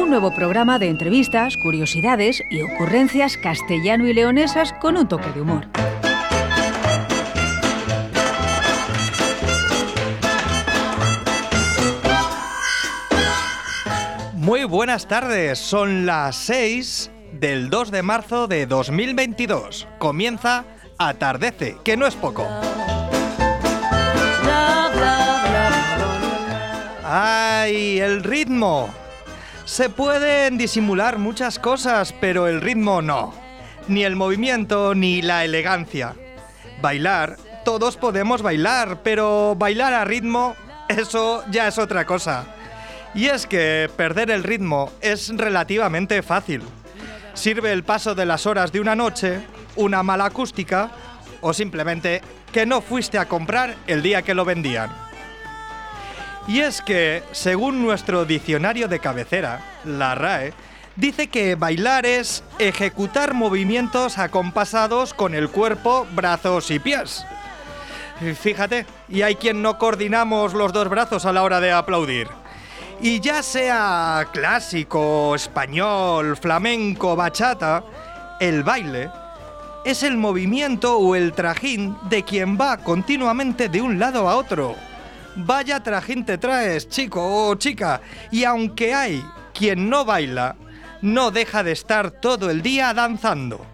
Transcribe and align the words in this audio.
Un 0.00 0.08
nuevo 0.08 0.34
programa 0.34 0.78
de 0.78 0.88
entrevistas, 0.88 1.58
curiosidades 1.58 2.42
y 2.50 2.62
ocurrencias 2.62 3.36
castellano 3.36 4.08
y 4.08 4.14
leonesas 4.14 4.72
con 4.80 4.96
un 4.96 5.06
toque 5.06 5.30
de 5.30 5.42
humor. 5.42 5.66
Muy 14.36 14.64
buenas 14.64 15.06
tardes, 15.06 15.58
son 15.58 16.06
las 16.06 16.34
6 16.36 17.10
del 17.38 17.68
2 17.68 17.90
de 17.90 18.02
marzo 18.02 18.46
de 18.46 18.64
2022. 18.64 19.86
Comienza 19.98 20.64
Atardece, 20.96 21.76
que 21.84 21.98
no 21.98 22.06
es 22.06 22.16
poco. 22.16 22.46
¡Ay, 27.04 28.00
el 28.00 28.24
ritmo! 28.24 28.88
Se 29.70 29.88
pueden 29.88 30.58
disimular 30.58 31.16
muchas 31.18 31.60
cosas, 31.60 32.12
pero 32.20 32.48
el 32.48 32.60
ritmo 32.60 33.02
no. 33.02 33.32
Ni 33.86 34.02
el 34.02 34.16
movimiento 34.16 34.96
ni 34.96 35.22
la 35.22 35.44
elegancia. 35.44 36.16
Bailar, 36.82 37.36
todos 37.64 37.96
podemos 37.96 38.42
bailar, 38.42 39.04
pero 39.04 39.54
bailar 39.56 39.92
a 39.92 40.04
ritmo, 40.04 40.56
eso 40.88 41.44
ya 41.52 41.68
es 41.68 41.78
otra 41.78 42.04
cosa. 42.04 42.46
Y 43.14 43.26
es 43.26 43.46
que 43.46 43.88
perder 43.96 44.32
el 44.32 44.42
ritmo 44.42 44.90
es 45.00 45.28
relativamente 45.36 46.20
fácil. 46.22 46.62
Sirve 47.34 47.70
el 47.70 47.84
paso 47.84 48.16
de 48.16 48.26
las 48.26 48.46
horas 48.46 48.72
de 48.72 48.80
una 48.80 48.96
noche, 48.96 49.40
una 49.76 50.02
mala 50.02 50.24
acústica 50.24 50.90
o 51.42 51.52
simplemente 51.52 52.22
que 52.52 52.66
no 52.66 52.80
fuiste 52.80 53.18
a 53.18 53.28
comprar 53.28 53.76
el 53.86 54.02
día 54.02 54.22
que 54.22 54.34
lo 54.34 54.44
vendían. 54.44 55.09
Y 56.46 56.60
es 56.60 56.82
que, 56.82 57.22
según 57.32 57.82
nuestro 57.82 58.24
diccionario 58.24 58.88
de 58.88 58.98
cabecera, 58.98 59.60
la 59.84 60.14
RAE, 60.14 60.52
dice 60.96 61.28
que 61.28 61.54
bailar 61.54 62.06
es 62.06 62.42
ejecutar 62.58 63.34
movimientos 63.34 64.18
acompasados 64.18 65.14
con 65.14 65.34
el 65.34 65.48
cuerpo, 65.48 66.06
brazos 66.12 66.70
y 66.70 66.78
pies. 66.78 67.24
Fíjate, 68.40 68.86
y 69.08 69.22
hay 69.22 69.36
quien 69.36 69.62
no 69.62 69.78
coordinamos 69.78 70.52
los 70.52 70.72
dos 70.72 70.88
brazos 70.88 71.24
a 71.24 71.32
la 71.32 71.42
hora 71.42 71.60
de 71.60 71.72
aplaudir. 71.72 72.28
Y 73.00 73.20
ya 73.20 73.42
sea 73.42 74.28
clásico, 74.30 75.34
español, 75.34 76.36
flamenco, 76.36 77.16
bachata, 77.16 77.82
el 78.40 78.62
baile 78.62 79.10
es 79.84 80.02
el 80.02 80.18
movimiento 80.18 80.98
o 80.98 81.14
el 81.14 81.32
trajín 81.32 81.96
de 82.10 82.22
quien 82.22 82.58
va 82.58 82.76
continuamente 82.76 83.68
de 83.70 83.80
un 83.80 83.98
lado 83.98 84.28
a 84.28 84.36
otro. 84.36 84.76
Vaya 85.36 85.80
trajín 85.80 86.24
te 86.24 86.38
traes, 86.38 86.88
chico 86.88 87.48
o 87.48 87.54
chica, 87.54 88.00
y 88.30 88.44
aunque 88.44 88.94
hay 88.94 89.24
quien 89.54 89.88
no 89.88 90.04
baila, 90.04 90.56
no 91.02 91.30
deja 91.30 91.62
de 91.62 91.72
estar 91.72 92.10
todo 92.10 92.50
el 92.50 92.62
día 92.62 92.92
danzando. 92.94 93.64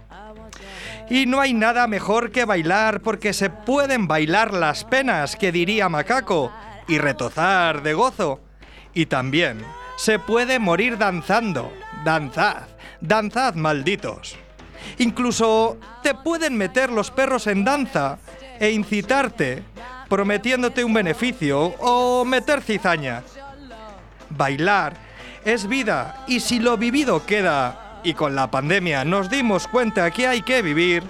Y 1.08 1.26
no 1.26 1.40
hay 1.40 1.54
nada 1.54 1.86
mejor 1.86 2.32
que 2.32 2.44
bailar 2.44 3.00
porque 3.00 3.32
se 3.32 3.48
pueden 3.48 4.08
bailar 4.08 4.52
las 4.52 4.84
penas, 4.84 5.36
que 5.36 5.52
diría 5.52 5.88
Macaco, 5.88 6.52
y 6.88 6.98
retozar 6.98 7.82
de 7.82 7.94
gozo. 7.94 8.40
Y 8.92 9.06
también 9.06 9.62
se 9.96 10.18
puede 10.18 10.58
morir 10.58 10.98
danzando. 10.98 11.72
Danzad, 12.04 12.64
danzad 13.00 13.54
malditos. 13.54 14.36
Incluso 14.98 15.78
te 16.02 16.14
pueden 16.14 16.56
meter 16.56 16.90
los 16.90 17.10
perros 17.10 17.46
en 17.46 17.64
danza 17.64 18.18
e 18.58 18.70
incitarte, 18.70 19.62
prometiéndote 20.08 20.84
un 20.84 20.94
beneficio 20.94 21.74
o 21.80 22.24
meter 22.24 22.62
cizaña. 22.62 23.22
Bailar 24.30 24.94
es 25.44 25.68
vida 25.68 26.24
y 26.26 26.40
si 26.40 26.58
lo 26.58 26.76
vivido 26.76 27.24
queda, 27.24 28.00
y 28.02 28.14
con 28.14 28.36
la 28.36 28.50
pandemia 28.50 29.04
nos 29.04 29.30
dimos 29.30 29.66
cuenta 29.66 30.10
que 30.10 30.26
hay 30.26 30.42
que 30.42 30.62
vivir, 30.62 31.02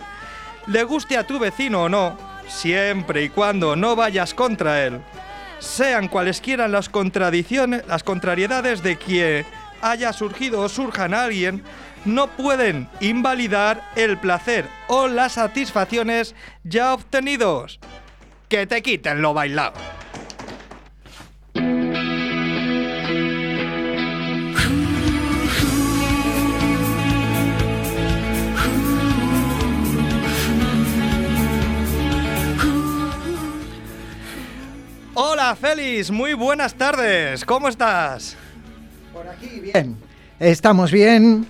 le 0.67 0.83
guste 0.84 1.17
a 1.17 1.27
tu 1.27 1.39
vecino 1.39 1.84
o 1.84 1.89
no, 1.89 2.17
siempre 2.49 3.25
y 3.25 3.29
cuando 3.29 3.77
no 3.77 3.97
vayas 3.97 4.34
contra 4.34 4.84
él, 4.84 5.01
sean 5.59 6.09
cualesquiera 6.09 6.69
las 6.69 6.89
contradicciones, 6.89 7.87
las 7.87 8.03
contrariedades 8.03 8.83
de 8.83 8.97
que 8.97 9.45
haya 9.81 10.13
surgido 10.13 10.61
o 10.61 10.69
surjan 10.69 11.15
a 11.15 11.25
alguien, 11.25 11.63
no 12.05 12.28
pueden 12.28 12.89
invalidar 13.01 13.83
el 13.97 14.17
placer 14.19 14.69
o 14.89 15.09
las 15.09 15.33
satisfacciones 15.33 16.34
ya 16.65 16.95
obtenidos. 16.95 17.81
Que 18.49 18.65
te 18.65 18.81
quiten 18.81 19.21
lo 19.21 19.34
bailado. 19.34 19.75
Hola 35.15 35.57
Félix, 35.57 36.11
muy 36.13 36.34
buenas 36.34 36.75
tardes, 36.75 37.45
¿cómo 37.45 37.69
estás? 37.69 38.37
Por 39.13 39.27
aquí 39.27 39.61
bien. 39.61 39.97
Estamos 40.39 40.93
bien. 40.93 41.47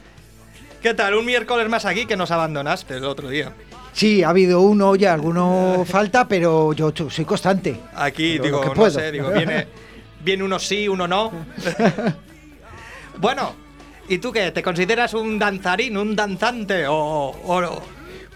¿Qué 0.83 0.95
tal? 0.95 1.15
Un 1.15 1.27
miércoles 1.27 1.69
más 1.69 1.85
aquí 1.85 2.07
que 2.07 2.17
nos 2.17 2.31
abandonaste 2.31 2.97
el 2.97 3.05
otro 3.05 3.29
día. 3.29 3.53
Sí, 3.97 4.23
ha 4.23 4.29
habido 4.29 4.61
uno, 4.61 4.95
ya 4.95 5.15
alguno 5.15 5.83
falta, 5.87 6.29
pero 6.29 6.75
yo 6.75 6.93
soy 7.09 7.25
constante. 7.25 7.81
Aquí, 7.95 8.39
digo, 8.39 8.61
que 8.61 8.67
no 8.67 8.75
puedo. 8.75 8.91
sé, 8.91 9.11
digo, 9.11 9.31
viene, 9.31 9.67
viene 10.23 10.45
uno 10.45 10.59
sí, 10.59 10.87
uno 10.87 11.09
no. 11.09 11.33
bueno, 13.17 13.55
¿y 14.07 14.19
tú 14.19 14.31
qué? 14.33 14.51
¿Te 14.51 14.63
consideras 14.63 15.15
un 15.15 15.39
danzarín, 15.39 15.97
un 15.97 16.15
danzante 16.15 16.87
o, 16.87 16.95
o 16.95 17.61
no? 17.63 17.81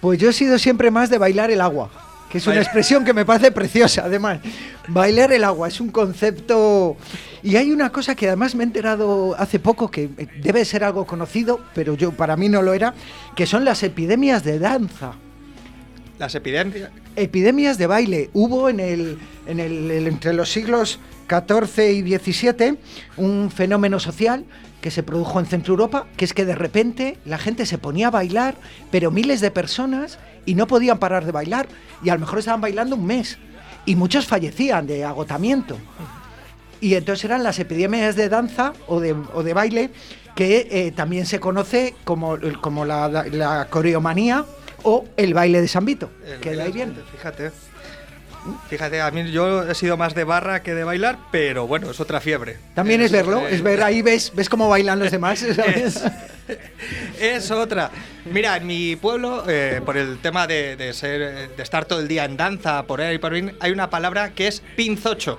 Pues 0.01 0.19
yo 0.19 0.31
he 0.31 0.33
sido 0.33 0.59
siempre 0.59 0.91
más 0.91 1.11
de 1.11 1.19
bailar 1.19 1.51
el 1.51 1.61
agua, 1.61 1.91
que 2.31 2.39
es 2.39 2.47
una 2.47 2.63
expresión 2.63 3.05
que 3.05 3.13
me 3.13 3.27
parece 3.27 3.53
preciosa, 3.53 4.05
además. 4.07 4.41
Bailar 4.89 5.31
el 5.31 5.45
agua 5.45 5.69
es 5.69 5.79
un 5.79 5.91
concepto... 5.91 6.97
Y 7.43 7.57
hay 7.57 7.71
una 7.71 7.93
cosa 7.93 8.15
que 8.15 8.29
además 8.29 8.55
me 8.55 8.65
he 8.65 8.67
enterado 8.67 9.35
hace 9.39 9.59
poco, 9.59 9.91
que 9.91 10.05
eh, 10.05 10.27
debe 10.43 10.65
ser 10.65 10.85
algo 10.85 11.05
conocido, 11.05 11.61
pero 11.75 11.97
yo 11.97 12.13
para 12.13 12.35
mí 12.37 12.49
no 12.49 12.63
lo 12.63 12.73
era, 12.73 12.95
que 13.37 13.45
son 13.45 13.67
las 13.67 13.83
epidemias 13.83 14.43
de 14.43 14.59
danza. 14.59 15.17
Las 16.21 16.35
epidemias. 16.35 16.91
epidemias 17.17 17.79
de 17.79 17.87
baile. 17.87 18.29
Hubo 18.35 18.69
en 18.69 18.79
el, 18.79 19.19
en 19.47 19.59
el, 19.59 19.91
entre 20.07 20.35
los 20.35 20.53
siglos 20.53 21.01
XIV 21.31 21.93
y 21.93 22.19
XVII 22.19 22.77
un 23.17 23.51
fenómeno 23.51 23.99
social 23.99 24.45
que 24.83 24.91
se 24.91 25.03
produjo 25.03 25.41
en 25.41 25.47
Centro 25.47 25.73
Europa, 25.73 26.07
que 26.19 26.27
es 26.27 26.35
que 26.35 26.45
de 26.45 26.55
repente 26.55 27.17
la 27.25 27.39
gente 27.39 27.65
se 27.65 27.79
ponía 27.79 28.09
a 28.09 28.11
bailar, 28.11 28.57
pero 28.91 29.11
miles 29.11 29.41
de 29.41 29.51
personas, 29.51 30.19
y 30.45 30.57
no 30.57 30.67
podían 30.67 30.99
parar 30.99 31.25
de 31.25 31.33
bailar, 31.33 31.69
y 32.03 32.11
a 32.11 32.15
lo 32.15 32.21
mejor 32.21 32.41
estaban 32.41 32.61
bailando 32.61 32.97
un 32.97 33.07
mes, 33.07 33.39
y 33.87 33.97
muchos 33.97 34.27
fallecían 34.27 34.87
de 34.87 35.07
agotamiento. 35.07 35.79
Y 36.83 36.97
entonces 36.97 37.25
eran 37.25 37.43
las 37.43 37.59
epidemias 37.59 38.15
de 38.15 38.29
danza 38.29 38.75
o 38.89 39.01
de, 39.01 39.17
o 39.33 39.43
de 39.43 39.55
baile, 39.55 39.91
que 40.35 40.69
eh, 40.71 40.93
también 40.93 41.25
se 41.25 41.41
conoce 41.41 41.95
como, 42.05 42.37
como 42.61 42.85
la, 42.85 43.09
la 43.09 43.69
coreomanía 43.71 44.45
o 44.83 45.05
el 45.17 45.35
baile 45.35 45.61
de 45.61 45.69
San 45.69 45.85
Vito, 45.85 46.11
El 46.27 46.41
que 46.41 46.51
de 46.51 46.63
ahí 46.63 46.73
viene. 46.73 46.95
Fíjate. 47.13 47.51
Fíjate, 48.71 49.03
a 49.03 49.11
mí 49.11 49.31
yo 49.31 49.69
he 49.69 49.75
sido 49.75 49.99
más 49.99 50.15
de 50.15 50.25
barra 50.25 50.63
que 50.63 50.75
de 50.75 50.83
bailar, 50.83 51.19
pero 51.31 51.67
bueno, 51.67 51.91
es 51.91 52.01
otra 52.01 52.21
fiebre. 52.21 52.57
También 52.75 53.03
es 53.03 53.13
verlo, 53.13 53.47
es 53.47 53.61
ver 53.63 53.83
ahí 53.83 54.01
ves, 54.01 54.33
ves 54.35 54.49
cómo 54.49 54.67
bailan 54.71 54.99
los 54.99 55.11
demás, 55.11 55.41
¿sabes? 55.55 56.03
es 57.21 57.51
otra. 57.51 57.91
Mira, 58.25 58.57
en 58.57 58.67
mi 58.67 58.97
pueblo, 58.97 59.45
eh, 59.47 59.83
por 59.85 59.99
el 59.99 60.19
tema 60.21 60.47
de, 60.47 60.77
de 60.77 60.95
ser, 60.95 61.51
de 61.55 61.63
estar 61.63 61.85
todo 61.85 62.01
el 62.01 62.09
día 62.09 62.25
en 62.25 62.39
danza, 62.39 62.85
por 62.85 63.03
ahí 63.03 63.19
por 63.19 63.35
ahí, 63.35 63.55
hay 63.61 63.73
una 63.73 63.91
palabra 63.91 64.31
que 64.31 64.49
es 64.49 64.63
pinzocho. 64.75 65.39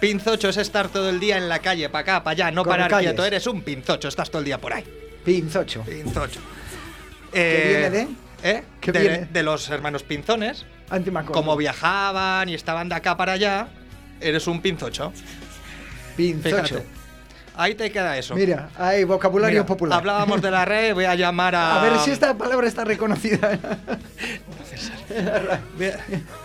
Pinzocho 0.00 0.48
es 0.48 0.56
estar 0.56 0.88
todo 0.88 1.10
el 1.10 1.20
día 1.20 1.36
en 1.36 1.48
la 1.48 1.58
calle, 1.58 1.90
para 1.90 2.02
acá, 2.02 2.24
para 2.24 2.32
allá, 2.32 2.50
no 2.52 2.64
Come 2.64 2.72
parar 2.76 2.90
calles. 2.90 3.10
quieto. 3.10 3.24
Eres 3.24 3.46
un 3.46 3.60
pinzocho, 3.60 4.08
estás 4.08 4.30
todo 4.30 4.38
el 4.38 4.46
día 4.46 4.58
por 4.58 4.72
ahí. 4.72 4.84
Pinzocho. 5.24 5.82
Pinzocho. 5.82 6.40
Viene 7.40 7.90
de? 7.90 8.08
¿eh? 8.42 8.62
¿Qué 8.80 8.92
de, 8.92 9.00
viene? 9.00 9.28
de 9.30 9.42
los 9.42 9.68
hermanos 9.70 10.02
pinzones. 10.02 10.66
Como 11.32 11.56
viajaban 11.56 12.48
y 12.48 12.54
estaban 12.54 12.88
de 12.88 12.94
acá 12.94 13.16
para 13.16 13.32
allá, 13.32 13.68
eres 14.20 14.46
un 14.46 14.60
pinzocho. 14.60 15.12
Pinzocho. 16.16 16.62
Fíjate. 16.62 16.86
Ahí 17.56 17.74
te 17.74 17.90
queda 17.90 18.16
eso. 18.18 18.34
Mira, 18.34 18.68
hay 18.76 19.04
vocabulario 19.04 19.60
Mira, 19.60 19.66
popular. 19.66 19.98
Hablábamos 19.98 20.42
de 20.42 20.50
la 20.50 20.64
red, 20.66 20.94
voy 20.94 21.06
a 21.06 21.14
llamar 21.14 21.54
a. 21.54 21.80
A 21.80 21.82
ver 21.82 21.98
si 22.00 22.10
esta 22.10 22.36
palabra 22.36 22.68
está 22.68 22.84
reconocida. 22.84 23.58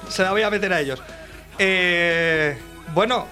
Se 0.10 0.24
la 0.24 0.32
voy 0.32 0.42
a 0.42 0.50
meter 0.50 0.72
a 0.74 0.80
ellos. 0.80 1.04
Eh, 1.60 2.58
bueno, 2.94 3.28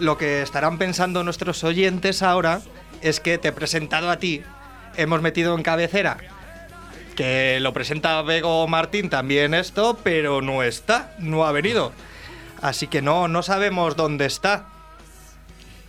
lo 0.00 0.18
que 0.18 0.42
estarán 0.42 0.78
pensando 0.78 1.22
nuestros 1.22 1.62
oyentes 1.64 2.22
ahora 2.22 2.60
es 3.00 3.20
que 3.20 3.38
te 3.38 3.48
he 3.48 3.52
presentado 3.52 4.10
a 4.10 4.18
ti, 4.18 4.42
hemos 4.96 5.22
metido 5.22 5.54
en 5.56 5.62
cabecera 5.62 6.18
que 7.20 7.60
lo 7.60 7.74
presenta 7.74 8.22
Bego 8.22 8.66
Martín 8.66 9.10
también 9.10 9.52
esto, 9.52 9.98
pero 10.02 10.40
no 10.40 10.62
está, 10.62 11.14
no 11.18 11.44
ha 11.44 11.52
venido. 11.52 11.92
Así 12.62 12.86
que 12.86 13.02
no, 13.02 13.28
no 13.28 13.42
sabemos 13.42 13.94
dónde 13.94 14.24
está. 14.24 14.68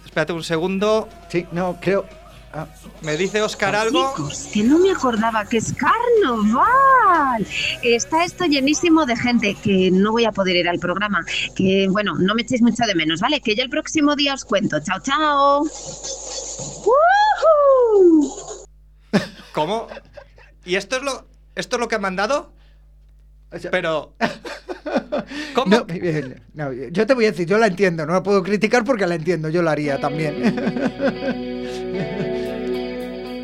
Espérate 0.04 0.34
un 0.34 0.44
segundo, 0.44 1.08
sí, 1.30 1.46
no, 1.54 1.78
creo. 1.80 2.06
ah, 2.52 2.68
me 3.02 3.16
dice 3.16 3.42
Oscar 3.42 3.78
algo. 3.78 4.14
Chicos, 4.14 4.50
que 4.52 4.62
no 4.62 4.78
me 4.80 4.92
acordaba 4.92 5.46
que 5.46 5.56
es 5.56 5.74
carnaval. 5.74 7.48
Está 7.82 8.26
esto 8.26 8.44
llenísimo 8.44 9.06
de 9.06 9.16
gente 9.16 9.56
que 9.56 9.90
no 9.90 10.12
voy 10.12 10.26
a 10.26 10.34
poder 10.34 10.58
ir 10.58 10.68
al 10.68 10.80
programa. 10.80 11.24
Que 11.56 11.88
bueno, 11.90 12.14
no 12.20 12.36
me 12.36 12.42
echéis 12.42 12.62
mucho 12.62 12.84
de 12.86 12.94
menos, 12.94 13.22
¿vale? 13.22 13.40
Que 13.40 13.56
ya 13.56 13.64
el 13.64 13.70
próximo 13.70 14.18
día 14.18 14.34
os 14.34 14.44
cuento. 14.44 14.82
Chao, 14.82 15.00
chao. 15.00 15.64
¿Cómo? 19.54 19.88
¿Y 20.66 20.76
esto 20.76 20.98
es 20.98 21.04
lo, 21.04 21.28
esto 21.56 21.76
es 21.76 21.80
lo 21.80 21.88
que 21.88 21.96
han 21.96 22.02
mandado? 22.02 22.54
Pero. 23.72 24.14
¿Cómo? 25.54 25.76
no, 25.76 25.86
eh, 25.90 26.42
no, 26.54 26.72
yo 26.74 27.06
te 27.06 27.14
voy 27.14 27.26
a 27.26 27.32
decir, 27.32 27.46
yo 27.46 27.58
la 27.58 27.68
entiendo, 27.68 28.06
no 28.06 28.14
la 28.14 28.24
puedo 28.24 28.42
criticar 28.42 28.84
porque 28.84 29.06
la 29.06 29.16
entiendo, 29.16 29.50
yo 29.50 29.62
la 29.62 29.72
haría 29.72 30.00
también. 30.00 30.56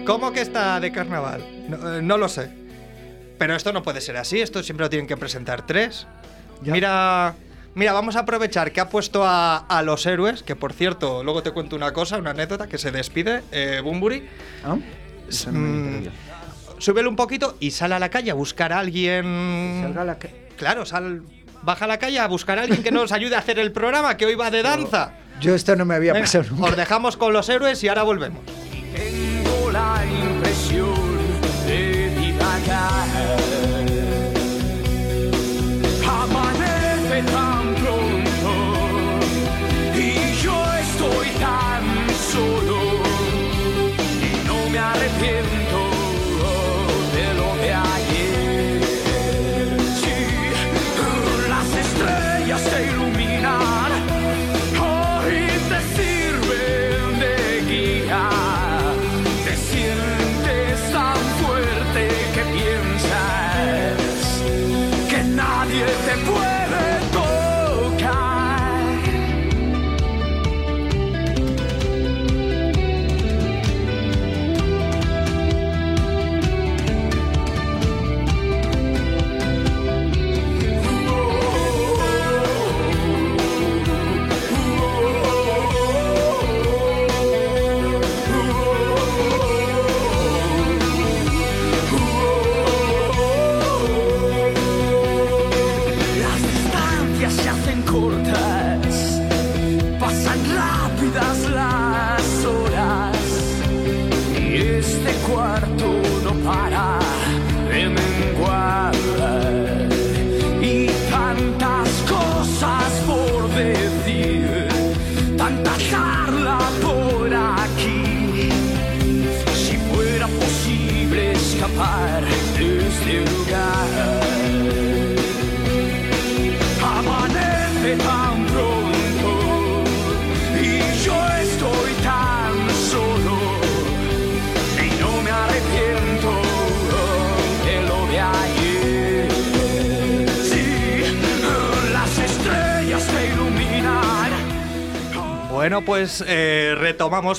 ¿Cómo 0.06 0.32
que 0.32 0.40
está 0.42 0.80
de 0.80 0.92
carnaval? 0.92 1.44
No, 1.70 1.96
eh, 1.96 2.02
no 2.02 2.18
lo 2.18 2.30
sé. 2.30 2.50
Pero 3.38 3.56
esto 3.56 3.74
no 3.74 3.84
puede 3.84 4.02
ser 4.02 4.18
así, 4.18 4.40
esto 4.40 4.64
siempre 4.64 4.86
lo 4.86 4.90
tienen 4.90 5.08
que 5.08 5.18
presentar 5.18 5.68
tres. 5.68 6.08
Ya. 6.64 6.72
Mira, 6.74 7.36
mira, 7.76 7.94
vamos 7.94 8.16
a 8.16 8.22
aprovechar 8.22 8.72
que 8.72 8.80
ha 8.80 8.90
puesto 8.90 9.26
a, 9.26 9.58
a 9.58 9.84
los 9.84 10.06
héroes, 10.06 10.42
que 10.42 10.56
por 10.56 10.74
cierto, 10.74 11.24
luego 11.24 11.44
te 11.44 11.52
cuento 11.52 11.76
una 11.76 11.92
cosa, 11.92 12.18
una 12.18 12.32
anécdota, 12.32 12.68
que 12.68 12.78
se 12.78 12.92
despide, 12.92 13.44
eh, 13.52 13.82
Bumburi. 13.84 14.28
¿Ah? 14.64 14.78
Mm. 15.52 16.08
Súbele 16.80 17.08
un 17.08 17.16
poquito 17.16 17.56
y 17.60 17.72
sale 17.72 17.96
a 17.96 18.00
la 18.00 18.10
calle 18.10 18.32
a 18.32 18.34
buscar 18.34 18.74
a 18.74 18.80
alguien. 18.80 19.82
Salga 19.84 20.04
la 20.04 20.18
ca- 20.18 20.30
Claro, 20.58 20.86
sal, 20.86 21.24
baja 21.64 21.86
a 21.86 21.88
la 21.88 21.98
calle 22.00 22.20
a 22.20 22.28
buscar 22.28 22.58
a 22.60 22.64
alguien 22.64 22.82
que 22.84 22.92
nos 22.92 23.12
ayude 23.12 23.36
a 23.36 23.40
hacer 23.40 23.60
el 23.60 23.72
programa, 23.72 24.18
que 24.18 24.26
hoy 24.26 24.36
va 24.36 24.50
de 24.52 24.64
danza. 24.64 25.14
Yo 25.40 25.54
esto 25.54 25.76
no 25.76 25.86
me 25.86 25.94
había 25.96 26.14
Venga, 26.14 26.26
pasado 26.26 26.46
nunca. 26.50 26.70
os 26.72 26.76
dejamos 26.78 27.16
con 27.18 27.32
los 27.34 27.48
héroes 27.50 27.84
y 27.84 27.88
ahora 27.88 28.04
volvemos. 28.04 28.40
Tengo 28.96 29.72
la 29.72 30.04
impresión 30.06 30.96
de. 31.68 32.08
Amanece 36.06 37.22
tan 37.32 37.76
pronto 37.76 38.54
y 39.96 40.34
yo 40.44 40.64
estoy 40.76 41.28
tan 41.40 41.84
solo 42.32 42.78
y 44.22 44.48
no 44.48 44.70
me 44.70 44.78
arrepiento 44.80 45.67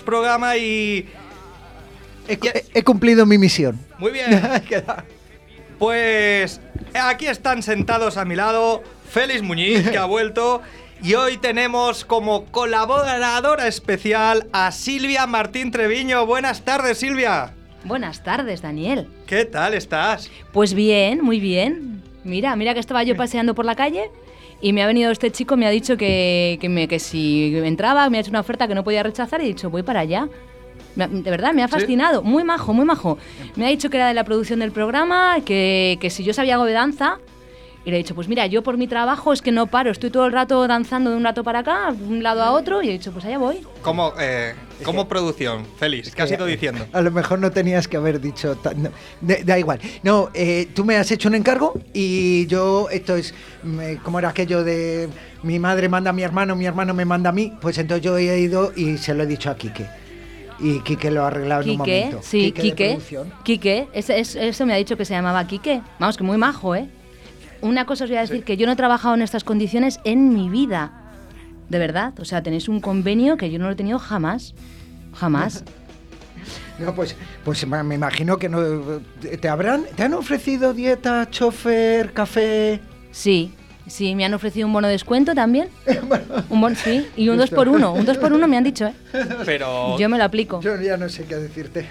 programa 0.03 0.57
y. 0.57 1.09
He, 2.29 2.35
he- 2.35 2.65
he 2.75 2.83
cumplido 2.83 3.25
mi 3.27 3.39
misión. 3.39 3.79
Muy 3.99 4.13
bien. 4.13 4.31
Queda- 4.69 5.05
Pues 5.79 6.61
aquí 6.95 7.27
están 7.27 7.63
sentados 7.63 8.17
a 8.17 8.25
mi 8.25 8.35
lado 8.37 8.83
Félix 9.11 9.43
Muñiz, 9.43 9.89
que 9.89 9.99
ha 9.99 10.05
vuelto. 10.07 10.61
Y 11.03 11.15
hoy 11.15 11.37
tenemos 11.39 12.05
como 12.05 12.45
colaboradora 12.47 13.69
especial 13.69 14.49
a 14.53 14.73
Silvia 14.73 15.27
Martín 15.29 15.71
Treviño. 15.71 16.27
Buenas 16.27 16.63
tardes, 16.63 16.99
Silvia. 16.99 17.55
Buenas 17.85 18.25
tardes, 18.25 18.63
Daniel. 18.63 19.07
¿Qué 19.27 19.45
tal 19.45 19.75
estás? 19.75 20.29
Pues 20.53 20.75
bien, 20.75 21.23
muy 21.23 21.39
bien. 21.39 22.03
Mira, 22.25 22.57
mira 22.57 22.75
que 22.75 22.81
estaba 22.81 23.05
yo 23.05 23.17
paseando 23.17 23.55
por 23.55 23.65
la 23.65 23.77
calle 23.77 24.11
y 24.61 24.73
me 24.73 24.83
ha 24.83 24.87
venido 24.87 25.11
este 25.11 25.31
chico, 25.31 25.57
me 25.57 25.67
ha 25.67 25.71
dicho 25.71 25.97
que, 25.97 26.59
que, 26.61 26.69
me- 26.69 26.89
que 26.89 26.99
si 26.99 27.57
entraba, 27.57 28.09
me 28.11 28.19
ha 28.19 28.21
hecho 28.21 28.31
una 28.31 28.41
oferta 28.41 28.67
que 28.69 28.75
no 28.75 28.85
podía 28.85 29.03
rechazar 29.03 29.41
y 29.41 29.45
he 29.45 29.49
dicho, 29.49 29.71
voy 29.71 29.83
para 29.83 30.01
allá. 30.01 30.29
De 30.97 31.31
verdad, 31.31 31.53
me 31.55 31.63
ha 31.63 31.69
¿Sí? 31.69 31.75
fascinado. 31.75 32.23
Muy 32.23 32.43
majo, 32.43 32.73
muy 32.75 32.85
majo. 32.85 33.19
Me 33.55 33.67
ha 33.67 33.69
dicho 33.69 33.89
que 33.89 33.99
era 33.99 34.09
de 34.09 34.15
la 34.15 34.25
producción 34.25 34.59
del 34.59 34.73
programa, 34.73 35.37
que, 35.45 35.97
que 36.01 36.11
si 36.11 36.25
yo 36.25 36.33
sabía 36.35 36.55
algo 36.55 36.67
de 36.67 36.73
danza. 36.73 37.19
Y 37.85 37.91
le 37.91 37.97
he 37.97 37.99
dicho, 37.99 38.15
pues 38.15 38.29
mira, 38.29 38.47
yo 38.47 38.63
por 38.63 38.77
mi 38.77 38.87
trabajo 38.87 39.33
es 39.33 39.41
que 39.41 39.51
no 39.51 39.67
paro, 39.69 39.91
estoy 39.91 40.11
todo 40.11 40.27
el 40.27 40.33
rato 40.33 40.67
danzando 40.67 41.11
de 41.11 41.17
un 41.17 41.25
rato 41.25 41.43
para 41.43 41.61
acá, 41.61 41.93
de 41.97 42.05
un 42.05 42.23
lado 42.23 42.43
a 42.43 42.51
otro, 42.53 42.83
y 42.83 42.89
he 42.89 42.93
dicho, 42.93 43.13
pues 43.13 43.25
allá 43.25 43.39
voy. 43.39 43.61
¿Cómo, 43.81 44.13
eh, 44.21 44.53
cómo 44.85 45.09
producción? 45.09 45.65
Félix, 45.79 46.15
¿qué 46.15 46.23
has 46.23 46.31
ido 46.31 46.45
diciendo? 46.45 46.87
A 46.93 47.01
lo 47.01 47.11
mejor 47.11 47.39
no 47.39 47.51
tenías 47.51 47.89
que 47.89 47.97
haber 47.97 48.21
dicho. 48.21 48.57
tan- 48.57 48.83
no, 48.83 48.91
da, 49.23 49.37
da 49.43 49.59
igual. 49.59 49.79
No, 50.03 50.29
eh, 50.35 50.69
tú 50.75 50.85
me 50.85 50.97
has 50.97 51.11
hecho 51.13 51.29
un 51.31 51.37
encargo 51.37 51.73
y 51.95 52.47
yo, 52.49 52.89
esto 52.91 53.17
es, 53.17 53.33
me- 53.63 53.97
como 53.99 54.19
era 54.19 54.29
aquello 54.31 54.65
de 54.65 55.09
mi 55.43 55.59
madre 55.59 55.89
manda 55.89 56.11
a 56.11 56.13
mi 56.13 56.23
hermano, 56.25 56.57
mi 56.57 56.67
hermano 56.67 56.93
me 56.93 57.05
manda 57.07 57.31
a 57.31 57.33
mí, 57.33 57.53
pues 57.61 57.79
entonces 57.79 58.05
yo 58.05 58.19
he 58.19 58.39
ido 58.39 58.73
y 58.77 58.99
se 58.99 59.15
lo 59.15 59.23
he 59.23 59.27
dicho 59.27 59.51
a 59.51 59.57
Quique. 59.57 59.87
y 60.61 60.81
Quique 60.81 61.11
lo 61.13 61.23
ha 61.23 61.29
arreglado 61.29 61.63
en 61.63 61.71
un 61.71 61.77
momento. 61.79 62.19
sí, 62.23 62.53
Quique 62.53 62.63
Quique. 62.63 62.99
Quique, 63.45 63.89
ese- 63.93 64.19
eso 64.21 64.67
me 64.67 64.75
ha 64.75 64.77
dicho 64.77 64.97
que 64.97 65.05
se 65.05 65.15
llamaba 65.15 65.47
Quique. 65.47 65.81
Vamos, 66.01 66.17
que 66.19 66.25
muy 66.25 66.37
majo, 66.37 66.75
¿eh? 66.75 66.89
Una 67.61 67.87
cosa 67.87 68.05
os 68.05 68.11
voy 68.11 68.19
a 68.19 68.21
decir, 68.23 68.45
que 68.45 68.57
yo 68.57 68.67
no 68.67 68.73
he 68.73 68.77
trabajado 68.77 69.15
en 69.15 69.23
estas 69.23 69.45
condiciones 69.45 70.01
en 70.05 70.33
mi 70.35 70.49
vida. 70.49 70.93
De 71.69 71.79
verdad. 71.79 72.19
O 72.21 72.25
sea, 72.25 72.43
tenéis 72.43 72.69
un 72.69 72.81
convenio 72.81 73.37
que 73.37 73.51
yo 73.51 73.59
no 73.59 73.67
lo 73.67 73.73
he 73.73 73.77
tenido 73.77 73.99
jamás. 73.99 74.55
Jamás. 75.15 75.65
No, 76.79 76.95
pues, 76.95 77.17
pues 77.45 77.67
me 77.67 77.95
imagino 77.97 78.39
que 78.39 78.49
no. 78.49 78.61
¿Te 79.41 79.49
habrán, 79.49 79.83
te 79.97 80.05
han 80.05 80.15
ofrecido 80.15 80.73
dieta, 80.73 81.29
chofer, 81.29 82.13
café? 82.13 82.81
Sí, 83.11 83.53
sí, 83.89 84.15
me 84.15 84.25
han 84.25 84.33
ofrecido 84.33 84.69
un 84.69 84.73
bono 84.73 84.87
de 84.87 84.93
descuento 84.93 85.35
también. 85.35 85.71
Un 86.49 86.61
bono, 86.61 86.77
sí, 86.77 87.05
y 87.17 87.29
un 87.31 87.37
2 87.37 87.47
Justo. 87.51 87.57
por 87.57 87.69
1 87.69 87.93
Un 87.95 88.05
2 88.05 88.19
por 88.19 88.33
1 88.33 88.47
me 88.47 88.57
han 88.57 88.63
dicho, 88.63 88.87
¿eh? 88.87 88.95
Pero, 89.45 89.99
Yo 89.99 90.09
me 90.09 90.19
lo 90.19 90.23
aplico. 90.25 90.61
Yo 90.61 90.81
ya 90.81 90.97
no 90.97 91.09
sé 91.09 91.25
qué 91.25 91.35
decirte. 91.35 91.85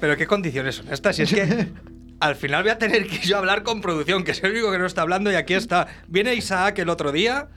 pero 0.00 0.18
¿qué 0.18 0.26
condiciones 0.26 0.74
son 0.74 0.92
estas? 0.92 1.16
Si 1.16 1.22
es 1.22 1.32
que 1.32 1.68
al 2.20 2.36
final 2.36 2.62
voy 2.62 2.72
a 2.72 2.78
tener 2.78 3.06
que 3.06 3.18
yo 3.18 3.38
hablar 3.38 3.62
con 3.62 3.80
producción, 3.80 4.24
que 4.24 4.32
es 4.32 4.42
el 4.42 4.52
único 4.52 4.70
que 4.72 4.78
no 4.78 4.86
está 4.86 5.02
hablando 5.02 5.30
y 5.30 5.34
aquí 5.34 5.54
está. 5.54 5.86
Viene 6.08 6.34
Isaac 6.34 6.78
el 6.78 6.88
otro 6.88 7.12
día 7.12 7.48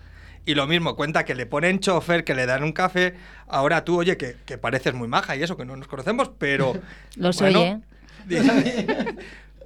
y 0.46 0.56
lo 0.56 0.68
mismo, 0.68 0.96
cuenta 0.96 1.26
que 1.26 1.36
le 1.36 1.46
ponen 1.46 1.80
chofer, 1.80 2.24
que 2.24 2.34
le 2.36 2.46
dan 2.46 2.64
un 2.64 2.72
café. 2.72 3.16
Ahora 3.48 3.84
tú, 3.86 4.00
oye, 4.00 4.18
que, 4.18 4.36
que 4.46 4.58
pareces 4.58 4.94
muy 4.94 5.08
maja 5.08 5.36
y 5.36 5.44
eso, 5.44 5.58
que 5.58 5.66
no 5.66 5.76
nos 5.76 5.88
conocemos, 5.88 6.32
pero... 6.38 6.74
Lo 7.16 7.34
soy, 7.34 7.54
bueno, 7.54 7.82
¿eh? 8.30 9.16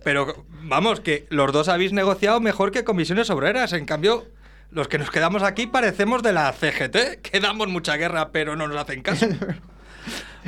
Pero 0.04 0.46
vamos, 0.64 1.00
que 1.00 1.26
los 1.30 1.52
dos 1.54 1.70
habéis 1.70 1.94
negociado 1.94 2.42
mejor 2.42 2.72
que 2.72 2.84
comisiones 2.84 3.30
obreras. 3.30 3.72
En 3.72 3.86
cambio, 3.86 4.28
los 4.70 4.88
que 4.88 4.98
nos 4.98 5.10
quedamos 5.10 5.44
aquí 5.44 5.66
parecemos 5.66 6.22
de 6.24 6.34
la 6.34 6.52
CGT, 6.52 7.22
que 7.22 7.40
damos 7.40 7.70
mucha 7.70 7.96
guerra, 7.96 8.32
pero 8.32 8.56
no 8.56 8.68
nos 8.68 8.78
hacen 8.78 9.02
caso. 9.02 9.28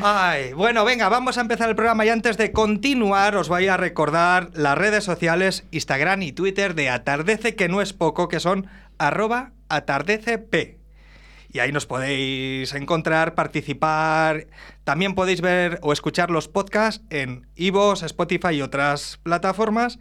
Ay, 0.02 0.54
bueno, 0.54 0.84
venga, 0.84 1.08
vamos 1.08 1.38
a 1.38 1.42
empezar 1.42 1.70
el 1.70 1.76
programa 1.76 2.06
y 2.06 2.10
antes 2.10 2.38
de 2.38 2.52
continuar 2.52 3.38
os 3.38 3.48
voy 3.48 3.68
a 3.68 3.78
recordar 3.78 4.50
las 4.54 4.78
redes 4.78 5.04
sociales 5.04 5.64
Instagram 5.72 6.22
y 6.22 6.34
Twitter 6.34 6.76
de 6.76 6.90
Atardece, 6.90 7.56
que 7.56 7.70
no 7.70 7.82
es 7.82 7.94
poco, 7.94 8.28
que 8.28 8.42
son 8.42 8.68
arroba 8.98 9.52
atardecepb. 9.70 10.78
Y 11.56 11.60
ahí 11.60 11.72
nos 11.72 11.86
podéis 11.86 12.74
encontrar, 12.74 13.34
participar. 13.34 14.48
También 14.84 15.16
podéis 15.16 15.40
ver 15.40 15.80
o 15.84 15.94
escuchar 15.94 16.30
los 16.30 16.50
podcasts 16.50 17.06
en 17.10 17.48
Ivos, 17.56 18.04
Spotify 18.04 18.56
y 18.56 18.62
otras 18.62 19.22
plataformas. 19.24 19.98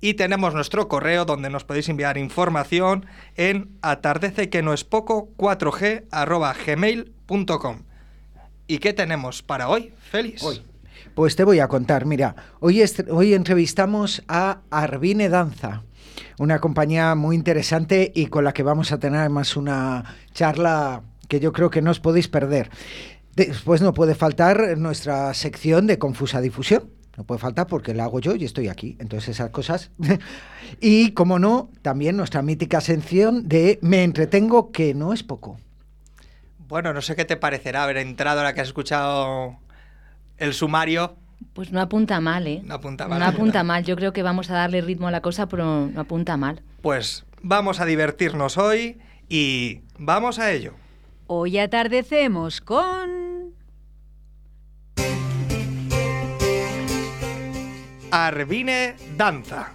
Y 0.00 0.14
tenemos 0.14 0.52
nuestro 0.54 0.88
correo 0.88 1.24
donde 1.24 1.48
nos 1.48 1.62
podéis 1.62 1.88
enviar 1.88 2.18
información 2.18 3.06
en 3.36 3.78
atardece 3.82 4.50
que 4.50 4.62
no 4.62 4.74
es 4.74 4.82
poco 4.82 5.30
4g 5.36 6.06
arroba 6.10 6.52
gmail.com. 6.52 7.82
¿Y 8.68 8.78
qué 8.78 8.92
tenemos 8.92 9.42
para 9.42 9.68
hoy, 9.68 9.92
Félix? 10.10 10.42
Hoy. 10.42 10.62
Pues 11.14 11.36
te 11.36 11.44
voy 11.44 11.60
a 11.60 11.68
contar, 11.68 12.04
mira, 12.04 12.34
hoy, 12.60 12.82
hoy 13.10 13.34
entrevistamos 13.34 14.22
a 14.28 14.60
Arvine 14.70 15.28
Danza, 15.28 15.84
una 16.38 16.58
compañía 16.58 17.14
muy 17.14 17.36
interesante 17.36 18.12
y 18.14 18.26
con 18.26 18.44
la 18.44 18.52
que 18.52 18.62
vamos 18.62 18.92
a 18.92 18.98
tener 18.98 19.20
además 19.20 19.56
una 19.56 20.16
charla 20.32 21.02
que 21.28 21.38
yo 21.40 21.52
creo 21.52 21.70
que 21.70 21.80
no 21.80 21.90
os 21.90 22.00
podéis 22.00 22.28
perder. 22.28 22.70
Después 23.36 23.82
no 23.82 23.94
puede 23.94 24.14
faltar 24.14 24.76
nuestra 24.78 25.32
sección 25.34 25.86
de 25.86 25.98
confusa 25.98 26.40
difusión. 26.40 26.90
No 27.16 27.24
puede 27.24 27.38
faltar 27.38 27.66
porque 27.66 27.94
la 27.94 28.04
hago 28.04 28.20
yo 28.20 28.34
y 28.34 28.44
estoy 28.44 28.68
aquí. 28.68 28.96
Entonces 28.98 29.30
esas 29.30 29.50
cosas. 29.50 29.90
y 30.80 31.12
como 31.12 31.38
no, 31.38 31.70
también 31.82 32.16
nuestra 32.16 32.42
mítica 32.42 32.80
sección 32.80 33.48
de 33.48 33.78
Me 33.80 34.04
entretengo 34.04 34.70
que 34.70 34.92
no 34.92 35.12
es 35.12 35.22
poco. 35.22 35.58
Bueno, 36.68 36.92
no 36.92 37.00
sé 37.00 37.14
qué 37.14 37.24
te 37.24 37.36
parecerá 37.36 37.84
haber 37.84 37.98
entrado 37.98 38.40
ahora 38.40 38.52
que 38.52 38.60
has 38.60 38.68
escuchado 38.68 39.56
el 40.36 40.52
sumario. 40.52 41.16
Pues 41.52 41.70
no 41.70 41.80
apunta 41.80 42.20
mal, 42.20 42.46
¿eh? 42.46 42.60
No 42.64 42.74
apunta 42.74 43.06
mal. 43.06 43.20
No 43.20 43.24
apunta 43.24 43.62
mal. 43.62 43.84
Yo 43.84 43.94
creo 43.94 44.12
que 44.12 44.22
vamos 44.22 44.50
a 44.50 44.54
darle 44.54 44.80
ritmo 44.80 45.06
a 45.06 45.10
la 45.12 45.20
cosa, 45.20 45.46
pero 45.46 45.86
no 45.86 46.00
apunta 46.00 46.36
mal. 46.36 46.62
Pues 46.82 47.24
vamos 47.40 47.78
a 47.78 47.84
divertirnos 47.84 48.58
hoy 48.58 48.98
y 49.28 49.82
vamos 49.98 50.40
a 50.40 50.50
ello. 50.50 50.74
Hoy 51.28 51.58
atardecemos 51.58 52.60
con... 52.60 53.54
Arvine 58.10 58.96
Danza. 59.16 59.72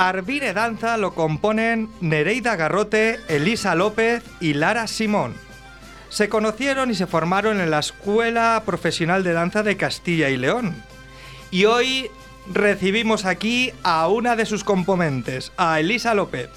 Arvine 0.00 0.54
Danza 0.54 0.96
lo 0.96 1.12
componen 1.12 1.90
Nereida 2.00 2.56
Garrote, 2.56 3.20
Elisa 3.28 3.74
López 3.74 4.22
y 4.40 4.54
Lara 4.54 4.86
Simón. 4.86 5.34
Se 6.08 6.30
conocieron 6.30 6.90
y 6.90 6.94
se 6.94 7.06
formaron 7.06 7.60
en 7.60 7.70
la 7.70 7.80
Escuela 7.80 8.62
Profesional 8.64 9.22
de 9.24 9.34
Danza 9.34 9.62
de 9.62 9.76
Castilla 9.76 10.30
y 10.30 10.38
León. 10.38 10.74
Y 11.50 11.66
hoy 11.66 12.10
recibimos 12.50 13.26
aquí 13.26 13.74
a 13.82 14.08
una 14.08 14.36
de 14.36 14.46
sus 14.46 14.64
componentes, 14.64 15.52
a 15.58 15.78
Elisa 15.80 16.14
López. 16.14 16.48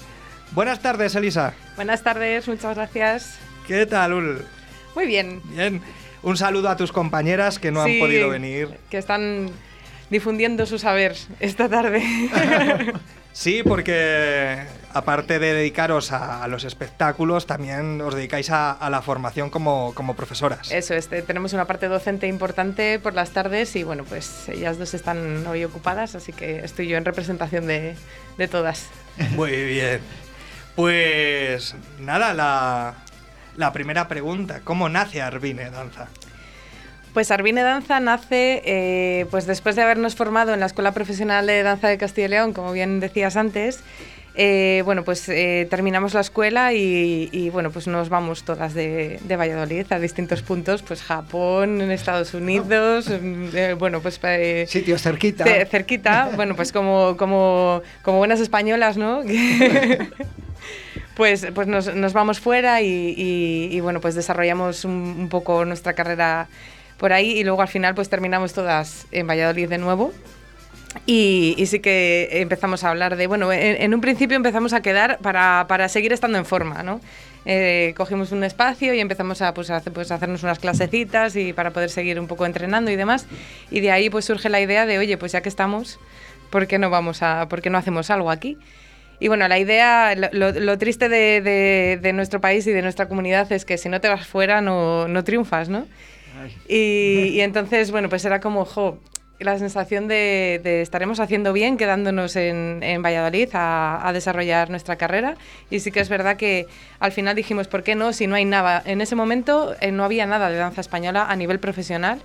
Buenas 0.52 0.80
tardes, 0.80 1.14
Elisa. 1.14 1.52
Buenas 1.76 2.02
tardes, 2.02 2.48
muchas 2.48 2.74
gracias. 2.74 3.38
¿Qué 3.68 3.84
tal? 3.84 4.14
Ul? 4.14 4.46
Muy 4.94 5.04
bien. 5.04 5.42
Bien. 5.50 5.82
Un 6.22 6.38
saludo 6.38 6.70
a 6.70 6.78
tus 6.78 6.92
compañeras 6.92 7.58
que 7.58 7.70
no 7.70 7.84
Sí, 7.84 7.92
han 7.92 7.98
podido 8.06 8.30
venir. 8.30 8.70
Que 8.88 8.96
están 8.96 9.50
difundiendo 10.08 10.64
su 10.64 10.78
saber 10.78 11.14
esta 11.40 11.68
tarde. 11.68 12.02
Sí, 13.34 13.64
porque 13.64 14.62
aparte 14.92 15.40
de 15.40 15.54
dedicaros 15.54 16.12
a, 16.12 16.46
los 16.46 16.62
espectáculos, 16.62 17.46
también 17.46 18.00
os 18.00 18.14
dedicáis 18.14 18.48
a, 18.50 18.70
a 18.70 18.88
la 18.90 19.02
formación 19.02 19.50
como, 19.50 19.92
como 19.94 20.14
profesoras. 20.14 20.70
Eso 20.70 20.94
es, 20.94 21.08
te- 21.08 21.20
tenemos 21.22 21.52
una 21.52 21.64
parte 21.66 21.88
docente 21.88 22.28
importante 22.28 23.00
por 23.00 23.12
las 23.12 23.30
tardes 23.32 23.74
y 23.74 23.82
bueno, 23.82 24.04
pues 24.04 24.48
ellas 24.48 24.78
dos 24.78 24.94
están 24.94 25.44
hoy 25.48 25.64
ocupadas, 25.64 26.14
así 26.14 26.32
que 26.32 26.60
estoy 26.64 26.86
yo 26.86 26.96
en 26.96 27.04
representación 27.04 27.66
de, 27.66 27.96
de 28.38 28.48
todas. 28.48 28.86
Muy 29.32 29.50
bien. 29.64 30.00
Pues 30.76 31.74
nada, 31.98 32.34
la, 32.34 32.94
la 33.56 33.72
primera 33.72 34.06
pregunta, 34.06 34.60
¿cómo 34.62 34.88
nace 34.88 35.22
Arvine 35.22 35.70
Danza? 35.70 36.06
Pues 37.14 37.30
Arvine 37.30 37.62
Danza 37.62 38.00
nace 38.00 38.60
eh, 38.64 39.26
pues 39.30 39.46
después 39.46 39.76
de 39.76 39.82
habernos 39.82 40.16
formado 40.16 40.52
en 40.52 40.60
la 40.60 40.66
Escuela 40.66 40.92
Profesional 40.92 41.46
de 41.46 41.62
Danza 41.62 41.88
de 41.88 41.96
Castilla 41.96 42.26
y 42.26 42.30
León, 42.30 42.52
como 42.52 42.72
bien 42.72 42.98
decías 43.00 43.36
antes. 43.36 43.80
eh, 44.34 44.82
bueno, 44.84 45.04
pues 45.04 45.28
eh, 45.28 45.68
terminamos 45.70 46.12
la 46.12 46.20
escuela 46.22 46.72
y, 46.72 47.28
y, 47.30 47.50
bueno, 47.50 47.70
pues 47.70 47.86
nos 47.86 48.08
vamos 48.08 48.42
todas 48.42 48.74
de, 48.74 49.20
de 49.22 49.36
Valladolid 49.36 49.86
a 49.92 50.00
distintos 50.00 50.42
puntos, 50.42 50.82
pues 50.82 51.02
Japón, 51.04 51.80
Estados 51.92 52.34
Unidos, 52.34 53.06
eh, 53.08 53.76
bueno, 53.78 54.00
pues 54.00 54.18
Sitios 54.66 55.00
cerquita. 55.02 55.44
ce- 55.44 55.66
cerquita, 55.66 56.30
bueno, 56.34 56.56
pues 56.56 56.72
como, 56.72 57.16
como, 57.16 57.80
como 58.02 58.18
buenas 58.18 58.40
españolas, 58.40 58.96
¿no? 58.96 59.22
Pues, 61.16 61.46
pues 61.54 61.68
nos, 61.68 61.94
nos 61.94 62.12
vamos 62.12 62.40
fuera 62.40 62.82
y, 62.82 62.88
y- 63.16 63.68
y, 63.70 63.78
bueno, 63.78 64.00
pues 64.00 64.16
desarrollamos 64.16 64.84
un, 64.84 64.92
un 65.16 65.28
poco 65.28 65.64
nuestra 65.64 65.92
carrera 65.92 66.48
por 66.98 67.12
ahí 67.12 67.32
y 67.32 67.44
luego 67.44 67.62
al 67.62 67.68
final 67.68 67.94
pues 67.94 68.08
terminamos 68.08 68.52
todas 68.52 69.06
en 69.12 69.26
Valladolid 69.26 69.68
de 69.68 69.78
nuevo. 69.78 70.12
Y, 71.06 71.56
sí 71.66 71.80
que 71.80 72.28
empezamos 72.32 72.84
a 72.84 72.90
hablar 72.90 73.16
de, 73.16 73.26
bueno, 73.26 73.52
en, 73.52 73.92
un 73.94 74.00
principio 74.00 74.36
empezamos 74.36 74.72
a 74.72 74.80
quedar 74.80 75.18
para, 75.18 75.66
para 75.68 75.88
seguir 75.88 76.12
estando 76.12 76.38
en 76.38 76.44
forma, 76.44 76.82
¿no? 76.82 77.00
Eh, 77.46 77.94
cogimos 77.96 78.32
un 78.32 78.44
espacio 78.44 78.94
y 78.94 79.00
empezamos 79.00 79.42
a, 79.42 79.52
pues, 79.54 79.70
a 79.70 79.80
pues, 79.80 80.10
hacernos 80.12 80.44
unas 80.44 80.58
clasecitas 80.60 81.36
y 81.36 81.52
para 81.52 81.72
poder 81.72 81.90
seguir 81.90 82.18
un 82.20 82.28
poco 82.28 82.46
entrenando 82.46 82.90
y 82.90 82.96
demás. 82.96 83.26
Y 83.70 83.80
de 83.80 83.90
ahí 83.90 84.08
pues 84.08 84.24
surge 84.24 84.48
la 84.48 84.60
idea 84.60 84.86
de, 84.86 84.98
oye, 84.98 85.18
pues 85.18 85.32
ya 85.32 85.42
que 85.42 85.48
estamos, 85.48 85.98
¿por 86.50 86.66
qué 86.66 86.78
no 86.78 86.90
vamos 86.90 87.22
a, 87.22 87.48
por 87.48 87.60
qué 87.60 87.70
no 87.70 87.78
hacemos 87.78 88.10
algo 88.10 88.30
aquí? 88.30 88.56
Y 89.20 89.28
bueno, 89.28 89.46
la 89.48 89.58
idea, 89.58 90.14
lo 90.14 90.78
triste 90.78 91.08
de, 91.08 91.40
de- 91.40 91.98
de 92.00 92.12
nuestro 92.12 92.40
país 92.40 92.66
y 92.66 92.72
de 92.72 92.82
nuestra 92.82 93.08
comunidad 93.08 93.50
es 93.52 93.64
que 93.64 93.78
si 93.78 93.88
no 93.88 94.00
te 94.00 94.08
vas 94.08 94.26
fuera 94.26 94.60
no, 94.60 95.08
no 95.08 95.24
triunfas, 95.24 95.68
¿no? 95.68 95.86
Y, 96.68 97.30
y 97.32 97.40
entonces, 97.40 97.90
bueno, 97.90 98.08
pues 98.08 98.24
era 98.24 98.40
como, 98.40 98.64
jo, 98.64 98.98
la 99.40 99.58
sensación 99.58 100.08
de, 100.08 100.60
de 100.62 100.80
estaremos 100.80 101.20
haciendo 101.20 101.52
bien 101.52 101.76
quedándonos 101.76 102.36
en, 102.36 102.80
en 102.82 103.02
Valladolid 103.02 103.48
a, 103.52 104.06
a 104.06 104.12
desarrollar 104.12 104.70
nuestra 104.70 104.96
carrera. 104.96 105.36
Y 105.70 105.80
sí 105.80 105.90
que 105.90 106.00
es 106.00 106.08
verdad 106.08 106.36
que 106.36 106.66
al 107.00 107.12
final 107.12 107.34
dijimos, 107.36 107.68
¿por 107.68 107.82
qué 107.82 107.94
no? 107.94 108.12
Si 108.12 108.26
no 108.26 108.36
hay 108.36 108.44
nada. 108.44 108.82
En 108.84 109.00
ese 109.00 109.16
momento 109.16 109.74
eh, 109.80 109.92
no 109.92 110.04
había 110.04 110.26
nada 110.26 110.50
de 110.50 110.56
danza 110.56 110.80
española 110.80 111.26
a 111.28 111.36
nivel 111.36 111.58
profesional 111.58 112.20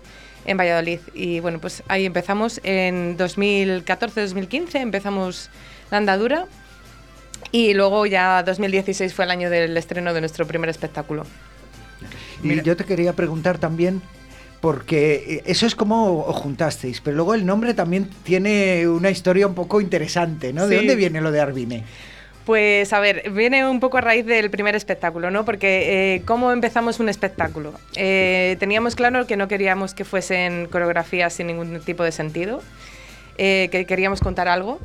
en 0.45 0.57
Valladolid. 0.57 0.99
Y 1.13 1.39
bueno, 1.39 1.59
pues 1.59 1.83
ahí 1.87 2.05
empezamos 2.05 2.61
en 2.63 3.17
2014-2015, 3.17 4.75
empezamos 4.75 5.49
la 5.91 5.97
andadura. 5.97 6.45
Y 7.51 7.73
luego 7.73 8.05
ya 8.05 8.43
2016 8.43 9.13
fue 9.13 9.25
el 9.25 9.31
año 9.31 9.49
del 9.49 9.75
estreno 9.77 10.13
de 10.13 10.19
nuestro 10.19 10.45
primer 10.45 10.69
espectáculo. 10.69 11.25
Y 12.43 12.61
yo 12.61 12.75
te 12.75 12.85
quería 12.85 13.13
preguntar 13.13 13.57
también, 13.57 14.01
porque 14.61 15.41
eso 15.45 15.65
es 15.65 15.75
como 15.75 16.23
os 16.25 16.35
juntasteis, 16.35 17.01
pero 17.01 17.15
luego 17.15 17.33
el 17.33 17.45
nombre 17.45 17.73
también 17.73 18.09
tiene 18.23 18.87
una 18.87 19.09
historia 19.09 19.47
un 19.47 19.55
poco 19.55 19.79
interesante, 19.81 20.51
¿no? 20.53 20.67
¿De 20.67 20.69
Sí. 20.69 20.75
dónde 20.77 20.95
viene 20.95 21.21
lo 21.21 21.31
de 21.31 21.39
Arvine? 21.39 21.83
Pues 22.45 22.93
a 22.93 22.99
ver, 22.99 23.29
viene 23.29 23.67
un 23.67 23.79
poco 23.79 23.99
a 23.99 24.01
raíz 24.01 24.25
del 24.25 24.49
primer 24.49 24.75
espectáculo, 24.75 25.29
¿no? 25.29 25.45
Porque 25.45 26.15
eh, 26.15 26.21
¿cómo 26.25 26.51
empezamos 26.51 26.99
un 26.99 27.07
espectáculo? 27.07 27.73
Eh, 27.95 28.55
teníamos 28.59 28.95
claro 28.95 29.27
que 29.27 29.37
no 29.37 29.47
queríamos 29.47 29.93
que 29.93 30.03
fuesen 30.03 30.65
coreografías 30.67 31.33
sin 31.33 31.47
ningún 31.47 31.79
tipo 31.81 32.03
de 32.03 32.11
sentido, 32.11 32.61
eh, 33.37 33.69
que 33.71 33.85
queríamos 33.85 34.19
contar 34.19 34.47
algo. 34.47 34.79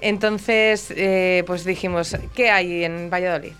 Entonces, 0.00 0.92
eh, 0.96 1.42
pues 1.46 1.64
dijimos, 1.64 2.16
¿qué 2.36 2.50
hay 2.50 2.84
en 2.84 3.10
Valladolid? 3.10 3.52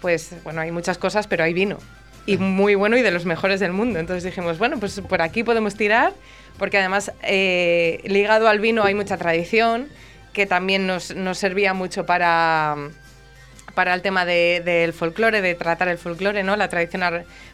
Pues 0.00 0.30
bueno, 0.44 0.60
hay 0.60 0.70
muchas 0.70 0.96
cosas, 0.96 1.26
pero 1.26 1.42
hay 1.42 1.52
vino. 1.52 1.78
Y 2.26 2.38
muy 2.38 2.74
bueno 2.74 2.96
y 2.96 3.02
de 3.02 3.10
los 3.10 3.26
mejores 3.26 3.60
del 3.60 3.72
mundo. 3.72 3.98
Entonces 3.98 4.24
dijimos, 4.24 4.58
bueno, 4.58 4.78
pues 4.80 5.00
por 5.00 5.20
aquí 5.20 5.42
podemos 5.44 5.74
tirar, 5.74 6.12
porque 6.58 6.78
además 6.78 7.12
eh, 7.22 8.00
ligado 8.04 8.48
al 8.48 8.60
vino 8.60 8.82
hay 8.84 8.94
mucha 8.94 9.16
tradición, 9.18 9.88
que 10.32 10.46
también 10.46 10.86
nos, 10.86 11.14
nos 11.14 11.36
servía 11.38 11.74
mucho 11.74 12.06
para, 12.06 12.76
para 13.74 13.92
el 13.94 14.02
tema 14.02 14.24
de- 14.24 14.62
del 14.64 14.92
folclore, 14.92 15.42
de 15.42 15.54
tratar 15.54 15.88
el 15.88 15.98
folclore, 15.98 16.42
¿no? 16.42 16.56
La 16.56 16.68
tradición 16.68 17.02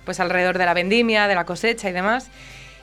pues 0.04 0.20
alrededor 0.20 0.56
de 0.56 0.64
la 0.66 0.72
vendimia, 0.74 1.26
de 1.26 1.34
la 1.34 1.44
cosecha 1.44 1.90
y 1.90 1.92
demás. 1.92 2.30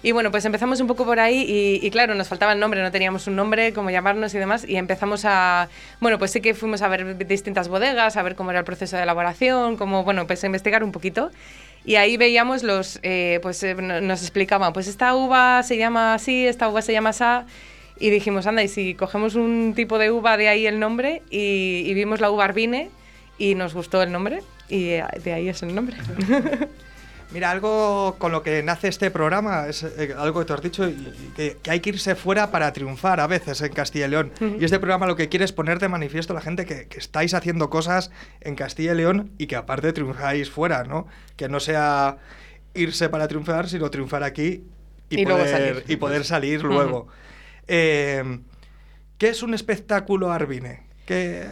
Y 0.04 0.12
bueno, 0.12 0.30
pues 0.30 0.46
empezamos 0.46 0.80
un 0.80 0.86
poco 0.88 1.06
por 1.06 1.20
ahí 1.20 1.44
y, 1.48 1.86
y 1.86 1.90
claro, 1.90 2.14
nos 2.14 2.28
faltaba 2.28 2.54
el 2.54 2.60
nombre, 2.60 2.84
no 2.84 2.92
teníamos 2.92 3.26
un 3.26 3.36
nombre, 3.36 3.74
cómo 3.74 3.90
llamarnos 3.90 4.34
y 4.36 4.38
demás, 4.38 4.64
y 4.68 4.76
empezamos 4.76 5.26
a, 5.26 5.70
bueno, 6.00 6.20
pues 6.20 6.30
sí 6.32 6.40
que 6.42 6.54
fuimos 6.54 6.84
a 6.84 6.88
ver 6.88 7.18
distintas 7.28 7.68
bodegas, 7.68 8.16
a 8.16 8.22
ver 8.22 8.36
cómo 8.36 8.52
era 8.52 8.60
el 8.60 8.66
proceso 8.66 8.96
de 8.96 9.04
elaboración, 9.04 9.76
cómo, 9.78 10.04
bueno, 10.04 10.28
pues 10.28 10.44
a 10.44 10.46
investigar 10.46 10.84
un 10.84 10.92
poquito. 10.92 11.32
Y 11.88 11.96
ahí 11.96 12.18
veíamos 12.18 12.62
los, 12.62 13.00
eh, 13.02 13.40
pues 13.42 13.64
eh, 13.64 13.74
no- 13.74 14.00
nos 14.02 14.22
explicaban, 14.22 14.74
pues 14.74 14.88
esta 14.88 15.16
uva 15.16 15.64
se 15.64 15.78
llama 15.78 16.14
así, 16.14 16.46
esta 16.46 16.68
uva 16.70 16.82
se 16.84 16.92
llama 16.94 17.10
así, 17.10 17.24
y 18.00 18.10
dijimos, 18.12 18.46
anda, 18.46 18.62
y 18.62 18.68
si 18.68 18.94
cogemos 18.94 19.34
un 19.36 19.74
tipo 19.76 19.98
de 19.98 20.12
uva, 20.12 20.38
de 20.38 20.50
ahí 20.50 20.68
el 20.68 20.80
nombre, 20.80 21.24
y, 21.32 21.84
y 21.88 21.94
vimos 21.96 22.20
la 22.22 22.30
uva 22.30 22.44
Arbine, 22.46 22.90
y 23.40 23.56
nos 23.56 23.74
gustó 23.74 24.04
el 24.04 24.12
nombre, 24.12 24.44
y 24.70 24.90
eh, 24.90 25.06
de 25.24 25.34
ahí 25.34 25.48
es 25.50 25.64
el 25.64 25.74
nombre. 25.74 25.96
Mira, 27.32 27.52
algo 27.52 28.16
con 28.20 28.32
lo 28.32 28.42
que 28.42 28.64
nace 28.64 28.88
este 28.88 29.12
programa 29.12 29.68
es 29.68 29.84
eh, 29.84 30.16
algo 30.18 30.40
que 30.40 30.46
te 30.46 30.54
has 30.54 30.62
dicho, 30.62 30.88
y- 30.88 30.92
y 30.94 31.32
que, 31.36 31.58
que 31.62 31.72
hay 31.72 31.82
que 31.82 31.90
irse 31.90 32.16
fuera 32.16 32.52
para 32.52 32.72
triunfar 32.72 33.20
a 33.20 33.28
veces 33.28 33.62
en 33.62 33.74
Castilla 33.74 34.06
y 34.06 34.10
León. 34.10 34.32
Y 34.60 34.64
este 34.64 34.80
programa 34.80 35.08
lo 35.08 35.18
que 35.18 35.28
quiere 35.28 35.44
es 35.44 35.52
poner 35.52 35.80
de 35.80 35.90
manifiesto 35.90 36.32
a 36.32 36.36
la 36.36 36.42
gente 36.42 36.66
que, 36.66 36.88
que 36.88 36.98
estáis 36.98 37.34
haciendo 37.34 37.70
cosas 37.70 38.12
en 38.40 38.56
Castilla 38.56 38.94
y 38.94 38.96
León 38.98 39.32
y 39.38 39.48
que 39.48 39.58
aparte 39.58 39.92
triunfáis 39.92 40.50
fuera, 40.50 40.86
¿no? 40.86 41.06
Que 41.36 41.50
no 41.50 41.60
sea 41.60 42.18
irse 42.74 43.10
para 43.10 43.28
triunfar, 43.28 43.68
sino 43.68 43.90
triunfar 43.92 44.24
aquí 44.24 44.64
y, 45.10 45.22
Y 45.22 45.26
luego 45.26 45.40
poder, 45.40 45.52
salir. 45.52 45.84
y 45.88 45.96
poder 45.98 46.24
salir 46.24 46.64
luego. 46.64 47.08
Eh, 47.68 48.40
¿Qué 49.18 49.30
es 49.30 49.44
un 49.44 49.54
espectáculo 49.54 50.32
Arbine? 50.32 50.84
¿Qué, 51.06 51.46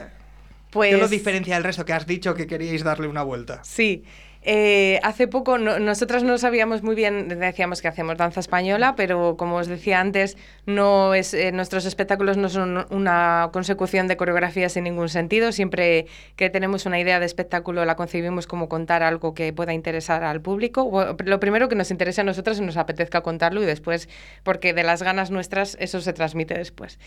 Pues, 0.72 0.94
¿Qué 0.94 1.02
lo 1.02 1.08
diferencia 1.10 1.56
del 1.56 1.64
resto 1.66 1.84
que 1.84 1.94
has 1.94 2.06
dicho 2.08 2.34
que 2.34 2.48
queríais 2.48 2.84
darle 2.84 3.08
una 3.08 3.24
vuelta? 3.24 3.60
Sí. 3.64 4.04
Eh, 4.48 5.00
hace 5.02 5.28
poco 5.28 5.58
no- 5.58 5.80
nosotras 5.80 6.22
no 6.22 6.38
sabíamos 6.38 6.84
muy 6.84 6.94
bien, 6.94 7.28
decíamos 7.30 7.82
que 7.82 7.88
hacemos 7.88 8.16
danza 8.16 8.40
española, 8.40 8.94
pero 8.96 9.38
como 9.38 9.56
os 9.56 9.66
decía 9.68 10.00
antes, 10.00 10.38
eh, 10.68 11.52
nuestros 11.52 11.86
espectáculos 11.86 12.38
no 12.38 12.48
son 12.50 12.86
una 12.92 13.50
consecución 13.52 14.08
de 14.08 14.18
coreografías 14.18 14.74
sin 14.74 14.84
ningún 14.84 15.10
sentido. 15.10 15.52
Siempre 15.52 16.06
que 16.36 16.52
tenemos 16.52 16.86
una 16.86 17.00
idea 17.00 17.20
de 17.20 17.26
espectáculo 17.26 17.86
la 17.86 17.96
concebimos 17.96 18.46
como 18.46 18.70
contar 18.70 19.02
algo 19.02 19.34
que 19.34 19.52
pueda 19.52 19.74
interesar 19.74 20.24
al 20.24 20.42
público. 20.42 21.16
Lo 21.26 21.40
primero 21.40 21.68
que 21.68 21.76
nos 21.76 21.90
interesa 21.90 22.22
a 22.22 22.26
nosotros 22.26 22.60
y 22.60 22.62
nos 22.62 22.78
apetezca 22.78 23.22
contarlo 23.22 23.64
y 23.64 23.66
después, 23.66 24.08
porque 24.44 24.74
de 24.74 24.84
las 24.84 25.02
ganas 25.02 25.32
nuestras 25.32 25.76
eso 25.80 26.02
se 26.02 26.14
transmite 26.14 26.54
después. 26.54 27.00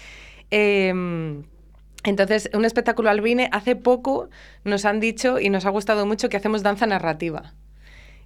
Em, 0.50 1.44
entonces, 2.04 2.48
un 2.54 2.64
espectáculo 2.64 3.10
albine, 3.10 3.48
hace 3.52 3.76
poco 3.76 4.28
nos 4.64 4.84
han 4.84 5.00
dicho 5.00 5.40
y 5.40 5.50
nos 5.50 5.66
ha 5.66 5.70
gustado 5.70 6.06
mucho 6.06 6.28
que 6.28 6.36
hacemos 6.36 6.62
danza 6.62 6.86
narrativa. 6.86 7.54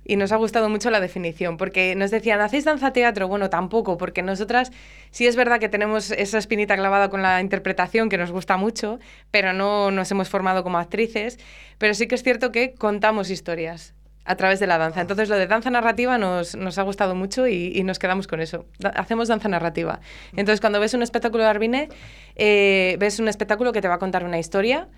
Y 0.05 0.17
nos 0.17 0.33
ha 0.33 0.37
gustado 0.37 0.69
mucho 0.69 0.91
la 0.91 0.99
definición, 0.99 1.57
porque 1.57 1.95
nos 1.95 2.11
decían, 2.11 2.41
¿hacéis 2.41 2.65
danza 2.65 2.93
teatro? 2.93 3.29
Bueno, 3.29 3.51
tampoco, 3.51 3.99
porque 3.99 4.21
nosotras 4.23 4.73
sí 5.13 5.29
es 5.29 5.37
verdad 5.37 5.61
que 5.61 5.69
tenemos 5.69 6.11
esa 6.11 6.39
espinita 6.39 6.77
clavada 6.77 7.09
con 7.09 7.23
la 7.23 7.41
interpretación 7.41 8.09
que 8.09 8.19
nos 8.19 8.33
gusta 8.33 8.57
mucho, 8.57 8.99
pero 9.31 9.53
no 9.53 9.93
nos 9.93 10.11
hemos 10.11 10.29
formado 10.29 10.65
como 10.65 10.79
actrices, 10.79 11.39
pero 11.79 11.95
sí 11.95 12.09
que 12.09 12.17
es 12.17 12.25
cierto 12.25 12.51
que 12.51 12.75
contamos 12.75 13.31
historias 13.31 13.95
a 14.25 14.37
través 14.37 14.61
de 14.61 14.67
la 14.67 14.79
danza. 14.79 15.01
Entonces 15.01 15.29
lo 15.29 15.37
de 15.37 15.47
danza 15.47 15.71
narrativa 15.71 16.17
nos, 16.19 16.55
nos 16.55 16.79
ha 16.79 16.83
gustado 16.83 17.15
mucho 17.15 17.47
y, 17.49 17.73
y 17.75 17.83
nos 17.83 17.99
quedamos 17.99 18.27
con 18.29 18.41
eso. 18.41 18.67
Da- 18.79 18.91
hacemos 18.91 19.29
danza 19.29 19.49
narrativa. 19.49 20.01
Entonces 20.33 20.61
cuando 20.61 20.79
ves 20.81 20.95
un 20.95 21.03
espectáculo 21.03 21.43
de 21.45 21.51
Arbine, 21.51 21.89
eh, 22.37 22.97
ves 23.01 23.19
un 23.19 23.29
espectáculo 23.29 23.73
que 23.73 23.81
te 23.81 23.89
va 23.89 23.95
a 23.95 23.99
contar 23.99 24.25
una 24.25 24.39
historia. 24.39 24.89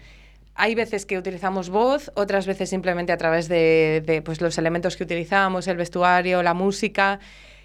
Hay 0.57 0.75
veces 0.75 1.05
que 1.07 1.19
utilizamos 1.19 1.69
voz, 1.71 2.13
otras 2.15 2.47
veces 2.47 2.69
simplemente 2.71 3.13
a 3.13 3.17
través 3.17 3.49
de, 3.49 4.03
de, 4.07 4.23
pues, 4.23 4.41
los 4.41 4.57
elementos 4.59 4.97
que 4.97 5.03
utilizamos, 5.05 5.67
el 5.67 5.77
vestuario, 5.77 6.43
la 6.45 6.55
música. 6.55 7.19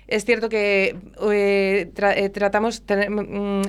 Es 0.08 0.26
cierto 0.26 0.50
que 0.50 0.96
eh, 1.32 1.92
tra- 1.94 2.16
eh, 2.18 2.30
tratamos, 2.30 2.82
mm, 2.82 3.62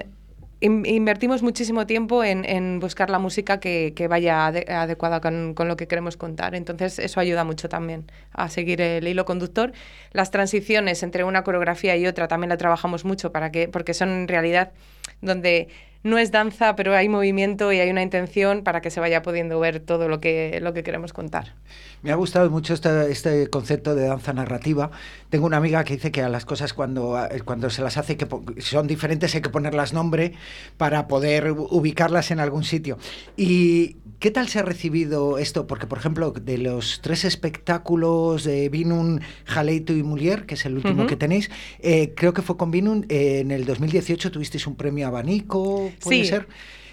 in- 0.60 0.86
invertimos 0.86 1.42
muchísimo 1.42 1.86
tiempo 1.86 2.22
en, 2.24 2.44
en 2.44 2.80
buscar 2.80 3.10
la 3.10 3.18
música 3.18 3.60
que, 3.60 3.92
que 3.94 4.08
vaya 4.08 4.46
ade- 4.46 4.68
adecuada 4.70 5.20
con, 5.20 5.54
con 5.54 5.68
lo 5.68 5.76
que 5.76 5.86
queremos 5.86 6.16
contar. 6.16 6.54
Entonces 6.54 6.98
eso 6.98 7.20
ayuda 7.20 7.44
mucho 7.44 7.68
también 7.68 8.10
a 8.32 8.48
seguir 8.48 8.80
el 8.80 9.06
hilo 9.06 9.24
conductor. 9.24 9.72
Las 10.12 10.30
transiciones 10.30 11.02
entre 11.02 11.24
una 11.24 11.42
coreografía 11.44 11.96
y 11.96 12.06
otra 12.06 12.28
también 12.28 12.48
la 12.50 12.56
trabajamos 12.56 13.04
mucho 13.04 13.32
para 13.32 13.50
que, 13.50 13.68
porque 13.68 13.94
son 13.94 14.10
en 14.10 14.28
realidad 14.28 14.72
donde 15.20 15.68
no 16.02 16.18
es 16.18 16.30
danza, 16.30 16.76
pero 16.76 16.94
hay 16.94 17.08
movimiento 17.08 17.72
y 17.72 17.80
hay 17.80 17.90
una 17.90 18.02
intención 18.02 18.62
para 18.62 18.80
que 18.80 18.90
se 18.90 19.00
vaya 19.00 19.22
pudiendo 19.22 19.60
ver 19.60 19.80
todo 19.80 20.08
lo 20.08 20.20
que, 20.20 20.58
lo 20.62 20.72
que 20.72 20.82
queremos 20.82 21.12
contar. 21.12 21.54
Me 22.02 22.10
ha 22.10 22.14
gustado 22.14 22.48
mucho 22.48 22.72
este, 22.72 23.10
este 23.10 23.48
concepto 23.48 23.94
de 23.94 24.06
danza 24.06 24.32
narrativa. 24.32 24.90
Tengo 25.28 25.46
una 25.46 25.58
amiga 25.58 25.84
que 25.84 25.94
dice 25.94 26.10
que 26.10 26.22
a 26.22 26.30
las 26.30 26.46
cosas 26.46 26.72
cuando, 26.72 27.22
eh, 27.22 27.42
cuando 27.44 27.68
se 27.68 27.82
las 27.82 27.98
hace 27.98 28.16
que 28.16 28.26
son 28.60 28.86
diferentes 28.86 29.34
hay 29.34 29.42
que 29.42 29.50
ponerlas 29.50 29.92
nombre 29.92 30.32
para 30.78 31.06
poder 31.06 31.50
ubicarlas 31.52 32.30
en 32.30 32.40
algún 32.40 32.64
sitio. 32.64 32.96
¿Y 33.36 33.96
qué 34.20 34.30
tal 34.30 34.48
se 34.48 34.58
ha 34.58 34.62
recibido 34.62 35.38
esto? 35.38 35.66
Porque, 35.66 35.86
por 35.86 35.98
ejemplo, 35.98 36.30
de 36.32 36.58
los 36.58 37.00
tres 37.02 37.24
espectáculos 37.24 38.44
de 38.44 38.68
Vinun, 38.68 39.20
Jaleito 39.46 39.92
y 39.94 40.02
Mulier, 40.02 40.46
que 40.46 40.54
es 40.54 40.64
el 40.66 40.76
último 40.76 41.06
que 41.06 41.16
tenéis, 41.16 41.50
eh, 41.80 42.12
creo 42.14 42.32
que 42.32 42.42
fue 42.42 42.56
con 42.56 42.70
Vinun, 42.70 43.06
eh, 43.08 43.40
en 43.40 43.50
el 43.50 43.64
2018 43.64 44.30
tuvisteis 44.30 44.66
un 44.66 44.76
premio 44.76 45.06
abanico, 45.08 45.90
¿puede 46.00 46.22
Sí. 46.24 46.28
ser? 46.28 46.46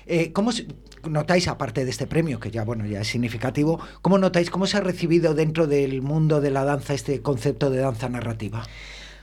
Eh, 0.07 0.31
¿Cómo 0.31 0.51
notáis, 1.09 1.47
aparte 1.49 1.83
de 1.83 1.91
este 1.91 2.07
premio, 2.07 2.39
que 2.39 2.49
ya, 2.49 2.63
bueno, 2.63 2.85
ya 2.85 3.01
es 3.01 3.07
significativo, 3.09 3.79
cómo 4.01 4.17
notáis, 4.17 4.49
cómo 4.49 4.65
se 4.65 4.77
ha 4.77 4.81
recibido 4.81 5.33
dentro 5.35 5.67
del 5.67 6.01
mundo 6.01 6.39
de 6.41 6.49
la 6.51 6.63
danza 6.63 6.93
este 6.93 7.21
concepto 7.21 7.69
de 7.69 7.79
danza 7.79 8.07
narrativa? 8.09 8.63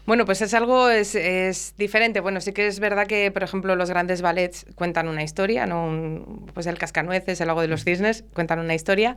Bueno, 0.06 0.26
pues 0.26 0.42
es 0.42 0.52
algo 0.52 0.90
es, 0.90 1.14
es 1.14 1.74
diferente. 1.78 2.20
Bueno, 2.20 2.40
sí 2.42 2.52
que 2.52 2.66
es 2.66 2.78
verdad 2.78 3.06
que, 3.06 3.30
por 3.30 3.42
ejemplo, 3.42 3.74
los 3.74 3.88
grandes 3.88 4.20
ballets 4.20 4.66
cuentan 4.74 5.08
una 5.08 5.22
historia, 5.22 5.66
¿no? 5.66 5.86
Un- 5.86 6.46
pues 6.52 6.66
el 6.66 6.76
Cascanueces, 6.78 7.40
el 7.40 7.46
Lago 7.46 7.62
de 7.62 7.68
los 7.68 7.84
Cisnes, 7.84 8.24
cuentan 8.34 8.58
una 8.58 8.74
historia. 8.74 9.16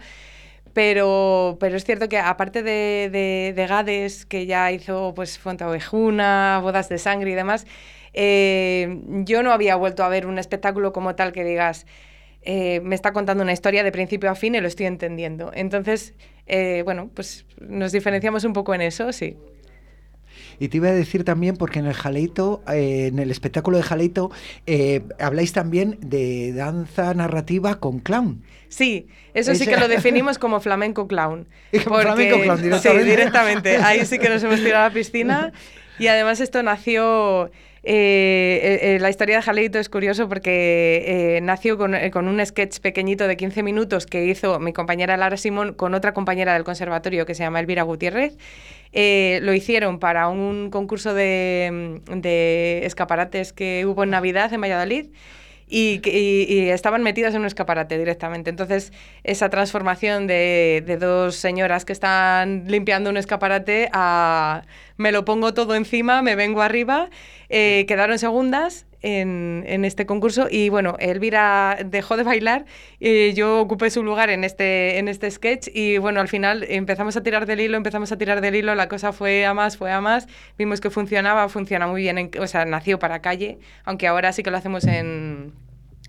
Pero, 0.73 1.57
pero 1.59 1.77
es 1.77 1.85
cierto 1.85 2.09
que 2.09 2.19
aparte 2.19 2.63
de, 2.63 3.09
de, 3.11 3.53
de 3.55 3.67
Gades, 3.67 4.25
que 4.25 4.45
ya 4.45 4.71
hizo 4.71 5.13
pues 5.15 5.39
Fuente 5.39 5.65
Ovejuna, 5.65 6.59
Bodas 6.63 6.89
de 6.89 6.99
Sangre 6.99 7.31
y 7.31 7.35
demás, 7.35 7.65
eh, 8.13 9.01
yo 9.25 9.43
no 9.43 9.51
había 9.53 9.75
vuelto 9.75 10.03
a 10.03 10.09
ver 10.09 10.27
un 10.27 10.39
espectáculo 10.39 10.93
como 10.93 11.15
tal 11.15 11.33
que 11.33 11.43
digas, 11.43 11.85
eh, 12.43 12.81
me 12.83 12.95
está 12.95 13.13
contando 13.13 13.43
una 13.43 13.53
historia 13.53 13.83
de 13.83 13.91
principio 13.91 14.29
a 14.31 14.35
fin 14.35 14.55
y 14.55 14.61
lo 14.61 14.67
estoy 14.67 14.85
entendiendo. 14.87 15.51
Entonces, 15.53 16.13
eh, 16.47 16.83
bueno, 16.85 17.09
pues 17.13 17.45
nos 17.61 17.91
diferenciamos 17.91 18.43
un 18.45 18.53
poco 18.53 18.73
en 18.75 18.81
eso, 18.81 19.11
sí. 19.13 19.37
Y 20.59 20.69
te 20.69 20.77
iba 20.77 20.89
a 20.89 20.93
decir 20.93 21.23
también, 21.23 21.55
porque 21.55 21.79
en 21.79 21.85
el 21.85 21.93
Jaleito, 21.93 22.61
eh, 22.71 23.07
en 23.07 23.19
el 23.19 23.29
espectáculo 23.31 23.77
de 23.77 23.83
Jaleito, 23.83 24.31
eh, 24.65 25.03
habláis 25.19 25.53
también 25.53 25.97
de 26.01 26.53
danza 26.53 27.13
narrativa 27.13 27.75
con 27.79 27.99
clown. 27.99 28.41
Sí, 28.69 29.07
eso 29.33 29.53
sí 29.55 29.65
que 29.67 29.77
lo 29.77 29.87
definimos 29.97 30.37
como 30.39 30.59
flamenco 30.59 31.07
clown. 31.07 31.47
Como 31.83 31.99
flamenco 31.99 32.41
clown, 32.41 32.61
directamente. 32.61 33.03
Sí, 33.03 33.09
directamente. 33.09 33.77
Ahí 33.77 34.05
sí 34.05 34.17
que 34.19 34.29
nos 34.29 34.43
hemos 34.43 34.59
tirado 34.61 34.85
a 34.85 34.87
la 34.89 34.93
piscina. 34.93 35.51
Y 35.99 36.05
además 36.07 36.39
esto 36.41 36.61
nació... 36.61 37.49
eh, 37.81 38.97
la 39.01 39.09
historia 39.09 39.37
de 39.37 39.41
Jaleito 39.41 39.79
es 39.79 39.89
curioso 39.89 40.29
porque 40.29 41.37
eh, 41.37 41.41
nació 41.41 41.77
con, 41.79 41.95
con 42.11 42.27
un 42.27 42.45
sketch 42.45 42.81
pequeñito 42.81 43.27
de 43.27 43.35
15 43.35 43.63
minutos 43.63 44.05
que 44.05 44.25
hizo 44.25 44.59
mi 44.59 44.73
compañera 44.73 45.17
Lara 45.17 45.37
Simón 45.37 45.73
con 45.73 45.95
otra 45.95 46.13
compañera 46.13 46.53
del 46.53 46.63
conservatorio 46.63 47.25
que 47.25 47.33
se 47.33 47.41
llama 47.43 47.59
Elvira 47.61 47.81
Gutiérrez. 47.81 48.37
Eh, 48.93 49.39
lo 49.43 49.53
hicieron 49.53 49.99
para 49.99 50.27
un 50.29 50.69
concurso 50.71 51.13
de, 51.13 52.01
de 52.07 52.81
escaparates 52.85 53.53
que 53.53 53.85
hubo 53.85 54.03
en 54.03 54.09
Navidad 54.11 54.53
en 54.53 54.61
Valladolid. 54.61 55.07
y, 55.69 55.99
y- 56.05 56.45
y 56.47 56.69
estaban 56.69 57.03
metidas 57.03 57.33
en 57.33 57.41
un 57.41 57.45
escaparate 57.45 57.97
directamente. 57.97 58.49
Entonces, 58.49 58.93
esa 59.23 59.49
transformación 59.49 60.25
de, 60.25 60.81
de 60.85 60.95
dos 60.97 61.35
señoras 61.35 61.83
que 61.83 61.91
están 61.91 62.63
limpiando 62.67 63.09
un 63.09 63.17
escaparate 63.17 63.89
a 63.91 64.63
me 64.95 65.11
lo 65.11 65.25
pongo 65.25 65.53
todo 65.53 65.75
encima, 65.75 66.21
me 66.21 66.35
vengo 66.35 66.61
arriba, 66.61 67.09
eh, 67.49 67.83
quedaron 67.87 68.17
segundas 68.17 68.85
en, 69.07 69.63
en 69.67 69.85
este 69.85 70.05
concurso 70.05 70.47
y 70.49 70.69
bueno, 70.69 70.95
Elvira 70.99 71.77
dejó 71.85 72.17
de 72.17 72.23
bailar 72.23 72.65
y 72.99 73.33
yo 73.33 73.61
ocupé 73.61 73.89
su 73.89 74.03
lugar 74.03 74.29
en 74.29 74.43
este, 74.43 74.97
en 74.99 75.07
este 75.07 75.31
sketch 75.31 75.69
y 75.73 75.97
bueno, 75.97 76.19
al 76.19 76.27
final 76.27 76.65
empezamos 76.67 77.15
a 77.17 77.23
tirar 77.23 77.45
del 77.45 77.59
hilo, 77.61 77.77
empezamos 77.77 78.11
a 78.11 78.17
tirar 78.17 78.41
del 78.41 78.55
hilo, 78.55 78.75
la 78.75 78.87
cosa 78.89 79.13
fue 79.13 79.45
a 79.45 79.53
más, 79.53 79.77
fue 79.77 79.91
a 79.91 80.01
más, 80.01 80.27
vimos 80.57 80.81
que 80.81 80.89
funcionaba, 80.89 81.47
funciona 81.49 81.87
muy 81.87 82.01
bien, 82.01 82.17
en- 82.17 82.31
o 82.39 82.47
sea, 82.47 82.65
nació 82.65 82.99
para 82.99 83.21
calle, 83.21 83.59
aunque 83.85 84.07
ahora 84.07 84.33
sí 84.33 84.43
que 84.43 84.51
lo 84.51 84.57
hacemos 84.57 84.83
en 84.85 85.53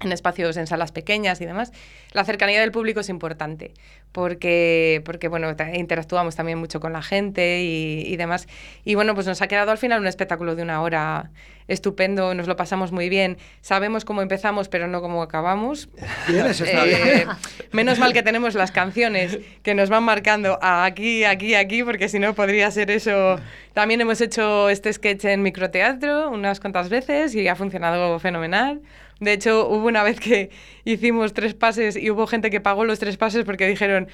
en 0.01 0.13
espacios, 0.13 0.57
en 0.57 0.67
salas 0.67 0.93
pequeñas 0.93 1.41
y 1.41 1.47
demás, 1.47 1.73
la 2.13 2.25
cercanía 2.25 2.61
del 2.61 2.71
público 2.73 3.01
es 3.01 3.09
importante, 3.09 3.73
porque, 4.13 5.03
porque 5.05 5.29
bueno, 5.29 5.55
interactuamos 5.75 6.37
también 6.37 6.59
mucho 6.59 6.81
con 6.81 6.93
la 6.93 7.03
gente 7.03 7.63
y, 7.63 8.03
y 8.07 8.17
demás. 8.17 8.47
Y 8.85 8.95
bueno, 8.95 9.15
pues 9.15 9.27
nos 9.27 9.43
ha 9.43 9.49
quedado 9.49 9.71
al 9.71 9.79
final 9.79 10.01
un 10.01 10.07
espectáculo 10.07 10.55
de 10.57 10.63
una 10.63 10.81
hora 10.83 11.31
estupendo, 11.69 12.33
nos 12.35 12.47
lo 12.47 12.57
pasamos 12.57 12.93
muy 12.93 13.11
bien, 13.11 13.37
sabemos 13.61 14.05
cómo 14.07 14.23
empezamos, 14.23 14.69
pero 14.69 14.89
no 14.89 15.03
cómo 15.03 15.23
acabamos. 15.23 15.89
Bien, 16.27 16.47
eso 16.47 16.65
está 16.65 16.87
Eh, 16.87 16.97
bien. 17.15 17.29
menos 17.73 17.99
mal 17.99 18.13
que 18.15 18.23
tenemos 18.23 18.55
las 18.55 18.71
canciones 18.73 19.39
que 19.63 19.75
nos 19.75 19.91
van 19.91 20.03
marcando 20.03 20.59
a 20.63 20.85
aquí, 20.87 21.25
aquí, 21.25 21.55
aquí, 21.55 21.83
porque 21.83 22.09
si 22.09 22.19
no 22.19 22.35
podría 22.35 22.71
ser 22.71 22.91
eso. 22.91 23.39
También 23.75 24.01
hemos 24.01 24.21
hecho 24.23 24.71
este 24.71 24.93
sketch 24.93 25.27
en 25.27 25.43
microteatro 25.43 26.31
unas 26.31 26.59
cuantas 26.59 26.89
veces 26.89 27.35
y 27.35 27.47
ha 27.49 27.55
funcionado 27.55 28.19
fenomenal. 28.19 28.81
De 29.21 29.33
hecho, 29.33 29.69
hubo 29.69 29.87
una 29.87 30.03
vez 30.03 30.21
que 30.21 30.51
hicimos 30.85 31.33
tres 31.33 31.55
pases 31.55 31.97
y 31.97 32.11
hubo 32.11 32.27
gente 32.27 32.51
que 32.51 32.61
pagó 32.61 32.85
los 32.85 32.99
tres 32.99 33.17
pases 33.17 33.45
porque 33.45 33.67
dijeron, 33.67 34.09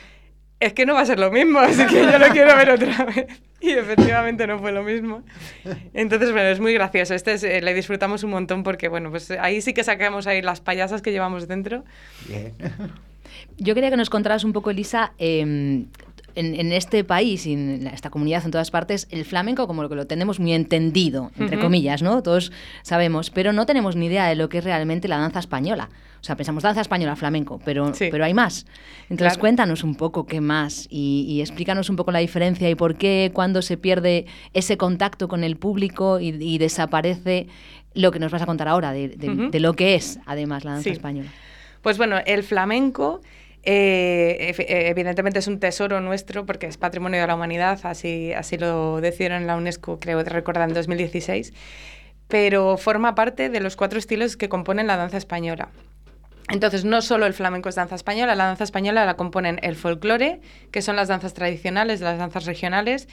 es 0.60 0.72
que 0.72 0.86
no 0.86 0.94
va 0.94 1.00
a 1.00 1.06
ser 1.06 1.18
lo 1.18 1.30
mismo, 1.30 1.58
así 1.58 1.84
que 1.86 2.02
yo 2.04 2.18
lo 2.18 2.28
quiero 2.28 2.56
ver 2.56 2.70
otra 2.70 3.04
vez. 3.04 3.26
Y 3.60 3.70
efectivamente 3.70 4.46
no 4.46 4.58
fue 4.58 4.72
lo 4.72 4.82
mismo. 4.82 5.22
Entonces, 5.94 6.32
bueno, 6.32 6.50
es 6.50 6.60
muy 6.60 6.74
gracioso. 6.74 7.14
Este 7.14 7.32
es, 7.32 7.42
eh, 7.44 7.62
le 7.62 7.72
disfrutamos 7.72 8.22
un 8.22 8.28
montón 8.28 8.62
porque, 8.62 8.88
bueno, 8.88 9.10
pues 9.10 9.30
ahí 9.30 9.62
sí 9.62 9.72
que 9.72 9.82
sacamos 9.82 10.26
ahí 10.26 10.42
las 10.42 10.60
payasas 10.60 11.00
que 11.00 11.12
llevamos 11.12 11.48
dentro. 11.48 11.82
Bien. 12.28 12.52
Yo 13.56 13.74
quería 13.74 13.88
que 13.88 13.96
nos 13.96 14.10
contaras 14.10 14.44
un 14.44 14.52
poco, 14.52 14.70
Elisa, 14.70 15.14
eh, 15.16 15.86
en, 16.34 16.54
en 16.54 16.72
este 16.72 17.04
país 17.04 17.46
y 17.46 17.52
en 17.54 17.86
esta 17.86 18.10
comunidad 18.10 18.44
en 18.44 18.50
todas 18.50 18.70
partes, 18.70 19.06
el 19.10 19.24
flamenco 19.24 19.66
como 19.66 19.88
que 19.88 19.94
lo 19.94 20.06
tenemos 20.06 20.40
muy 20.40 20.52
entendido, 20.52 21.30
entre 21.38 21.58
comillas, 21.58 22.02
¿no? 22.02 22.22
Todos 22.22 22.52
sabemos, 22.82 23.30
pero 23.30 23.52
no 23.52 23.66
tenemos 23.66 23.96
ni 23.96 24.06
idea 24.06 24.26
de 24.26 24.34
lo 24.34 24.48
que 24.48 24.58
es 24.58 24.64
realmente 24.64 25.08
la 25.08 25.18
danza 25.18 25.38
española. 25.38 25.88
O 26.20 26.24
sea, 26.26 26.36
pensamos 26.36 26.62
danza 26.62 26.80
española, 26.80 27.16
flamenco, 27.16 27.60
pero, 27.66 27.92
Sí. 27.92 28.08
pero 28.10 28.24
hay 28.24 28.32
más. 28.32 28.64
Entonces, 29.10 29.34
Claro. 29.34 29.40
cuéntanos 29.40 29.84
un 29.84 29.94
poco 29.94 30.24
qué 30.26 30.40
más 30.40 30.86
y, 30.88 31.26
y 31.28 31.40
explícanos 31.40 31.90
un 31.90 31.96
poco 31.96 32.12
la 32.12 32.20
diferencia 32.20 32.70
y 32.70 32.74
por 32.74 32.96
qué 32.96 33.30
cuando 33.34 33.60
se 33.60 33.76
pierde 33.76 34.24
ese 34.54 34.78
contacto 34.78 35.28
con 35.28 35.44
el 35.44 35.56
público 35.56 36.20
y, 36.20 36.28
y 36.28 36.56
desaparece 36.56 37.46
lo 37.92 38.10
que 38.10 38.18
nos 38.18 38.32
vas 38.32 38.40
a 38.42 38.46
contar 38.46 38.68
ahora, 38.68 38.92
de, 38.92 39.08
de- 39.08 39.30
Ujú. 39.30 39.50
de 39.50 39.60
lo 39.60 39.74
que 39.74 39.94
es, 39.96 40.18
además, 40.26 40.64
la 40.64 40.72
danza 40.72 40.84
Sí. 40.84 40.90
española. 40.90 41.28
Pues 41.82 41.98
bueno, 41.98 42.16
el 42.24 42.42
flamenco 42.42 43.20
eh, 43.66 44.55
eh, 44.59 44.88
evidentemente 44.88 45.38
es 45.38 45.46
un 45.46 45.59
tesoro 45.59 46.00
nuestro 46.00 46.44
porque 46.44 46.66
es 46.66 46.77
patrimonio 46.77 47.20
de 47.20 47.27
la 47.27 47.35
humanidad, 47.35 47.81
así, 47.85 48.33
así 48.33 48.59
lo 48.59 49.00
decidieron 49.00 49.46
la 49.46 49.57
UNESCO, 49.57 49.98
creo 49.98 50.22
recordar, 50.22 50.68
en 50.68 50.74
2016, 50.74 51.53
pero 52.29 52.77
forma 52.77 53.14
parte 53.14 53.48
de 53.48 53.61
los 53.61 53.77
cuatro 53.77 53.98
estilos 53.98 54.37
que 54.37 54.48
componen 54.48 54.87
la 54.87 54.96
danza 54.96 55.16
española. 55.16 55.70
Entonces, 56.50 56.85
no 56.85 57.00
solo 57.00 57.24
el 57.24 57.33
flamenco 57.33 57.70
es 57.70 57.74
danza 57.74 57.94
española, 57.94 58.35
la 58.35 58.44
danza 58.44 58.64
española 58.64 59.07
la 59.07 59.16
componen 59.16 59.59
el 59.62 59.77
folclore, 59.77 60.40
que 60.70 60.83
son 60.83 60.94
las 60.94 61.09
danzas 61.09 61.33
tradicionales, 61.33 62.03
las 62.03 62.18
danzas 62.18 62.44
regionales, 62.44 63.09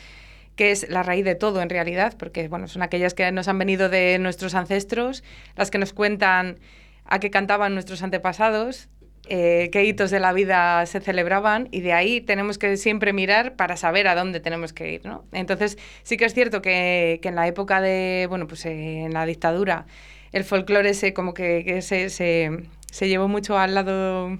que 0.58 0.72
es 0.72 0.90
la 0.90 1.02
raíz 1.02 1.24
de 1.24 1.36
todo 1.36 1.62
en 1.62 1.70
realidad, 1.70 2.14
porque 2.20 2.50
bueno, 2.50 2.68
son 2.68 2.82
aquellas 2.82 3.14
que 3.14 3.32
nos 3.32 3.48
han 3.48 3.58
venido 3.58 3.88
de 3.88 4.20
nuestros 4.20 4.54
ancestros, 4.54 5.24
las 5.56 5.72
que 5.72 5.78
nos 5.78 5.94
cuentan 5.94 6.60
a 7.06 7.20
qué 7.20 7.32
cantaban 7.32 7.74
nuestros 7.74 8.04
antepasados, 8.04 8.90
eh, 9.28 9.70
qué 9.72 9.86
hitos 9.86 10.12
de 10.12 10.20
la 10.20 10.34
vida 10.34 10.86
se 10.86 11.00
celebraban 11.00 11.70
y 11.72 11.82
de 11.82 11.94
ahí 11.94 12.22
tenemos 12.22 12.58
que 12.58 12.76
siempre 12.78 13.14
mirar 13.14 13.56
para 13.56 13.78
saber 13.78 14.08
a 14.08 14.16
dónde 14.16 14.40
tenemos 14.40 14.74
que 14.74 14.92
ir, 14.92 15.06
¿no? 15.06 15.26
Entonces 15.32 15.78
sí 16.04 16.18
que 16.18 16.26
es 16.26 16.34
cierto 16.34 16.62
que, 16.62 17.20
que 17.22 17.30
en 17.30 17.36
la 17.36 17.48
época 17.48 17.82
de, 17.82 18.26
bueno, 18.30 18.48
pues 18.48 18.66
eh, 18.66 19.04
en 19.04 19.14
la 19.14 19.26
dictadura 19.26 19.86
el 20.32 20.44
folclore 20.44 20.94
se 20.94 21.14
como 21.14 21.34
que, 21.34 21.64
que 21.66 21.82
se, 21.82 22.10
se, 22.10 22.52
se 22.92 23.08
llevó 23.08 23.28
mucho 23.28 23.58
al 23.58 23.76
lado 23.76 24.38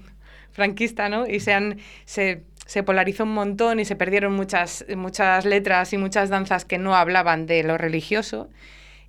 franquista, 0.52 1.08
¿no? 1.08 1.26
Y 1.26 1.40
se, 1.40 1.52
han, 1.52 1.78
se, 2.04 2.44
se 2.66 2.82
polarizó 2.82 3.24
un 3.24 3.34
montón 3.34 3.80
y 3.80 3.84
se 3.84 3.96
perdieron 3.96 4.34
muchas, 4.34 4.84
muchas 4.96 5.44
letras 5.44 5.92
y 5.92 5.98
muchas 5.98 6.28
danzas 6.28 6.64
que 6.64 6.78
no 6.78 6.94
hablaban 6.94 7.46
de 7.46 7.62
lo 7.62 7.78
religioso. 7.78 8.48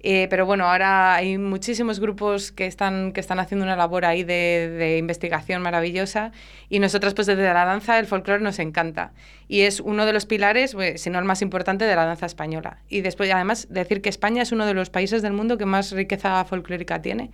Eh, 0.05 0.27
pero 0.29 0.45
bueno, 0.45 0.65
ahora 0.65 1.15
hay 1.15 1.37
muchísimos 1.37 2.01
grupos 2.01 2.51
que 2.51 2.65
están, 2.67 3.13
que 3.13 3.21
están 3.21 3.39
haciendo 3.39 3.63
una 3.63 3.77
labor 3.77 4.03
ahí 4.03 4.23
de, 4.23 4.69
de 4.69 4.97
investigación 4.97 5.61
maravillosa 5.61 6.33
y 6.69 6.79
nosotros 6.79 7.13
pues 7.13 7.25
desde 7.25 7.41
la 7.53 7.63
danza 7.63 7.97
el 7.99 8.05
folclore 8.05 8.43
nos 8.43 8.59
encanta 8.59 9.13
y 9.47 9.61
es 9.61 9.79
uno 9.79 10.05
de 10.05 10.13
los 10.13 10.25
pilares, 10.25 10.73
pues, 10.73 11.01
si 11.01 11.09
no 11.09 11.19
el 11.19 11.25
más 11.25 11.41
importante 11.41 11.85
de 11.85 11.95
la 11.95 12.05
danza 12.05 12.25
española. 12.25 12.79
Y 12.89 13.01
después 13.01 13.31
además 13.31 13.67
decir 13.69 14.01
que 14.01 14.09
España 14.09 14.41
es 14.41 14.51
uno 14.51 14.65
de 14.65 14.73
los 14.73 14.89
países 14.89 15.21
del 15.21 15.33
mundo 15.33 15.57
que 15.57 15.65
más 15.65 15.91
riqueza 15.91 16.43
folclórica 16.45 17.01
tiene. 17.01 17.31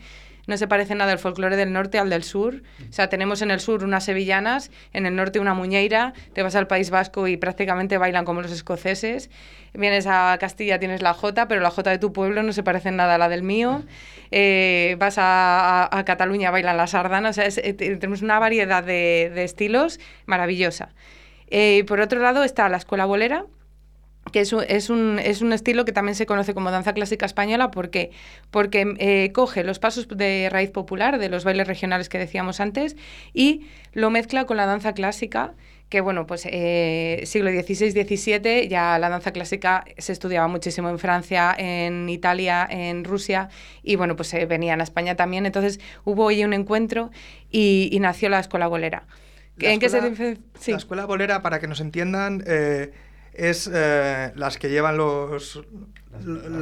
No 0.49 0.57
se 0.57 0.67
parece 0.67 0.95
nada 0.95 1.13
el 1.13 1.19
folclore 1.19 1.55
del 1.55 1.71
norte 1.71 1.99
al 1.99 2.09
del 2.09 2.23
sur. 2.23 2.63
O 2.89 2.91
sea, 2.91 3.07
tenemos 3.07 3.43
en 3.43 3.51
el 3.51 3.59
sur 3.59 3.83
unas 3.83 4.03
sevillanas, 4.03 4.71
en 4.93 5.05
el 5.05 5.15
norte 5.15 5.39
una 5.39 5.53
muñeira, 5.53 6.13
te 6.33 6.41
vas 6.41 6.55
al 6.55 6.65
País 6.65 6.89
Vasco 6.89 7.27
y 7.27 7.37
prácticamente 7.37 7.99
bailan 7.99 8.25
como 8.25 8.41
los 8.41 8.51
escoceses. 8.51 9.29
Vienes 9.75 10.07
a 10.07 10.35
Castilla, 10.39 10.79
tienes 10.79 11.03
la 11.03 11.13
jota, 11.13 11.47
pero 11.47 11.61
la 11.61 11.69
jota 11.69 11.91
de 11.91 11.99
tu 11.99 12.11
pueblo 12.11 12.41
no 12.41 12.51
se 12.51 12.63
parece 12.63 12.89
nada 12.91 13.13
a 13.15 13.17
la 13.19 13.29
del 13.29 13.43
mío. 13.43 13.83
Eh, 14.31 14.95
vas 14.99 15.15
a, 15.19 15.87
Cataluña, 16.05 16.49
bailan 16.49 16.77
la 16.77 16.87
sardana. 16.87 17.29
O 17.29 17.33
sea, 17.33 17.45
eh, 17.45 17.73
te- 17.73 17.95
tenemos 17.97 18.23
una 18.23 18.39
variedad 18.39 18.83
de, 18.83 19.31
estilos 19.43 19.99
maravillosa. 20.25 20.89
Eh, 21.51 21.83
por 21.87 21.99
otro 21.99 22.19
lado 22.21 22.43
está 22.43 22.67
la 22.69 22.77
escuela 22.77 23.05
bolera, 23.05 23.45
que 24.31 24.41
es 24.41 24.53
un, 24.53 24.63
es, 24.67 24.89
un, 24.89 25.19
es 25.19 25.41
un 25.41 25.53
estilo 25.53 25.85
que 25.85 25.91
también 25.91 26.15
se 26.15 26.25
conoce 26.25 26.53
como 26.53 26.71
danza 26.71 26.93
clásica 26.93 27.25
española. 27.25 27.71
¿Por 27.71 27.89
qué? 27.89 28.11
Porque 28.51 28.95
eh, 28.99 29.31
coge 29.33 29.63
los 29.63 29.79
pasos 29.79 30.07
de 30.07 30.49
raíz 30.51 30.71
popular 30.71 31.19
de 31.19 31.29
los 31.29 31.43
bailes 31.43 31.67
regionales 31.67 32.09
que 32.09 32.17
decíamos 32.17 32.59
antes 32.59 32.95
y 33.33 33.65
lo 33.93 34.09
mezcla 34.09 34.45
con 34.45 34.57
la 34.57 34.65
danza 34.65 34.93
clásica, 34.93 35.53
que 35.89 36.01
bueno, 36.01 36.27
pues 36.27 36.45
eh, 36.45 37.21
siglo 37.25 37.49
XVI-XVII 37.49 38.67
ya 38.67 38.99
la 38.99 39.09
danza 39.09 39.31
clásica 39.31 39.85
se 39.97 40.11
estudiaba 40.11 40.47
muchísimo 40.47 40.89
en 40.89 40.99
Francia, 40.99 41.55
en 41.57 42.07
Italia, 42.09 42.67
en 42.69 43.03
Rusia 43.03 43.49
y 43.81 43.95
bueno, 43.95 44.15
pues 44.15 44.33
eh, 44.33 44.45
venían 44.45 44.81
a 44.81 44.83
España 44.83 45.15
también. 45.15 45.45
Entonces 45.45 45.79
hubo 46.05 46.25
hoy 46.25 46.43
un 46.43 46.53
encuentro 46.53 47.09
y, 47.49 47.89
y 47.91 47.99
nació 47.99 48.29
la 48.29 48.39
escuela 48.39 48.67
bolera. 48.67 49.07
La 49.61 49.73
¿En 49.73 49.79
qué 49.79 49.89
se 49.89 50.37
sí. 50.59 50.71
La 50.71 50.77
escuela 50.77 51.05
bolera, 51.05 51.41
para 51.41 51.59
que 51.59 51.67
nos 51.67 51.81
entiendan, 51.81 52.43
eh, 52.47 52.91
es 53.33 53.69
eh, 53.73 54.31
las 54.35 54.57
que 54.57 54.69
llevan 54.69 54.97
los 54.97 55.61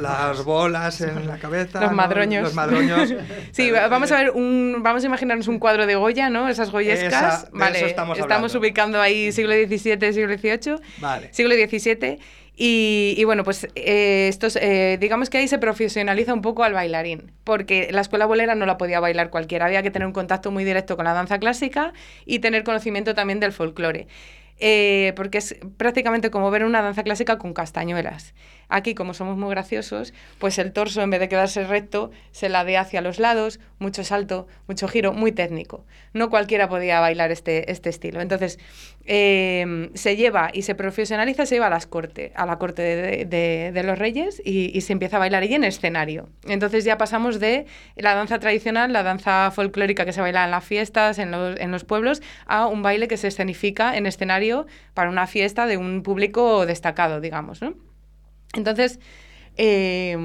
las 0.00 0.44
bolas 0.44 1.00
en 1.00 1.26
la 1.26 1.38
cabeza. 1.38 1.80
Los 1.80 1.90
¿no? 1.90 1.96
madroños. 1.96 2.42
Los 2.44 2.54
madroños. 2.54 3.14
Sí, 3.52 3.70
va- 3.70 3.88
vamos 3.88 4.12
a 4.12 4.18
ver 4.18 4.30
un, 4.30 4.76
vamos 4.82 5.02
a 5.02 5.06
imaginarnos 5.06 5.48
un 5.48 5.58
cuadro 5.58 5.86
de 5.86 5.94
Goya, 5.96 6.30
¿no? 6.30 6.48
Esas 6.48 6.70
goyescas. 6.70 7.12
Esa- 7.12 7.50
de 7.50 7.58
vale, 7.58 7.78
eso 7.78 7.86
estamos 7.86 8.20
hablando. 8.20 8.58
ubicando 8.58 9.00
ahí 9.00 9.32
siglo 9.32 9.54
XVII, 9.54 10.12
siglo 10.12 10.36
XVIII, 10.36 10.76
Vale. 11.00 11.28
siglo 11.32 11.54
XVII. 11.54 12.18
Y, 12.60 13.14
y 13.16 13.22
bueno, 13.24 13.44
pues 13.44 13.68
eh, 13.76 14.26
estos, 14.28 14.56
eh, 14.56 14.98
digamos 15.00 15.30
que 15.30 15.38
ahí 15.38 15.46
se 15.46 15.58
profesionaliza 15.58 16.34
un 16.34 16.42
poco 16.42 16.64
al 16.64 16.72
bailarín, 16.72 17.30
porque 17.44 17.88
la 17.92 18.00
escuela 18.00 18.26
bolera 18.26 18.56
no 18.56 18.66
la 18.66 18.76
podía 18.78 18.98
bailar 18.98 19.30
cualquiera, 19.30 19.66
había 19.66 19.80
que 19.84 19.92
tener 19.92 20.06
un 20.06 20.12
contacto 20.12 20.50
muy 20.50 20.64
directo 20.64 20.96
con 20.96 21.04
la 21.04 21.12
danza 21.14 21.38
clásica 21.38 21.92
y 22.26 22.40
tener 22.40 22.64
conocimiento 22.64 23.14
también 23.14 23.38
del 23.38 23.52
folclore. 23.52 24.08
Eh, 24.60 25.12
porque 25.14 25.38
es 25.38 25.56
prácticamente 25.76 26.30
como 26.30 26.50
ver 26.50 26.64
una 26.64 26.82
danza 26.82 27.04
clásica 27.04 27.38
con 27.38 27.52
castañuelas. 27.52 28.34
Aquí, 28.68 28.94
como 28.94 29.14
somos 29.14 29.36
muy 29.36 29.50
graciosos, 29.50 30.12
pues 30.38 30.58
el 30.58 30.72
torso, 30.72 31.00
en 31.00 31.10
vez 31.10 31.20
de 31.20 31.28
quedarse 31.28 31.64
recto, 31.64 32.10
se 32.32 32.48
ladea 32.48 32.80
hacia 32.80 33.00
los 33.00 33.18
lados, 33.18 33.60
mucho 33.78 34.04
salto, 34.04 34.46
mucho 34.66 34.88
giro, 34.88 35.12
muy 35.12 35.32
técnico. 35.32 35.86
No 36.12 36.28
cualquiera 36.28 36.68
podía 36.68 37.00
bailar 37.00 37.30
este, 37.30 37.70
este 37.70 37.88
estilo. 37.88 38.20
Entonces, 38.20 38.58
eh, 39.10 39.88
se 39.94 40.16
lleva 40.16 40.50
y 40.52 40.62
se 40.62 40.74
profesionaliza, 40.74 41.46
se 41.46 41.54
lleva 41.54 41.68
a 41.68 41.70
las 41.70 41.86
corte, 41.86 42.30
a 42.34 42.44
la 42.44 42.58
corte 42.58 42.82
de, 42.82 43.24
de- 43.24 43.72
de 43.72 43.82
los 43.82 43.98
reyes 43.98 44.42
y, 44.44 44.70
y 44.76 44.82
se 44.82 44.92
empieza 44.92 45.16
a 45.16 45.18
bailar 45.20 45.44
y 45.44 45.54
en 45.54 45.64
escenario. 45.64 46.28
Entonces 46.46 46.84
ya 46.84 46.98
pasamos 46.98 47.40
de 47.40 47.64
la 47.96 48.14
danza 48.14 48.38
tradicional, 48.38 48.92
la 48.92 49.02
danza 49.02 49.50
folclórica 49.50 50.04
que 50.04 50.12
se 50.12 50.20
baila 50.20 50.44
en 50.44 50.50
las 50.50 50.62
fiestas, 50.64 51.18
en 51.18 51.30
los, 51.30 51.58
en 51.58 51.70
los 51.70 51.84
pueblos, 51.84 52.20
a 52.46 52.66
un 52.66 52.82
baile 52.82 53.08
que 53.08 53.16
se 53.16 53.28
escenifica 53.28 53.96
en 53.96 54.04
escenario 54.06 54.66
para 54.92 55.08
una 55.08 55.26
fiesta 55.26 55.66
de 55.66 55.78
un 55.78 56.02
público 56.02 56.66
destacado, 56.66 57.22
digamos, 57.22 57.62
¿no? 57.62 57.72
Entonces, 58.54 59.00
eh, 59.56 60.16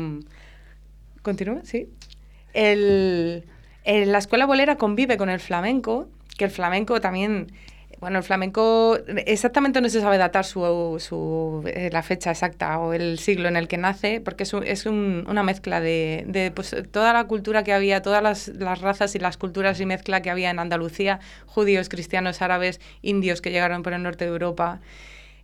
¿continúa? 1.22 1.62
Sí. 1.64 1.88
El, 2.54 3.46
la 3.86 4.18
escuela 4.18 4.46
bolera 4.46 4.76
convive 4.76 5.16
con 5.18 5.30
el 5.30 5.40
flamenco, 5.40 6.10
que 6.38 6.46
el 6.46 6.52
flamenco 6.52 7.00
también 7.02 7.48
bueno, 8.04 8.18
el 8.18 8.24
flamenco 8.26 8.98
exactamente 9.26 9.80
no 9.80 9.88
se 9.88 10.02
sabe 10.02 10.18
datar 10.18 10.44
su, 10.44 10.98
su, 11.00 11.64
eh, 11.68 11.90
la 11.90 12.04
fecha 12.04 12.32
exacta 12.32 12.78
o 12.80 12.92
el 12.92 13.18
siglo 13.18 13.48
en 13.48 13.56
el 13.56 13.70
que 13.70 13.78
nace, 13.78 14.20
porque 14.20 14.44
es, 14.44 14.54
un, 14.54 14.68
es 14.68 14.86
un, 14.86 15.26
una 15.26 15.42
mezcla 15.42 15.80
de, 15.80 16.26
de 16.28 16.52
pues, 16.52 16.76
toda 16.92 17.14
la 17.14 17.24
cultura 17.28 17.64
que 17.64 17.72
había, 17.72 18.02
todas 18.02 18.22
las, 18.22 18.50
las, 18.50 18.82
razas 18.82 19.16
y 19.16 19.20
las 19.20 19.38
culturas 19.38 19.80
y 19.80 19.86
mezcla 19.86 20.22
que 20.22 20.30
había 20.30 20.50
en 20.50 20.60
Andalucía, 20.60 21.22
judíos, 21.46 21.88
cristianos, 21.88 22.42
árabes, 22.42 22.82
indios 23.02 23.40
que 23.40 23.52
llegaron 23.52 23.84
por 23.84 23.94
el 23.94 24.04
norte 24.04 24.26
de 24.26 24.32
Europa, 24.32 24.82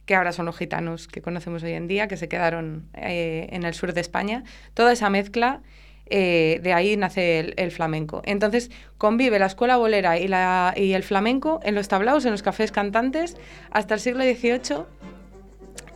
que 0.06 0.16
ahora 0.16 0.34
son 0.34 0.46
los 0.46 0.58
gitanos 0.58 1.08
que 1.08 1.22
conocemos 1.22 1.64
hoy 1.64 1.72
en 1.72 1.88
día, 1.88 2.10
que 2.10 2.18
se 2.18 2.28
quedaron 2.28 2.90
eh, 2.94 3.48
en 3.52 3.64
el 3.64 3.74
sur 3.74 3.94
de 3.94 4.02
España. 4.02 4.44
Toda 4.74 4.92
esa 4.92 5.10
mezcla 5.10 5.62
eh, 6.10 6.60
de 6.64 6.74
ahí 6.74 6.98
nace 6.98 7.54
el, 7.56 7.72
flamenco. 7.72 8.22
Entonces 8.26 8.72
convive 8.98 9.40
la 9.40 9.46
escuela 9.46 9.78
bolera 9.78 10.18
y, 10.18 10.94
el 10.94 11.04
flamenco 11.04 11.60
en 11.64 11.76
los 11.76 11.88
tablaos, 11.88 12.26
en 12.26 12.32
los 12.32 12.42
cafés 12.42 12.72
cantantes, 12.72 13.38
hasta 13.72 13.94
el 13.94 14.00
siglo 14.00 14.24
XVIII 14.24 14.86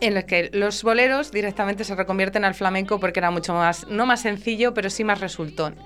en 0.00 0.14
los 0.14 0.24
que 0.24 0.50
los 0.52 0.82
boleros 0.82 1.32
directamente 1.32 1.84
se 1.84 1.94
reconvierten 1.94 2.44
al 2.44 2.54
flamenco 2.54 3.00
porque 3.00 3.20
era 3.20 3.30
mucho 3.30 3.54
más, 3.54 3.86
no 3.88 4.06
más 4.06 4.22
sencillo, 4.22 4.74
pero 4.74 4.90
sí 4.90 5.04
más 5.04 5.20
resultón. 5.20 5.76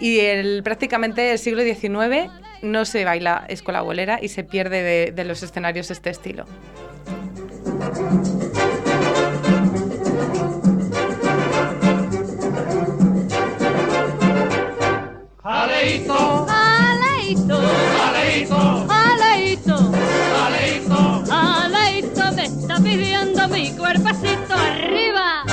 Y 0.00 0.20
el, 0.20 0.62
prácticamente 0.62 1.32
el 1.32 1.38
siglo 1.38 1.62
XIX 1.62 2.30
no 2.62 2.84
se 2.84 3.04
baila 3.04 3.44
escuela 3.48 3.82
bolera 3.82 4.18
y 4.22 4.28
se 4.28 4.44
pierde 4.44 4.82
de, 4.82 5.12
de 5.12 5.24
los 5.24 5.42
escenarios 5.42 5.90
este 5.90 6.10
estilo. 6.10 6.46
Aleito, 15.50 16.12
aleito, 16.46 17.56
aleito, 18.04 18.86
aleito, 18.86 19.76
aleito, 20.44 21.24
aleito, 21.32 22.32
me 22.36 22.44
está 22.44 22.76
pidiendo 22.76 23.48
mi 23.48 23.72
cuerpecito 23.72 24.52
arriba. 24.52 25.44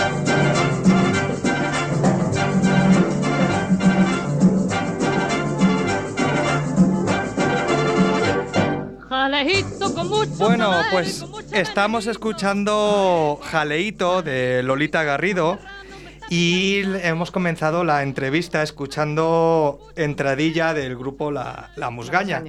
Jaleito 9.08 9.94
con 9.94 10.10
mucho 10.10 10.30
Bueno, 10.40 10.74
pues 10.92 11.24
estamos 11.54 12.08
escuchando 12.08 13.40
Jaleito 13.42 14.22
de 14.22 14.62
Lolita 14.62 15.04
Garrido 15.04 15.58
y 16.30 16.82
hemos 17.04 17.32
comenzado 17.32 17.84
la 17.84 18.04
entrevista 18.04 18.64
escuchando 18.64 19.80
entradilla 19.96 20.74
del 20.74 20.96
grupo 20.96 21.32
La, 21.32 21.72
la 21.76 21.90
Musgaña. 21.90 22.44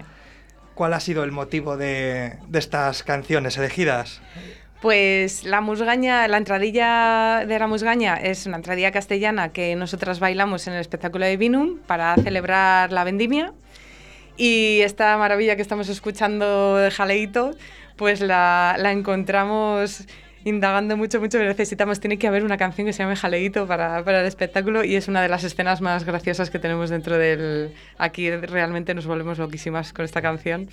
¿Cuál 0.74 0.92
ha 0.92 1.00
sido 1.00 1.24
el 1.24 1.32
motivo 1.32 1.76
de, 1.76 2.38
de 2.48 2.58
estas 2.58 3.02
canciones 3.02 3.56
elegidas? 3.56 4.20
Pues 4.82 5.44
la 5.44 5.62
musgaña, 5.62 6.28
la 6.28 6.36
entradilla 6.36 7.46
de 7.46 7.58
la 7.58 7.66
musgaña 7.66 8.16
es 8.16 8.44
una 8.44 8.56
entradilla 8.56 8.92
castellana 8.92 9.48
que 9.48 9.74
nosotras 9.74 10.20
bailamos 10.20 10.66
en 10.66 10.74
el 10.74 10.80
espectáculo 10.80 11.24
de 11.24 11.38
Vinum 11.38 11.78
para 11.86 12.14
celebrar 12.16 12.92
la 12.92 13.02
vendimia. 13.04 13.54
Y 14.36 14.80
esta 14.82 15.16
maravilla 15.16 15.56
que 15.56 15.62
estamos 15.62 15.88
escuchando 15.88 16.76
de 16.76 16.90
Jaleito, 16.90 17.52
pues 17.96 18.20
la, 18.20 18.76
la 18.78 18.92
encontramos 18.92 20.04
indagando 20.46 20.96
mucho, 20.96 21.20
mucho. 21.20 21.38
Necesitamos, 21.38 21.98
tiene 21.98 22.18
que 22.18 22.28
haber 22.28 22.44
una 22.44 22.56
canción 22.56 22.86
que 22.86 22.92
se 22.92 23.02
llame 23.02 23.16
Jaleito 23.16 23.66
para, 23.66 24.04
para, 24.04 24.20
el 24.20 24.26
espectáculo 24.26 24.84
y 24.84 24.94
es 24.94 25.08
una 25.08 25.20
de 25.20 25.28
las 25.28 25.42
escenas 25.42 25.80
más 25.80 26.04
graciosas 26.04 26.50
que 26.50 26.60
tenemos 26.60 26.88
dentro 26.88 27.18
del... 27.18 27.74
Aquí 27.98 28.30
realmente 28.30 28.94
nos 28.94 29.06
volvemos 29.06 29.38
loquísimas 29.38 29.92
con 29.92 30.04
esta 30.04 30.22
canción. 30.22 30.68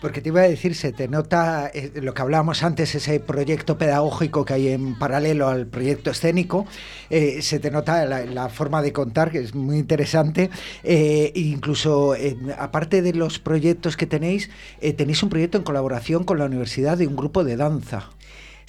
Porque 0.00 0.22
te 0.22 0.28
iba 0.28 0.40
a 0.40 0.48
decir, 0.48 0.76
se 0.76 0.92
te 0.92 1.08
nota 1.08 1.68
eh, 1.74 1.90
lo 1.96 2.14
que 2.14 2.22
hablábamos 2.22 2.62
antes, 2.62 2.94
ese 2.94 3.18
proyecto 3.18 3.76
pedagógico 3.76 4.44
que 4.44 4.54
hay 4.54 4.68
en 4.68 4.96
paralelo 4.96 5.48
al 5.48 5.66
proyecto 5.66 6.12
escénico, 6.12 6.66
eh, 7.10 7.42
se 7.42 7.58
te 7.58 7.72
nota 7.72 8.06
la, 8.06 8.48
forma 8.48 8.82
de 8.82 8.92
contar, 8.92 9.32
que 9.32 9.38
es 9.40 9.54
muy 9.54 9.78
interesante. 9.78 10.48
Eh, 10.84 11.32
incluso, 11.34 12.14
aparte 12.56 13.02
de 13.02 13.12
los 13.14 13.40
proyectos 13.40 13.96
que 13.96 14.06
tenéis, 14.06 14.48
eh, 14.80 14.92
tenéis 14.92 15.22
un 15.24 15.28
proyecto 15.28 15.58
en 15.58 15.64
colaboración 15.64 16.22
con 16.22 16.38
la 16.38 16.44
universidad 16.44 16.96
de 16.96 17.08
un 17.08 17.16
grupo 17.16 17.42
de 17.44 17.56
danza. 17.56 18.10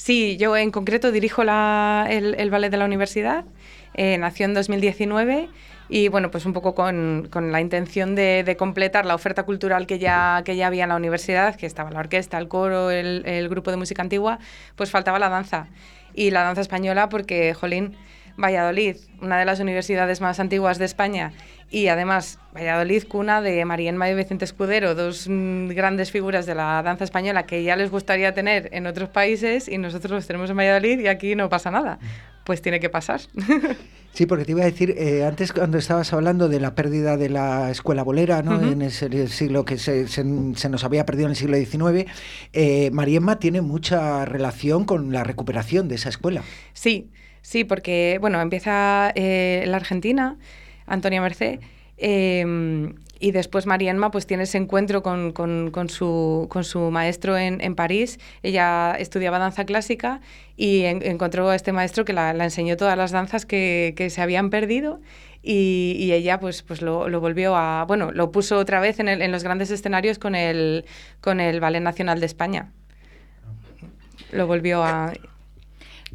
Sí, 0.03 0.35
yo 0.37 0.57
en 0.57 0.71
concreto 0.71 1.11
dirijo 1.11 1.43
el, 1.43 2.35
el, 2.35 2.49
ballet 2.49 2.71
de 2.71 2.77
la 2.77 2.85
universidad. 2.85 3.45
Eh, 3.93 4.17
nació 4.17 4.45
en 4.47 4.55
2019 4.55 5.47
y 5.89 6.07
bueno, 6.07 6.31
pues 6.31 6.47
un 6.47 6.53
poco 6.53 6.73
con, 6.73 7.29
la 7.31 7.61
intención 7.61 8.15
de, 8.15 8.43
de, 8.43 8.57
completar 8.57 9.05
la 9.05 9.13
oferta 9.13 9.43
cultural 9.43 9.85
que 9.85 9.99
ya, 9.99 10.41
que 10.43 10.55
ya 10.55 10.65
había 10.65 10.85
en 10.85 10.89
la 10.89 10.95
universidad, 10.95 11.55
que 11.55 11.67
estaba 11.67 11.91
la 11.91 11.99
orquesta, 11.99 12.39
el 12.39 12.47
coro, 12.47 12.89
el, 12.89 13.21
el 13.27 13.47
grupo 13.47 13.69
de 13.69 13.77
música 13.77 14.01
antigua, 14.01 14.39
pues 14.75 14.89
faltaba 14.89 15.19
la 15.19 15.29
danza. 15.29 15.67
Y 16.15 16.31
la 16.31 16.41
danza 16.41 16.61
española 16.61 17.07
porque, 17.07 17.53
jolín, 17.53 17.95
Valladolid, 18.37 18.97
una 19.21 19.37
de 19.37 19.45
las 19.45 19.59
universidades 19.59 20.19
más 20.19 20.39
antiguas 20.39 20.79
de 20.79 20.85
España, 20.85 21.31
y 21.71 21.87
además 21.87 22.37
Valladolid, 22.53 23.03
cuna 23.07 23.41
de 23.41 23.63
María 23.65 23.89
Enma 23.89 24.09
y 24.09 24.13
Vicente 24.13 24.45
Escudero, 24.45 24.93
dos 24.93 25.27
mm, 25.29 25.69
grandes 25.69 26.11
figuras 26.11 26.45
de 26.45 26.53
la 26.53 26.83
danza 26.83 27.05
española 27.05 27.45
que 27.45 27.63
ya 27.63 27.77
les 27.77 27.89
gustaría 27.89 28.33
tener 28.33 28.69
en 28.73 28.85
otros 28.85 29.09
países 29.09 29.69
y 29.69 29.77
nosotros 29.77 30.11
los 30.11 30.27
tenemos 30.27 30.49
en 30.49 30.57
Valladolid 30.57 30.99
y 30.99 31.07
aquí 31.07 31.35
no 31.35 31.49
pasa 31.49 31.71
nada. 31.71 31.97
Pues 32.43 32.61
tiene 32.61 32.79
que 32.79 32.89
pasar. 32.89 33.21
Sí, 34.13 34.25
porque 34.25 34.43
te 34.43 34.51
iba 34.51 34.61
a 34.61 34.65
decir, 34.65 34.93
eh, 34.97 35.23
antes 35.23 35.53
cuando 35.53 35.77
estabas 35.77 36.11
hablando 36.11 36.49
de 36.49 36.59
la 36.59 36.75
pérdida 36.75 37.15
de 37.15 37.29
la 37.29 37.71
escuela 37.71 38.03
bolera, 38.03 38.41
¿no? 38.43 38.57
Uh 38.57 38.61
-huh. 38.61 38.73
en 38.73 38.81
ese, 38.81 39.05
el 39.05 39.29
siglo 39.29 39.63
que 39.63 39.77
se, 39.77 40.09
se, 40.09 40.25
se, 40.55 40.69
nos 40.69 40.83
había 40.83 41.05
perdido 41.05 41.27
en 41.27 41.31
el 41.31 41.37
siglo 41.37 41.55
XIX, 41.55 42.11
eh, 42.51 42.91
Mariemma 42.91 43.39
tiene 43.39 43.61
mucha 43.61 44.25
relación 44.25 44.83
con 44.83 45.13
la 45.13 45.23
recuperación 45.23 45.87
de 45.87 45.95
esa 45.95 46.09
escuela. 46.09 46.43
Sí, 46.73 47.09
sí, 47.41 47.63
porque, 47.63 48.17
bueno, 48.19 48.41
empieza 48.41 49.13
eh, 49.15 49.63
la 49.65 49.77
Argentina, 49.77 50.37
Antonia 50.93 51.21
Merced, 51.21 51.59
eh, 51.97 52.93
y 53.21 53.31
después 53.31 53.67
Marienma 53.67 54.09
pues 54.09 54.25
tiene 54.25 54.43
ese 54.43 54.57
encuentro 54.57 55.03
con, 55.03 55.31
con, 55.31 55.89
su, 55.89 56.47
con 56.49 56.63
su, 56.63 56.89
maestro 56.89 57.37
en, 57.37 57.61
en, 57.61 57.75
París. 57.75 58.19
Ella 58.41 58.95
estudiaba 58.97 59.37
danza 59.37 59.63
clásica 59.63 60.21
y 60.57 60.85
en, 60.85 61.03
encontró 61.03 61.47
a 61.47 61.55
este 61.55 61.71
maestro 61.71 62.03
que 62.03 62.13
la, 62.13 62.33
la, 62.33 62.45
enseñó 62.45 62.77
todas 62.77 62.97
las 62.97 63.11
danzas 63.11 63.45
que, 63.45 63.93
que 63.95 64.09
se 64.09 64.23
habían 64.23 64.49
perdido 64.49 64.99
y, 65.43 65.95
y, 65.99 66.13
ella 66.13 66.39
pues, 66.39 66.63
pues 66.63 66.81
lo, 66.81 67.09
lo, 67.09 67.21
volvió 67.21 67.55
a... 67.55 67.85
Bueno, 67.85 68.11
lo 68.11 68.31
puso 68.31 68.57
otra 68.57 68.79
vez 68.79 68.99
en, 68.99 69.07
el, 69.07 69.21
en 69.21 69.31
los 69.31 69.43
grandes 69.43 69.69
escenarios 69.69 70.17
con 70.17 70.33
el, 70.33 70.85
con 71.21 71.39
el 71.39 71.59
Ballet 71.59 71.81
Nacional 71.81 72.19
de 72.19 72.25
España. 72.25 72.71
Lo 74.31 74.47
volvió 74.47 74.83
a... 74.83 75.13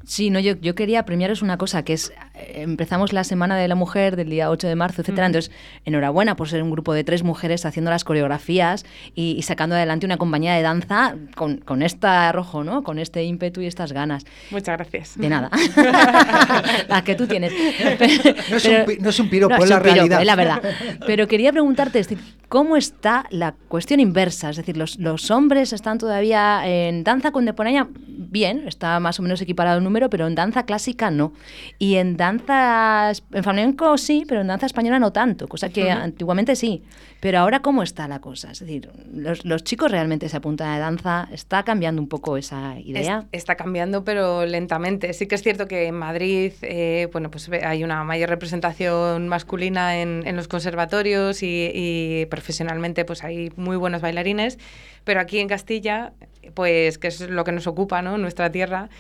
Sí, 0.04 0.30
no, 0.30 0.40
yo, 0.40 0.54
yo 0.60 0.74
quería 0.74 1.04
premiaros 1.04 1.42
una 1.42 1.56
cosa, 1.56 1.84
que 1.84 1.92
es, 1.92 2.12
empezamos 2.36 3.12
la 3.12 3.24
Semana 3.24 3.56
de 3.56 3.68
la 3.68 3.74
Mujer 3.74 4.16
del 4.16 4.30
día 4.30 4.50
8 4.50 4.68
de 4.68 4.74
marzo, 4.74 5.02
etcétera, 5.02 5.26
entonces, 5.26 5.50
enhorabuena 5.84 6.36
por 6.36 6.48
ser 6.48 6.62
un 6.62 6.70
grupo 6.70 6.92
de 6.94 7.04
tres 7.04 7.22
mujeres 7.22 7.64
haciendo 7.64 7.90
las 7.90 8.04
coreografías 8.04 8.84
y, 9.14 9.36
y 9.38 9.42
sacando 9.42 9.74
adelante 9.74 10.06
una 10.06 10.16
compañía 10.16 10.54
de 10.54 10.62
danza 10.62 11.16
con, 11.34 11.58
con 11.58 11.82
este 11.82 12.06
arrojo, 12.06 12.64
¿no? 12.64 12.82
Con 12.82 12.98
este 12.98 13.24
ímpetu 13.24 13.60
y 13.60 13.66
estas 13.66 13.92
ganas. 13.92 14.24
Muchas 14.50 14.76
gracias. 14.76 15.18
De 15.18 15.28
nada. 15.28 15.50
la 16.88 17.02
que 17.04 17.14
tú 17.14 17.26
tienes. 17.26 17.52
Pero, 17.98 18.34
no, 18.50 18.56
es 18.56 18.64
un, 18.66 18.72
no, 19.00 19.10
es 19.10 19.20
un, 19.20 19.30
piropo, 19.30 19.56
no, 19.56 19.64
es 19.64 19.70
la 19.70 19.78
realidad. 19.78 20.20
Es 20.20 20.26
la 20.26 20.36
verdad. 20.36 20.62
Pero 21.06 21.26
quería 21.26 21.52
preguntarte, 21.52 21.98
es 21.98 22.08
decir, 22.08 22.24
¿cómo 22.48 22.76
está 22.76 23.26
la 23.30 23.54
cuestión 23.68 24.00
inversa? 24.00 24.50
Es 24.50 24.56
decir, 24.56 24.76
los, 24.76 24.98
los 24.98 25.30
hombres 25.30 25.72
están 25.72 25.98
todavía 25.98 26.66
en 26.66 27.04
danza 27.04 27.32
contemporánea, 27.32 27.88
bien, 27.96 28.66
está 28.66 29.00
más 29.00 29.18
o 29.18 29.22
menos 29.22 29.40
equiparado 29.40 29.78
el 29.78 29.84
número, 29.84 30.10
pero 30.10 30.26
en 30.26 30.34
danza 30.34 30.64
clásica 30.64 31.10
no. 31.10 31.32
Y 31.78 31.96
en 31.96 32.16
danza, 32.16 32.25
en 32.30 33.42
flamenco 33.42 33.96
sí, 33.98 34.24
pero 34.26 34.40
en 34.40 34.48
danza 34.48 34.66
española 34.66 34.98
no 34.98 35.12
tanto, 35.12 35.48
cosa 35.48 35.68
que 35.68 35.84
uh 35.84 35.88
-huh. 35.88 36.02
antiguamente 36.02 36.56
sí. 36.56 36.82
Pero 37.20 37.38
ahora, 37.38 37.60
¿cómo 37.60 37.82
está 37.82 38.06
la 38.08 38.20
cosa? 38.20 38.52
Es 38.52 38.60
decir, 38.60 38.90
los, 39.12 39.44
los, 39.44 39.64
chicos 39.64 39.90
realmente 39.90 40.28
se 40.28 40.36
apuntan 40.36 40.68
a 40.68 40.78
danza, 40.78 41.28
¿está 41.32 41.62
cambiando 41.62 42.00
un 42.00 42.08
poco 42.08 42.36
esa 42.36 42.78
idea? 42.78 43.24
Es, 43.32 43.40
está 43.40 43.54
cambiando, 43.56 44.04
pero 44.04 44.44
lentamente. 44.44 45.12
Sí 45.12 45.26
que 45.26 45.34
es 45.34 45.42
cierto 45.42 45.66
que 45.66 45.86
en 45.86 45.94
Madrid, 45.94 46.52
eh, 46.62 47.08
bueno, 47.12 47.30
pues 47.30 47.48
hay 47.48 47.84
una 47.84 48.04
mayor 48.04 48.28
representación 48.28 49.28
masculina 49.28 50.00
en, 50.00 50.22
en 50.26 50.36
los 50.36 50.46
conservatorios 50.46 51.42
y, 51.42 51.70
y 51.74 52.26
profesionalmente 52.26 53.04
pues 53.04 53.24
hay 53.24 53.50
muy 53.56 53.76
buenos 53.76 54.02
bailarines, 54.02 54.58
pero 55.04 55.20
aquí 55.20 55.38
en 55.38 55.48
Castilla, 55.48 56.12
pues 56.54 56.98
que 56.98 57.08
es 57.08 57.20
lo 57.22 57.44
que 57.44 57.52
nos 57.52 57.66
ocupa, 57.66 58.02
¿no? 58.02 58.18
Nuestra 58.18 58.52
tierra, 58.52 58.90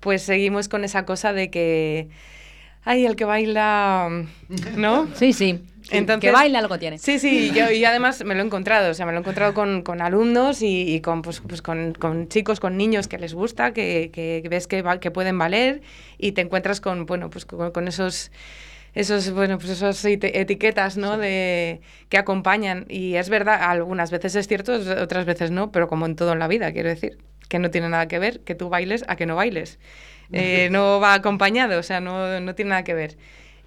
pues 0.00 0.22
seguimos 0.22 0.68
con 0.68 0.82
esa 0.82 1.04
cosa 1.04 1.32
de 1.32 1.50
que, 1.50 2.08
ay, 2.86 3.04
el 3.04 3.14
que 3.16 3.26
baila, 3.26 4.08
¿no? 4.76 5.08
Sí, 5.14 5.34
sí. 5.34 5.60
Entonces, 5.90 6.20
que 6.20 6.32
baila 6.32 6.58
algo 6.58 6.78
tiene. 6.78 6.98
Sí, 6.98 7.18
sí, 7.18 7.52
yo, 7.54 7.70
y 7.70 7.84
además 7.84 8.24
me 8.24 8.34
lo 8.34 8.42
he 8.42 8.44
encontrado, 8.46 8.90
o 8.90 8.94
sea, 8.94 9.06
me 9.06 9.12
lo 9.12 9.18
he 9.18 9.20
encontrado 9.20 9.54
con, 9.54 9.82
con 9.82 10.00
alumnos 10.00 10.62
y, 10.62 10.94
y 10.94 11.00
con, 11.00 11.22
pues, 11.22 11.40
pues 11.46 11.62
con, 11.62 11.92
con, 11.92 12.28
chicos, 12.28 12.58
con 12.58 12.76
niños 12.76 13.06
que 13.06 13.18
les 13.18 13.34
gusta, 13.34 13.72
que, 13.72 14.10
que 14.12 14.42
ves 14.48 14.66
que, 14.66 14.82
que 15.00 15.10
pueden 15.12 15.38
valer 15.38 15.82
y 16.18 16.32
te 16.32 16.40
encuentras 16.40 16.80
con, 16.80 17.06
bueno, 17.06 17.30
pues 17.30 17.44
con, 17.44 17.70
con 17.70 17.86
esos 17.86 18.32
esos, 18.94 19.30
bueno, 19.30 19.58
pues 19.58 19.68
esas 19.70 20.02
eti- 20.06 20.30
etiquetas 20.32 20.96
¿no? 20.96 21.18
de, 21.18 21.82
que 22.08 22.16
acompañan. 22.16 22.86
Y 22.88 23.16
es 23.16 23.28
verdad, 23.28 23.58
algunas 23.62 24.10
veces 24.10 24.34
es 24.36 24.48
cierto, 24.48 24.72
otras 25.02 25.26
veces 25.26 25.50
no, 25.50 25.70
pero 25.70 25.86
como 25.86 26.06
en 26.06 26.16
todo 26.16 26.32
en 26.32 26.38
la 26.38 26.48
vida, 26.48 26.72
quiero 26.72 26.88
decir, 26.88 27.18
que 27.48 27.58
no 27.58 27.70
tiene 27.70 27.90
nada 27.90 28.08
que 28.08 28.18
ver 28.18 28.40
que 28.40 28.54
tú 28.54 28.70
bailes 28.70 29.04
a 29.06 29.16
que 29.16 29.26
no 29.26 29.36
bailes. 29.36 29.78
Eh, 30.32 30.68
no 30.72 31.00
va 31.00 31.14
acompañado, 31.14 31.78
o 31.78 31.82
sea, 31.82 32.00
no, 32.00 32.40
no 32.40 32.54
tiene 32.54 32.70
nada 32.70 32.84
que 32.84 32.94
ver. 32.94 33.16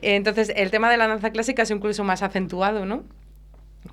Entonces, 0.02 0.52
el 0.56 0.72
tema 0.72 0.89
de 0.89 0.98
la 0.98 1.08
danza 1.08 1.32
clásica 1.32 1.63
es 1.63 1.72
incluso 1.72 2.04
más 2.04 2.24
acentuado, 2.24 2.86
¿no? 2.86 3.04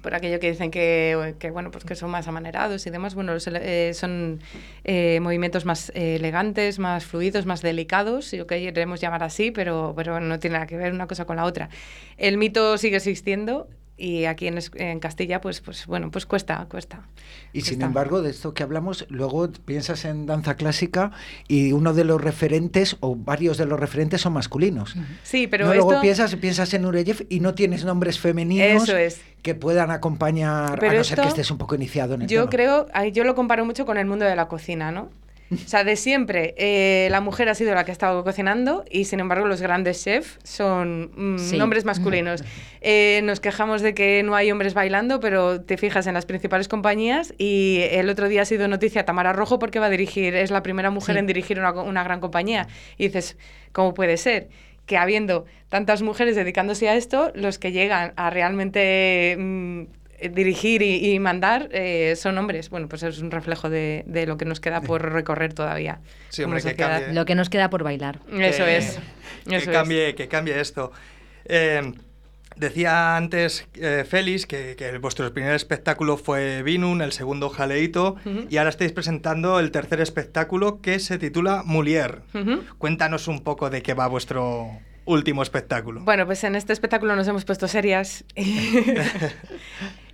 por 0.02 0.14
aquello 0.14 0.40
que 0.40 0.50
dicen 0.50 0.70
que, 0.70 1.34
que, 1.38 1.50
bueno 1.50 1.70
pues 1.70 1.84
que 1.84 1.94
son 1.94 2.10
más 2.10 2.26
amanerados 2.26 2.86
y 2.86 2.90
demás 2.90 3.14
bueno 3.14 3.34
los, 3.34 3.46
eh, 3.46 3.92
son 3.94 4.40
eh, 4.84 5.20
movimientos 5.20 5.64
más 5.64 5.90
eh, 5.94 6.16
elegantes 6.16 6.78
más 6.78 7.04
fluidos 7.04 7.46
más 7.46 7.62
delicados 7.62 8.26
si 8.26 8.36
lo 8.36 8.46
queremos 8.46 9.00
llamar 9.00 9.22
así 9.22 9.50
pero 9.50 9.94
pero 9.96 10.20
no 10.20 10.38
tiene 10.38 10.54
nada 10.54 10.66
que 10.66 10.76
ver 10.76 10.92
una 10.92 11.06
cosa 11.06 11.24
con 11.24 11.36
la 11.36 11.44
otra 11.44 11.68
el 12.16 12.36
mito 12.36 12.78
sigue 12.78 12.96
existiendo 12.96 13.68
y 13.98 14.26
aquí 14.26 14.46
en, 14.46 14.58
en 14.74 15.00
Castilla 15.00 15.40
pues 15.40 15.60
pues 15.62 15.86
bueno 15.86 16.10
pues 16.10 16.26
cuesta 16.26 16.66
cuesta 16.70 17.00
Y 17.52 17.62
sin 17.62 17.80
embargo, 17.80 18.20
de 18.20 18.30
esto 18.30 18.52
que 18.52 18.62
hablamos, 18.62 19.06
luego 19.08 19.50
piensas 19.64 20.04
en 20.04 20.26
danza 20.26 20.54
clásica 20.56 21.12
y 21.48 21.72
uno 21.72 21.94
de 21.94 22.04
los 22.04 22.20
referentes 22.20 22.96
o 23.00 23.16
varios 23.16 23.56
de 23.56 23.64
los 23.64 23.80
referentes 23.80 24.20
son 24.20 24.34
masculinos. 24.34 24.94
sí 25.22 25.46
pero 25.46 25.66
no, 25.66 25.72
esto 25.72 25.84
luego 25.86 26.00
piensas, 26.02 26.34
piensas 26.36 26.74
en 26.74 26.82
Nureyev 26.82 27.26
y 27.30 27.40
no 27.40 27.54
tienes 27.54 27.84
nombres 27.84 28.18
femeninos 28.18 28.82
Eso 28.84 28.96
es. 28.98 29.20
que 29.42 29.54
puedan 29.54 29.90
acompañar, 29.90 30.78
Pero 30.78 30.92
a 30.92 30.96
no 30.96 31.04
ser 31.04 31.18
que 31.20 31.28
estés 31.28 31.50
un 31.50 31.56
poco 31.58 31.74
iniciado 31.74 32.14
en 32.14 32.22
el 32.22 32.28
Yo 32.28 32.40
tema. 32.42 32.50
creo, 32.50 32.86
yo 33.12 33.24
lo 33.24 33.34
comparo 33.34 33.64
mucho 33.64 33.86
con 33.86 33.96
el 33.96 34.06
mundo 34.06 34.24
de 34.26 34.36
la 34.36 34.46
cocina, 34.48 34.92
¿no? 34.92 35.08
O 35.52 35.68
sea, 35.68 35.84
de 35.84 35.94
siempre 35.96 36.54
eh, 36.58 37.08
la 37.10 37.20
mujer 37.20 37.48
ha 37.48 37.54
sido 37.54 37.72
la 37.74 37.84
que 37.84 37.90
ha 37.90 37.92
estado 37.92 38.24
cocinando 38.24 38.84
y 38.90 39.04
sin 39.04 39.20
embargo 39.20 39.46
los 39.46 39.62
grandes 39.62 40.02
chefs 40.02 40.38
son 40.42 41.12
mm, 41.14 41.38
Sí. 41.38 41.60
hombres 41.60 41.84
masculinos. 41.84 42.42
Eh, 42.88 43.20
nos 43.24 43.40
quejamos 43.40 43.82
de 43.82 43.94
que 43.94 44.22
no 44.22 44.36
hay 44.36 44.52
hombres 44.52 44.72
bailando, 44.72 45.18
pero 45.18 45.60
te 45.60 45.76
fijas 45.76 46.06
en 46.06 46.14
las 46.14 46.24
principales 46.24 46.68
compañías 46.68 47.34
y 47.36 47.80
el 47.90 48.08
otro 48.08 48.28
día 48.28 48.42
ha 48.42 48.44
sido 48.44 48.68
noticia 48.68 49.04
Tamara 49.04 49.32
Rojo 49.32 49.58
porque 49.58 49.80
va 49.80 49.86
a 49.86 49.90
dirigir, 49.90 50.36
es 50.36 50.52
la 50.52 50.62
primera 50.62 50.90
mujer 50.90 51.16
Sí. 51.16 51.18
en 51.18 51.26
dirigir 51.26 51.58
una, 51.58 51.72
una 51.72 52.04
gran 52.04 52.20
compañía. 52.20 52.68
Y 52.96 53.08
dices, 53.08 53.36
¿cómo 53.72 53.92
puede 53.94 54.16
ser? 54.18 54.48
que 54.86 54.96
habiendo 54.96 55.46
tantas 55.68 56.02
mujeres 56.02 56.36
dedicándose 56.36 56.88
a 56.88 56.94
esto, 56.94 57.32
los 57.34 57.58
que 57.58 57.72
llegan 57.72 58.12
a 58.14 58.30
realmente 58.30 59.34
mm, 59.36 59.82
dirigir 60.32 60.82
y, 60.82 61.12
y 61.12 61.18
mandar 61.18 61.68
eh, 61.72 62.14
son 62.16 62.38
hombres. 62.38 62.70
Bueno, 62.70 62.88
pues 62.88 63.02
es 63.02 63.18
un 63.18 63.30
reflejo 63.30 63.68
de, 63.70 64.04
de 64.06 64.26
lo 64.26 64.36
que 64.36 64.44
nos 64.44 64.60
queda 64.60 64.80
por 64.80 65.12
recorrer 65.12 65.52
todavía. 65.54 66.00
Sí, 66.30 66.42
como 66.42 66.54
hombre, 66.56 66.62
que 66.62 66.70
sociedad. 66.70 66.98
cambie. 67.00 67.14
Lo 67.14 67.24
que 67.24 67.34
nos 67.34 67.48
queda 67.50 67.70
por 67.70 67.82
bailar. 67.82 68.20
Eso 68.38 68.64
es. 68.66 68.98
que 69.48 69.56
Eso 69.56 69.70
es. 69.70 69.76
cambie, 69.76 70.14
que 70.14 70.28
cambie 70.28 70.60
esto. 70.60 70.92
Eh, 71.44 71.92
decía 72.56 73.16
antes 73.16 73.66
eh, 73.74 74.04
Félix 74.08 74.46
que, 74.46 74.74
que 74.76 74.96
vuestro 74.98 75.30
primer 75.32 75.54
espectáculo 75.54 76.16
fue 76.16 76.62
Vinun, 76.62 77.02
el 77.02 77.12
segundo 77.12 77.50
Jaleito, 77.50 78.16
y 78.48 78.56
ahora 78.56 78.70
estáis 78.70 78.92
presentando 78.92 79.60
el 79.60 79.70
tercer 79.70 80.00
espectáculo 80.00 80.80
que 80.80 80.98
se 80.98 81.18
titula 81.18 81.62
Mulier. 81.64 82.22
Cuéntanos 82.78 83.28
un 83.28 83.40
poco 83.44 83.68
de 83.70 83.82
qué 83.82 83.92
va 83.94 84.06
vuestro 84.08 84.70
último 85.04 85.42
espectáculo. 85.42 86.00
Bueno, 86.00 86.26
pues 86.26 86.42
en 86.44 86.56
este 86.56 86.72
espectáculo 86.72 87.14
nos 87.14 87.28
hemos 87.28 87.44
puesto 87.44 87.68
serias. 87.68 88.24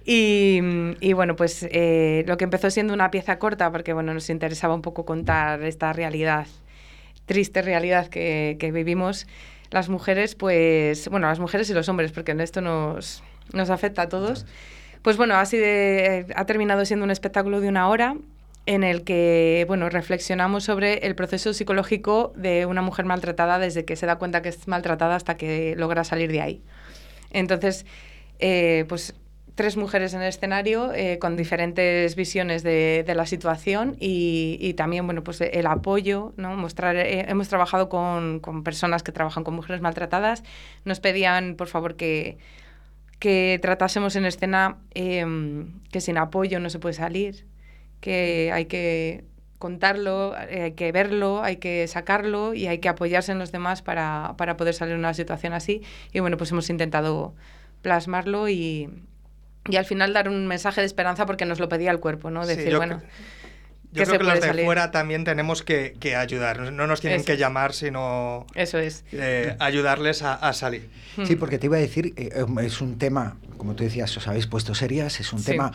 y, 0.05 0.61
y 1.01 1.13
bueno, 1.13 1.37
pues 1.37 1.67
eh, 1.71 2.25
lo 2.27 2.37
que 2.37 2.45
empezó 2.45 2.71
siendo 2.71 2.95
una 2.95 3.11
pieza 3.11 3.39
corta, 3.39 3.71
porque 3.71 3.93
bueno, 3.93 4.15
nos 4.15 4.31
interesaba 4.31 4.75
un 4.75 4.83
poco 4.83 5.05
contar 5.05 5.63
esta 5.63 5.93
realidad, 5.93 6.47
triste 7.27 7.63
realidad 7.63 8.09
que, 8.09 8.57
que 8.59 8.73
vivimos 8.73 9.27
las 9.71 9.89
mujeres, 9.89 10.35
pues, 10.35 11.09
bueno, 11.09 11.29
las 11.29 11.41
mujeres 11.41 11.69
y 11.71 11.75
los 11.75 11.89
hombres, 11.89 12.13
porque 12.13 12.33
en 12.33 12.41
esto 12.41 12.61
nos, 12.61 13.23
nos 13.53 13.71
afecta 13.71 14.03
a 14.03 14.09
todos. 14.09 14.47
Pues 15.03 15.17
bueno, 15.17 15.35
así 15.35 15.57
de, 15.57 16.27
ha 16.37 16.47
terminado 16.47 16.85
siendo 16.85 17.05
un 17.05 17.11
espectáculo 17.11 17.61
de 17.61 17.69
una 17.69 17.89
hora 17.89 18.17
en 18.67 18.85
el 18.85 19.03
que 19.03 19.65
bueno, 19.67 19.89
reflexionamos 19.89 20.63
sobre 20.65 21.07
el 21.07 21.17
proceso 21.17 21.53
psicológico 21.53 22.33
de 22.37 22.67
una 22.67 22.83
mujer 22.83 23.05
maltratada 23.05 23.59
desde 23.59 23.85
que 23.85 23.97
se 23.97 24.07
da 24.07 24.17
cuenta 24.17 24.43
que 24.43 24.51
es 24.51 24.69
maltratada 24.69 25.17
hasta 25.17 25.37
que 25.37 25.75
logra 25.77 26.05
salir 26.05 26.31
de 26.31 26.41
ahí. 26.41 26.63
Entonces, 27.33 27.87
eh, 28.39 28.85
pues 28.89 29.15
tres 29.55 29.77
mujeres 29.77 30.15
en 30.15 30.23
el 30.23 30.29
escenario 30.29 30.93
eh, 30.95 31.19
con 31.19 31.37
diferentes 31.37 32.17
visiones 32.17 32.63
de, 32.63 33.05
de 33.07 33.15
la 33.15 33.27
situación 33.27 33.97
y, 34.01 34.57
y 34.61 34.75
también 34.75 35.07
bueno, 35.07 35.23
pues 35.23 35.41
el 35.41 35.67
apoyo, 35.67 36.33
¿no? 36.37 36.57
Mostrar, 36.57 36.97
eh, 36.97 37.27
hemos 37.29 37.49
trabajado 37.49 37.89
con, 37.89 38.41
con 38.41 38.65
personas 38.65 39.03
que 39.03 39.13
trabajan 39.13 39.45
con 39.45 39.55
mujeres 39.55 39.81
maltratadas, 39.81 40.43
nos 40.85 41.01
pedían 41.01 41.57
por 41.57 41.69
favor 41.69 41.97
que, 41.97 42.39
que 43.19 43.59
tratásemos 43.63 44.17
en 44.17 44.25
escena 44.25 44.79
eh, 44.95 45.25
que 45.91 46.01
sin 46.01 46.19
apoyo 46.19 46.59
no 46.61 46.71
se 46.71 46.79
puede 46.79 46.95
salir, 46.95 47.47
que 48.01 48.51
hay 48.53 48.65
que 48.67 49.25
contarlo, 49.59 50.35
eh, 50.51 50.63
hay 50.63 50.73
que 50.73 50.91
verlo, 50.91 51.41
hay 51.41 51.59
que 51.59 51.87
sacarlo 51.87 52.53
y 52.53 52.67
hay 52.67 52.79
que 52.79 52.89
apoyarse 52.89 53.31
en 53.31 53.39
los 53.39 53.53
demás 53.53 53.81
para, 53.81 54.35
para 54.37 54.57
poder 54.57 54.75
salir 54.75 54.95
de 54.95 54.99
una 54.99 55.15
situación 55.15 55.53
así. 55.53 55.83
Y 56.13 56.19
bueno, 56.19 56.37
pues 56.37 56.51
hemos 56.51 56.69
intentado 56.69 57.37
plasmarlo 57.81 58.49
y, 58.49 58.91
y 59.69 59.77
al 59.77 59.85
final 59.85 60.13
dar 60.13 60.29
un 60.29 60.47
mensaje 60.47 60.81
de 60.81 60.87
esperanza 60.87 61.27
porque 61.27 61.45
nos 61.45 61.59
lo 61.61 61.69
pedía 61.69 61.91
el 61.91 62.01
cuerpo, 62.01 62.31
¿no? 62.31 62.47
Decir, 62.47 62.69
yo 62.71 62.79
bueno, 62.79 63.01
Yo 63.93 64.05
se 64.05 64.11
creo 64.11 64.19
que 64.21 64.25
los 64.25 64.35
de 64.41 64.47
salir. 64.47 64.65
fuera 64.65 64.91
también 64.91 65.25
tenemos 65.25 65.63
que, 65.63 65.95
que 66.01 66.17
ayudar. 66.17 66.73
No 66.73 66.87
nos 66.87 67.01
tienen 67.01 67.21
Eso 67.21 67.27
que 67.27 67.37
llamar, 67.37 67.73
sino 67.75 68.47
eso 68.55 68.79
es. 68.79 69.05
eh, 69.13 69.55
ayudarles 69.59 70.23
a, 70.23 70.35
a 70.35 70.53
salir. 70.53 70.89
Sí, 71.25 71.37
porque 71.37 71.59
te 71.59 71.67
iba 71.67 71.77
a 71.77 71.81
decir, 71.81 72.15
eh, 72.17 72.31
es 72.63 72.81
un 72.81 72.97
tema, 72.99 73.37
como 73.59 73.75
tú 73.75 73.85
decías, 73.85 74.17
os 74.17 74.27
habéis 74.29 74.47
puesto 74.47 74.75
serias, 74.75 75.21
es 75.21 75.33
un 75.33 75.41
Sí. 75.41 75.53
tema 75.53 75.73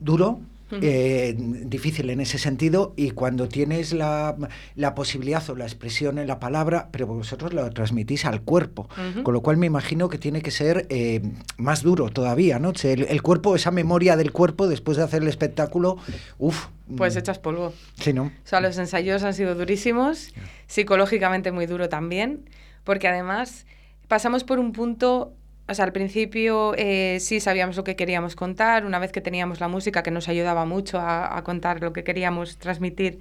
duro. 0.00 0.40
Eh, 0.80 1.34
difícil 1.36 2.08
en 2.10 2.20
ese 2.20 2.38
sentido, 2.38 2.94
y 2.96 3.10
cuando 3.10 3.48
tienes 3.48 3.92
la, 3.92 4.36
la 4.74 4.94
posibilidad 4.94 5.48
o 5.50 5.56
la 5.56 5.64
expresión 5.64 6.18
en 6.18 6.26
la 6.26 6.40
palabra, 6.40 6.88
pero 6.90 7.06
vosotros 7.06 7.52
lo 7.52 7.68
transmitís 7.70 8.24
al 8.24 8.42
cuerpo, 8.42 8.88
con 9.22 9.34
lo 9.34 9.42
cual 9.42 9.56
me 9.56 9.66
imagino 9.66 10.08
que 10.08 10.18
tiene 10.18 10.40
que 10.42 10.50
ser 10.50 10.86
eh, 10.88 11.20
más 11.56 11.82
duro 11.82 12.08
todavía, 12.10 12.58
¿no? 12.58 12.72
El 12.82 13.22
cuerpo, 13.22 13.56
esa 13.56 13.70
memoria 13.70 14.16
del 14.16 14.32
cuerpo 14.32 14.68
después 14.68 14.96
de 14.96 15.04
hacer 15.04 15.22
el 15.22 15.28
espectáculo, 15.28 15.98
uff. 16.38 16.66
Pues 16.96 17.16
echas 17.16 17.38
polvo. 17.38 17.72
Sí, 17.98 18.12
¿no? 18.12 18.24
O 18.24 18.30
sea, 18.44 18.60
los 18.60 18.76
ensayos 18.76 19.22
han 19.22 19.34
sido 19.34 19.54
durísimos, 19.54 20.34
psicológicamente 20.66 21.52
muy 21.52 21.66
duro 21.66 21.88
también, 21.88 22.48
porque 22.84 23.08
además 23.08 23.66
pasamos 24.08 24.44
por 24.44 24.58
un 24.58 24.72
punto, 24.72 25.32
o 25.72 25.74
sea, 25.74 25.84
al 25.86 25.92
principio 25.92 26.74
eh, 26.76 27.18
sí 27.20 27.40
sabíamos 27.40 27.76
lo 27.76 27.84
que 27.84 27.96
queríamos 27.96 28.36
contar, 28.36 28.86
una 28.86 28.98
vez 28.98 29.10
que 29.12 29.20
teníamos 29.20 29.60
la 29.60 29.68
música 29.68 30.02
que 30.02 30.10
nos 30.10 30.28
ayudaba 30.28 30.64
mucho 30.64 30.98
a, 31.00 31.36
a 31.36 31.42
contar 31.42 31.80
lo 31.82 31.92
que 31.92 32.04
queríamos 32.04 32.58
transmitir 32.58 33.18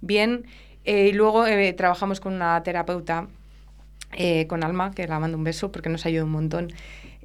bien, 0.00 0.46
eh, 0.84 1.08
y 1.08 1.12
luego 1.12 1.46
eh, 1.46 1.72
trabajamos 1.72 2.20
con 2.20 2.34
una 2.34 2.62
terapeuta, 2.62 3.26
eh, 4.12 4.46
con 4.46 4.62
Alma, 4.62 4.92
que 4.92 5.06
la 5.08 5.18
mando 5.18 5.36
un 5.36 5.44
beso 5.44 5.72
porque 5.72 5.88
nos 5.88 6.06
ayudó 6.06 6.24
un 6.26 6.30
montón. 6.30 6.72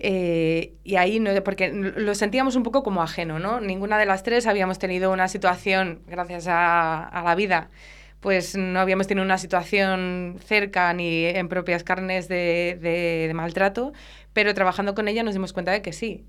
Eh, 0.04 0.74
y 0.84 0.96
ahí, 0.96 1.20
no, 1.20 1.30
porque 1.44 1.70
lo 1.72 2.16
sentíamos 2.16 2.56
un 2.56 2.64
poco 2.64 2.82
como 2.82 3.04
ajeno, 3.04 3.38
¿no? 3.38 3.62
Ninguna 3.62 4.00
de 4.00 4.08
las 4.08 4.24
tres 4.24 4.48
habíamos 4.48 4.80
tenido 4.80 5.12
una 5.12 5.28
situación, 5.28 6.00
gracias 6.08 6.48
a, 6.48 7.04
a 7.08 7.22
la 7.24 7.36
vida, 7.36 7.70
pues 8.20 8.56
no 8.56 8.80
habíamos 8.80 9.06
tenido 9.08 9.24
una 9.26 9.38
situación 9.38 10.38
cerca 10.44 10.92
ni 10.94 11.26
en 11.26 11.48
propias 11.50 11.84
carnes 11.84 12.28
de, 12.28 12.80
de- 12.82 13.28
de 13.28 13.34
maltrato, 13.36 13.94
pero 14.34 14.54
trabajando 14.54 14.96
con 14.96 15.08
ella 15.08 15.24
nos 15.24 15.34
dimos 15.34 15.54
cuenta 15.54 15.72
de 15.72 15.82
que 15.82 15.94
sí. 15.94 16.26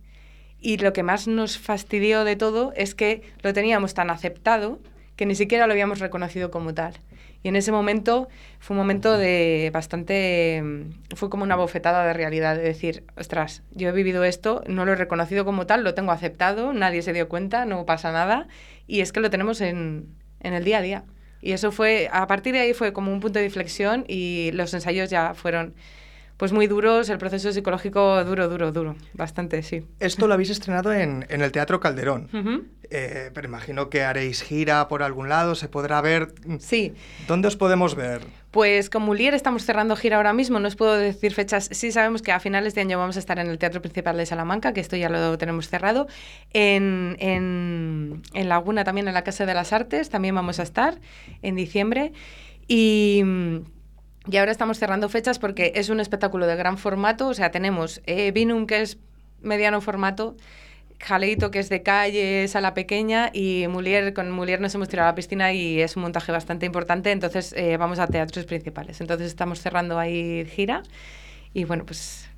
Y 0.61 0.77
lo 0.79 0.93
que 0.93 1.03
más 1.03 1.27
nos 1.27 1.59
fastidió 1.59 2.25
de 2.25 2.37
todo 2.37 2.73
es 2.77 2.95
que 2.95 3.23
lo 3.43 3.53
teníamos 3.53 3.95
tan 3.95 4.11
aceptado 4.11 4.79
que 5.17 5.27
ni 5.27 5.35
siquiera 5.35 5.67
lo 5.67 5.73
habíamos 5.73 5.99
reconocido 5.99 6.51
como 6.51 6.73
tal. 6.73 6.95
Y 7.43 7.49
en 7.49 7.57
ese 7.57 7.73
momento 7.73 8.29
fue 8.61 8.75
un 8.75 8.79
momento 8.79 9.19
de 9.19 9.71
bastante... 9.73 10.63
mm, 10.63 11.17
Fue 11.17 11.29
como 11.29 11.43
una 11.43 11.57
bofetada 11.57 12.07
de 12.07 12.13
realidad, 12.13 12.57
de 12.57 12.63
decir, 12.63 13.05
ostras, 13.17 13.63
yo 13.73 13.89
he 13.89 13.93
vivido 13.93 14.23
esto, 14.23 14.63
no 14.69 14.85
lo 14.85 14.93
he 14.93 14.97
reconocido 14.97 15.45
como 15.45 15.67
tal, 15.67 15.83
lo 15.83 15.95
tengo 15.95 16.13
aceptado, 16.13 16.73
nadie 16.73 17.03
se 17.03 17.13
dio 17.13 17.29
cuenta, 17.29 17.65
no 17.65 17.85
pasa 17.85 18.13
nada, 18.13 18.47
y 18.87 19.01
es 19.01 19.13
que 19.13 19.21
lo 19.21 19.31
tenemos 19.31 19.61
en, 19.61 20.15
en 20.41 20.55
el 20.55 20.63
día 20.65 20.79
a 20.79 20.83
día. 20.83 21.05
Y 21.41 21.51
eso 21.53 21.73
fue, 21.73 22.09
a 22.13 22.29
partir 22.29 22.55
de 22.55 22.61
ahí 22.61 22.73
fue 22.73 22.93
como 22.93 23.13
un 23.13 23.19
punto 23.19 23.41
de 23.41 23.47
inflexión 23.47 24.05
y 24.07 24.51
los 24.53 24.73
ensayos 24.73 25.11
ya 25.11 25.35
fueron 25.35 25.75
pues 26.43 26.53
muy 26.53 26.67
duros, 26.67 27.09
el 27.09 27.19
proceso 27.19 27.53
psicológico 27.53 28.25
duro, 28.25 28.49
duro, 28.49 28.73
duro, 28.73 28.97
bastante, 29.15 29.63
sí. 29.63 29.85
Esto 30.01 30.27
lo 30.27 30.35
habéis 30.35 30.51
estrenado 30.51 30.93
en, 30.93 31.25
en 31.29 31.41
el 31.41 31.53
Teatro 31.53 31.79
Calderón. 31.79 32.29
Ujú. 32.33 32.65
Eh, 32.91 33.31
pero 33.33 33.47
imagino 33.47 33.89
que 33.89 34.03
haréis 34.03 34.43
gira 34.43 34.89
por 34.89 35.05
algún 35.05 35.29
lado, 35.29 35.55
se 35.55 35.69
podrá 35.69 36.01
ver. 36.01 36.35
Sí, 36.59 36.95
¿Dónde 37.29 37.47
os 37.47 37.55
podemos 37.55 37.95
ver? 37.95 38.23
Pues 38.51 38.91
con 38.91 39.03
Mulier 39.03 39.35
estamos 39.35 39.65
cerrando 39.65 39.95
gira 39.95 40.17
ahora 40.17 40.33
mismo, 40.33 40.59
no 40.59 40.67
os 40.67 40.75
puedo 40.75 40.97
decir 40.97 41.33
fechas. 41.33 41.69
Sí 41.71 41.93
sabemos 41.93 42.23
que 42.23 42.33
a 42.33 42.41
finales 42.41 42.75
de 42.75 42.81
año 42.81 42.99
vamos 42.99 43.15
a 43.15 43.21
estar 43.21 43.39
en 43.39 43.47
el 43.47 43.59
Teatro 43.59 43.81
Principal 43.81 44.17
de 44.17 44.27
Salamanca, 44.27 44.73
que 44.73 44.81
esto 44.81 44.97
ya 44.97 45.09
lo 45.09 45.39
tenemos 45.39 45.69
cerrado. 45.69 46.09
En, 46.53 47.15
en, 47.21 48.21
en 48.35 48.49
Laguna 48.49 48.83
también, 48.83 49.07
en 49.07 49.15
la 49.15 49.23
Casa 49.23 49.47
de 49.47 49.55
las 49.55 49.73
Artes, 49.73 50.11
también 50.11 50.35
vamos 50.35 50.59
a 50.59 50.65
estar 50.65 50.99
en 51.41 51.55
diciembre. 51.55 52.13
Y, 52.67 53.23
Y 54.31 54.37
ahora 54.37 54.53
estamos 54.53 54.79
cerrando 54.79 55.09
fechas 55.09 55.39
porque 55.39 55.73
es 55.75 55.89
un 55.89 56.01
espectáculo 56.01 56.47
de 56.47 56.57
gran 56.57 56.79
formato. 56.79 57.29
O 57.29 57.35
sea, 57.35 57.51
tenemos 57.51 58.01
eh, 58.07 58.31
Vinum, 58.33 58.67
que 58.67 58.83
es 58.83 58.99
mediano 59.41 59.81
formato, 59.81 60.37
Jaleito, 61.01 61.51
que 61.51 61.59
es 61.59 61.69
de 61.69 61.83
calle, 61.83 62.47
sala 62.47 62.75
pequeña, 62.75 63.31
y 63.33 63.67
Mulier, 63.69 64.15
con 64.15 64.31
Mulier 64.31 64.61
nos 64.61 64.73
hemos 64.77 64.89
tirado 64.89 65.09
a 65.09 65.13
la 65.13 65.15
piscina 65.17 65.53
y 65.53 65.81
es 65.81 65.97
un 65.97 66.03
montaje 66.03 66.31
bastante 66.31 66.65
importante. 66.65 67.11
Entonces 67.11 67.53
eh, 67.57 67.77
vamos 67.77 67.99
a 67.99 68.07
teatros 68.07 68.47
principales. 68.47 69.01
Entonces 69.01 69.27
estamos 69.27 69.61
cerrando 69.61 69.99
ahí 69.99 70.45
gira. 70.47 70.83
Y 71.55 71.65
bueno, 71.65 71.85
pues 71.85 72.29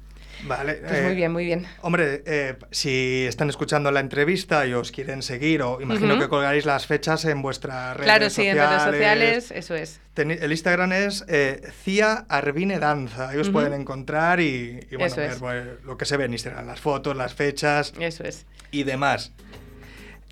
Vale. 0.47 0.75
Pues 0.75 1.03
muy 1.03 1.15
bien, 1.15 1.33
muy 1.33 1.45
bien. 1.45 1.67
Hombre, 1.81 2.23
eh, 2.27 2.57
si 2.71 3.25
están 3.27 3.49
escuchando 3.49 3.91
la 3.91 4.01
entrevista 4.01 4.67
y 4.67 4.73
os 4.75 4.93
quieren 4.93 5.23
seguir, 5.23 5.63
o 5.63 5.81
imagino 5.81 6.19
que 6.19 6.29
colgaréis 6.29 6.67
las 6.67 6.87
fechas 6.87 7.25
en 7.25 7.43
vuestras 7.43 7.97
redes 7.97 8.05
claro, 8.05 8.31
sí, 8.31 8.37
sociales. 8.37 8.63
en 8.63 8.69
redes 8.69 8.83
sociales, 8.83 9.51
eso 9.53 9.75
es. 9.75 10.01
El 10.17 10.53
Instagram 10.53 10.93
es 10.93 11.25
eh, 11.29 11.61
Cia 11.85 12.27
Arvine 12.29 12.79
Danza. 12.79 13.31
Ahí 13.31 13.39
os 13.39 13.51
pueden 13.51 13.73
encontrar 13.73 14.41
y, 14.41 14.81
y 14.91 14.97
bueno, 14.97 15.17
ver 15.17 15.31
es. 15.33 15.39
pues, 15.39 15.65
lo 15.85 15.97
que 15.97 16.05
se 16.05 16.17
ve 16.17 16.27
en 16.27 16.33
Instagram, 16.33 16.67
las 16.67 16.81
fotos, 16.81 17.17
las 17.17 17.35
fechas 17.35 17.93
Eso 17.99 18.25
es. 18.25 18.47
y 18.71 18.85
demás. 18.85 19.33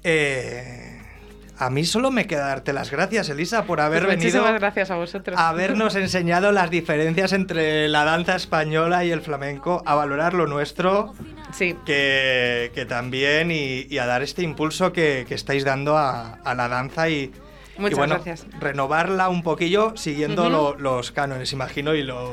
Eh, 0.05 1.02
a 1.59 1.71
mí 1.71 1.85
solo 1.85 2.11
me 2.11 2.27
queda 2.27 2.47
darte 2.49 2.73
las 2.73 2.91
gracias, 2.91 3.29
Elisa, 3.29 3.65
por 3.65 3.81
haber 3.81 4.05
Pues 4.05 4.17
venido 4.17 4.39
muchísimas 4.41 4.61
gracias 4.61 4.91
a 4.91 4.97
vosotros. 4.97 5.39
habernos 5.39 5.95
enseñado 5.97 6.51
las 6.53 6.71
diferencias 6.71 7.33
entre 7.33 7.89
la 7.89 8.05
danza 8.05 8.35
española 8.37 9.05
y 9.05 9.11
el 9.13 9.21
flamenco, 9.21 9.83
a 9.87 9.95
valorar 9.95 10.35
lo 10.35 10.47
nuestro 10.47 11.15
Sí. 11.53 11.77
que, 11.85 12.73
que 12.75 12.87
también 12.87 13.51
y, 13.51 13.87
y 13.91 13.99
a 13.99 14.07
dar 14.07 14.23
este 14.23 14.43
impulso 14.43 14.93
que, 14.93 15.27
que 15.29 15.35
estáis 15.35 15.65
dando 15.65 15.99
a, 15.99 16.35
a 16.45 16.55
la 16.55 16.69
danza 16.69 17.09
y, 17.11 17.31
y 17.79 17.81
Muchas 17.81 17.99
bueno, 17.99 18.15
gracias. 18.15 18.47
renovarla 18.61 19.29
un 19.29 19.43
poquillo 19.43 19.97
siguiendo 19.97 20.51
lo- 20.51 20.77
los 20.79 21.11
cánones, 21.13 21.53
imagino, 21.53 21.95
y 21.95 22.03
los, 22.03 22.31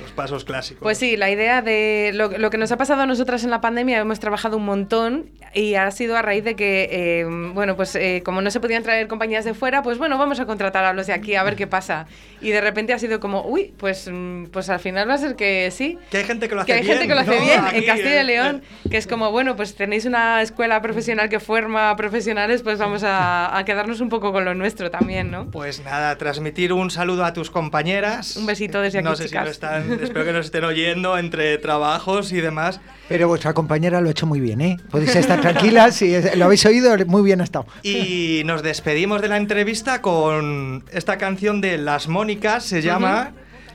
los 0.00 0.10
pasos 0.14 0.44
clásicos. 0.44 0.82
Pues 0.82 0.98
sí, 0.98 1.16
la 1.16 1.30
idea 1.30 1.62
de 1.62 2.10
lo, 2.14 2.28
lo 2.36 2.50
que 2.50 2.58
nos 2.58 2.70
ha 2.72 2.76
pasado 2.76 3.02
a 3.02 3.06
nosotras 3.06 3.42
en 3.44 3.50
la 3.50 3.60
pandemia, 3.60 3.98
hemos 3.98 4.20
trabajado 4.20 4.56
un 4.58 4.64
montón 4.64 5.30
y 5.54 5.74
ha 5.74 5.90
sido 5.90 6.16
a 6.16 6.22
raíz 6.22 6.44
de 6.44 6.56
que, 6.56 6.88
eh, 6.92 7.24
bueno, 7.54 7.76
pues 7.76 7.94
eh, 7.96 8.22
como 8.24 8.42
no 8.42 8.50
se 8.50 8.60
podían 8.60 8.82
traer 8.82 9.08
compañías 9.08 9.44
de 9.44 9.54
fuera, 9.54 9.82
pues 9.82 9.98
bueno, 9.98 10.18
vamos 10.18 10.40
a 10.40 10.46
contratar 10.46 10.84
a 10.84 10.92
los 10.92 11.06
de 11.06 11.14
aquí 11.14 11.34
a 11.36 11.42
ver 11.42 11.56
qué 11.56 11.66
pasa. 11.66 12.06
Y 12.40 12.50
de 12.50 12.60
repente 12.60 12.92
ha 12.92 12.98
sido 12.98 13.18
como, 13.20 13.42
uy, 13.46 13.72
pues, 13.78 14.10
mm, 14.12 14.46
pues 14.46 14.68
al 14.68 14.80
final 14.80 15.08
va 15.08 15.14
a 15.14 15.18
ser 15.18 15.36
que 15.36 15.70
sí. 15.70 15.98
Que 16.10 16.18
hay 16.18 16.24
gente 16.24 16.48
que 16.48 16.54
lo 16.54 16.60
hace 16.62 16.66
Que 16.72 16.78
hay 16.78 16.84
bien. 16.84 16.98
gente 16.98 17.08
que 17.08 17.14
lo 17.14 17.20
hace 17.20 17.38
¿no? 17.38 17.44
bien 17.44 17.60
Aquí, 17.64 17.76
en 17.78 17.84
Castilla 17.86 18.20
eh, 18.20 18.24
y 18.24 18.26
León, 18.26 18.62
que 18.90 18.96
es 18.96 19.06
como, 19.06 19.30
bueno, 19.30 19.56
pues 19.56 19.74
tenéis 19.74 20.04
una 20.04 20.42
escuela 20.42 20.82
profesional 20.82 21.28
que 21.28 21.40
forma 21.40 21.94
profesionales, 21.96 22.62
pues 22.62 22.78
vamos 22.78 23.04
a, 23.04 23.56
a 23.56 23.64
quedarnos 23.64 24.00
un 24.00 24.08
poco 24.08 24.32
con 24.32 24.44
lo 24.44 24.54
nuestro 24.54 24.81
también, 24.90 25.30
¿no? 25.30 25.50
Pues 25.50 25.82
nada, 25.84 26.16
transmitir 26.18 26.72
un 26.72 26.90
saludo 26.90 27.24
a 27.24 27.32
tus 27.32 27.50
compañeras. 27.50 28.36
Un 28.36 28.46
besito 28.46 28.80
desde 28.80 28.98
aquí, 28.98 29.04
No 29.04 29.16
sé 29.16 29.28
si 29.28 29.34
lo 29.34 29.48
están, 29.48 29.92
espero 30.02 30.24
que 30.24 30.32
nos 30.32 30.46
estén 30.46 30.64
oyendo 30.64 31.18
entre 31.18 31.58
trabajos 31.58 32.32
y 32.32 32.40
demás. 32.40 32.80
Pero 33.08 33.28
vuestra 33.28 33.52
compañera 33.52 34.00
lo 34.00 34.08
ha 34.08 34.10
hecho 34.10 34.26
muy 34.26 34.40
bien, 34.40 34.60
¿eh? 34.60 34.76
Podéis 34.90 35.14
estar 35.16 35.40
tranquilas, 35.40 35.96
si 35.96 36.14
lo 36.36 36.46
habéis 36.46 36.64
oído, 36.66 36.96
muy 37.06 37.22
bien 37.22 37.40
ha 37.40 37.44
estado. 37.44 37.66
Y 37.82 38.42
nos 38.44 38.62
despedimos 38.62 39.20
de 39.20 39.28
la 39.28 39.36
entrevista 39.36 40.00
con 40.02 40.84
esta 40.92 41.18
canción 41.18 41.60
de 41.60 41.78
Las 41.78 42.08
Mónicas, 42.08 42.64
se 42.64 42.82
llama, 42.82 43.32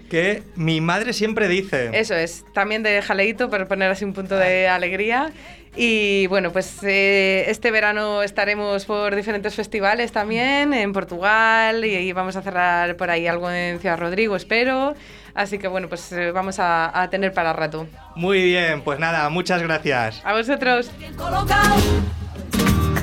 que 0.10 0.44
mi 0.56 0.82
madre 0.82 1.14
siempre 1.14 1.48
dice. 1.48 1.90
Eso 1.94 2.16
es, 2.16 2.46
también 2.54 2.84
de 2.84 3.02
jaleito 3.02 3.50
para 3.50 3.68
poner 3.68 3.92
así 3.92 4.06
un 4.06 4.14
punto 4.14 4.36
de 4.38 4.68
alegría. 4.68 5.32
Y 5.80 6.26
bueno, 6.28 6.52
pues 6.52 6.80
eh, 6.82 7.46
este 7.50 7.70
verano 7.70 8.24
estaremos 8.24 8.86
por 8.86 9.16
diferentes 9.16 9.54
festivales 9.54 10.12
también, 10.12 10.74
en 10.74 10.92
Portugal, 10.92 11.86
y, 11.86 11.94
y 11.94 12.14
vamos 12.14 12.36
a 12.36 12.42
cerrar 12.42 12.96
por 12.98 13.12
ahí 13.12 13.28
algo 13.28 13.52
en 13.52 13.80
Ciudad 13.80 14.00
Rodrigo, 14.00 14.36
espero. 14.36 14.96
Así 15.36 15.60
que 15.60 15.68
bueno, 15.68 15.88
pues 15.88 16.12
eh, 16.14 16.32
vamos 16.32 16.58
a, 16.58 17.00
a 17.00 17.12
tener 17.12 17.32
para 17.32 17.54
rato. 17.54 17.86
Muy 18.16 18.42
bien, 18.44 18.82
pues 18.82 18.98
nada, 18.98 19.30
muchas 19.30 19.62
gracias. 19.62 20.20
A 20.24 20.34
vosotros. 20.34 20.90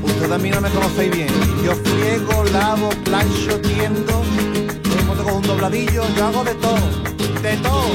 Ustedes 0.03 0.33
a 0.33 0.39
mí 0.39 0.51
no 0.51 0.61
me 0.61 0.71
conocéis 0.71 1.11
bien. 1.13 1.29
Yo 1.65 1.77
friego, 1.77 2.45
lavo, 2.53 2.89
plancho, 3.05 3.61
tiendo. 3.61 4.25
Un 5.23 5.43
dobladillo, 5.43 6.03
yo 6.17 6.27
hago 6.27 6.45
de 6.45 6.55
todo. 6.55 6.79
De 7.43 7.57
todo. 7.59 7.89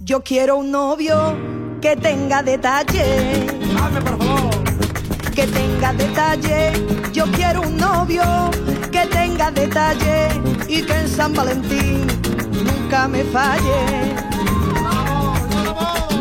Yo 0.00 0.22
quiero 0.22 0.56
un 0.56 0.70
novio 0.70 1.36
que 1.80 1.96
tenga 1.96 2.42
detalle. 2.42 3.46
por 4.04 4.18
favor. 4.18 4.64
Que 5.34 5.46
tenga 5.46 5.92
detalle. 5.92 6.72
Yo 7.12 7.24
quiero 7.32 7.62
un 7.62 7.76
novio 7.76 8.22
que 8.90 9.06
tenga 9.06 9.50
detalle 9.50 10.28
y 10.68 10.82
que 10.82 10.94
en 10.94 11.08
San 11.08 11.34
Valentín 11.34 12.06
nunca 12.64 13.08
me 13.08 13.24
falle. 13.24 14.14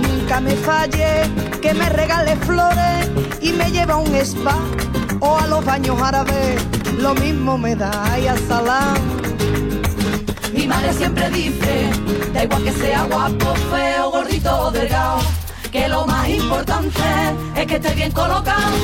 Nunca 0.01 0.39
me 0.39 0.55
falle, 0.55 1.29
que 1.61 1.73
me 1.73 1.89
regale 1.89 2.35
flores 2.37 3.09
y 3.41 3.51
me 3.53 3.71
lleve 3.71 3.93
a 3.93 3.97
un 3.97 4.15
spa 4.15 4.57
o 5.21 5.37
a 5.37 5.47
los 5.47 5.63
baños 5.63 6.01
árabes. 6.01 6.61
Lo 6.97 7.13
mismo 7.15 7.57
me 7.57 7.75
da 7.75 7.91
y 8.21 8.27
a 8.27 8.35
Salam. 8.35 8.97
Mi 10.53 10.67
madre 10.67 10.93
siempre 10.93 11.29
dice, 11.29 11.89
da 12.33 12.43
igual 12.43 12.63
que 12.63 12.73
sea 12.73 13.03
guapo, 13.05 13.55
feo, 13.71 14.11
gordito 14.11 14.63
o 14.63 14.71
delgado, 14.71 15.19
que 15.71 15.87
lo 15.87 16.05
más 16.05 16.27
importante 16.27 16.99
es 17.55 17.65
que 17.67 17.75
esté 17.75 17.93
bien 17.95 18.11
colocado. 18.11 18.75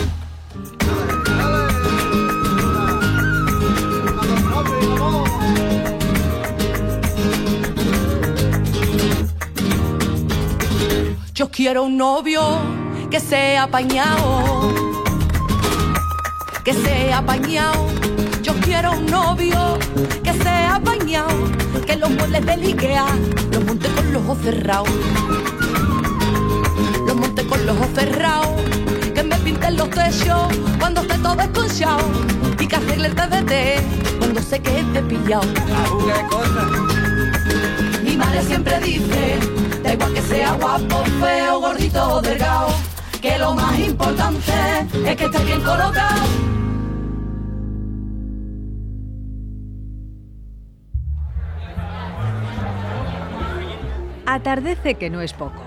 Yo 11.34 11.52
quiero 11.52 11.84
un 11.84 11.98
novio 11.98 12.42
que 13.12 13.20
sea 13.20 13.64
apañado, 13.64 14.72
que 16.68 16.74
sea 16.74 17.20
apañado. 17.20 17.88
Yo 18.44 18.54
quiero 18.60 18.92
un 18.92 19.06
novio 19.06 19.80
que 20.22 20.34
sea 20.34 20.76
apañado, 20.76 21.30
que 21.86 21.96
los 21.96 22.10
muebles 22.10 22.46
del 22.46 22.62
Ikea 22.62 23.06
los 23.54 23.64
monte 23.64 23.88
con 23.88 24.12
los 24.12 24.22
ojos 24.24 24.38
cerrados. 24.44 24.90
Los 27.08 27.16
monte 27.16 27.48
con 27.48 27.66
los 27.66 27.74
ojos 27.78 27.88
cerrados, 27.96 28.50
que 29.16 29.24
me 29.24 29.38
pinten 29.38 29.78
los 29.78 29.90
techos 29.92 30.48
cuando 30.78 31.04
esté 31.04 31.18
todo 31.20 31.40
esconchado 31.40 32.02
y 32.60 32.68
que 32.68 32.76
arregle 32.76 33.08
el 33.08 33.16
TDT 33.16 34.18
cuando 34.20 34.42
sé 34.42 34.60
que 34.60 34.82
esté 34.82 35.02
pillado. 35.04 35.48
Mi 38.04 38.18
madre 38.18 38.44
siempre 38.44 38.78
dice, 38.82 39.40
da 39.84 39.94
igual 39.94 40.14
que 40.14 40.22
sea 40.22 40.52
guapo, 40.52 41.02
feo, 41.22 41.62
gordito 41.62 42.16
o 42.16 42.22
delgado, 42.22 42.74
que 43.28 43.38
lo 43.38 43.54
más 43.54 43.78
importante 43.80 44.54
es 45.06 45.16
que 45.18 45.26
esté 45.26 45.44
bien 45.44 45.62
colocado. 45.62 46.22
Atardece 54.26 54.96
que 54.96 55.10
no 55.10 55.22
es 55.22 55.34
poco. 55.34 55.67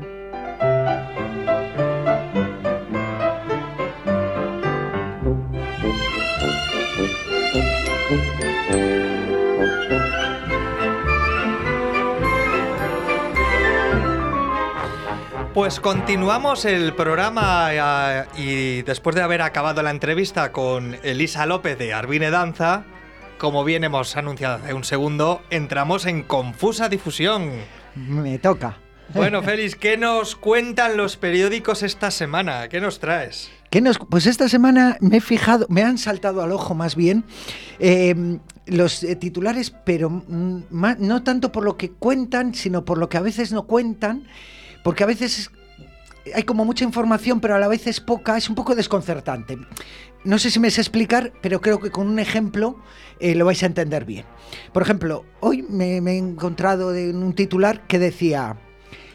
Pues 15.61 15.79
continuamos 15.79 16.65
el 16.65 16.95
programa 16.95 17.67
eh, 17.71 18.25
y 18.35 18.81
después 18.81 19.15
de 19.15 19.21
haber 19.21 19.43
acabado 19.43 19.83
la 19.83 19.91
entrevista 19.91 20.51
con 20.51 20.95
Elisa 21.03 21.45
López 21.45 21.77
de 21.77 21.93
Arbine 21.93 22.31
Danza, 22.31 22.83
como 23.37 23.63
bien 23.63 23.83
hemos 23.83 24.17
anunciado 24.17 24.55
hace 24.55 24.73
un 24.73 24.83
segundo, 24.83 25.43
entramos 25.51 26.07
en 26.07 26.23
confusa 26.23 26.89
difusión. 26.89 27.51
Me 27.95 28.39
toca. 28.39 28.79
Bueno, 29.13 29.43
Félix, 29.43 29.75
¿qué 29.75 29.97
nos 29.97 30.35
cuentan 30.35 30.97
los 30.97 31.15
periódicos 31.15 31.83
esta 31.83 32.09
semana? 32.09 32.67
¿Qué 32.67 32.81
nos 32.81 32.99
traes? 32.99 33.51
¿Qué 33.69 33.81
nos- 33.81 33.99
pues 33.99 34.25
esta 34.25 34.49
semana 34.49 34.97
me 34.99 35.17
he 35.17 35.21
fijado, 35.21 35.67
me 35.69 35.83
han 35.83 35.99
saltado 35.99 36.41
al 36.41 36.53
ojo 36.53 36.73
más 36.73 36.95
bien 36.95 37.23
eh, 37.77 38.39
los 38.65 39.03
eh, 39.03 39.15
titulares, 39.15 39.69
pero 39.85 40.09
mm, 40.09 40.61
no 40.71 41.21
tanto 41.21 41.51
por 41.51 41.63
lo 41.63 41.77
que 41.77 41.91
cuentan, 41.91 42.55
sino 42.55 42.83
por 42.83 42.97
lo 42.97 43.09
que 43.09 43.17
a 43.17 43.21
veces 43.21 43.51
no 43.51 43.67
cuentan, 43.67 44.23
porque 44.83 45.03
a 45.03 45.07
veces 45.07 45.51
hay 46.33 46.43
como 46.43 46.65
mucha 46.65 46.83
información, 46.83 47.39
pero 47.39 47.55
a 47.55 47.59
la 47.59 47.67
vez 47.67 47.87
es 47.87 47.99
poca, 47.99 48.37
es 48.37 48.49
un 48.49 48.55
poco 48.55 48.75
desconcertante. 48.75 49.57
No 50.23 50.37
sé 50.37 50.51
si 50.51 50.59
me 50.59 50.69
sé 50.69 50.81
explicar, 50.81 51.33
pero 51.41 51.61
creo 51.61 51.79
que 51.79 51.89
con 51.89 52.07
un 52.07 52.19
ejemplo 52.19 52.77
eh, 53.19 53.33
lo 53.33 53.45
vais 53.45 53.63
a 53.63 53.65
entender 53.65 54.05
bien. 54.05 54.25
Por 54.71 54.83
ejemplo, 54.83 55.25
hoy 55.39 55.63
me, 55.63 55.99
me 56.01 56.13
he 56.13 56.17
encontrado 56.17 56.95
en 56.95 57.23
un 57.23 57.33
titular 57.33 57.85
que 57.87 57.99
decía... 57.99 58.57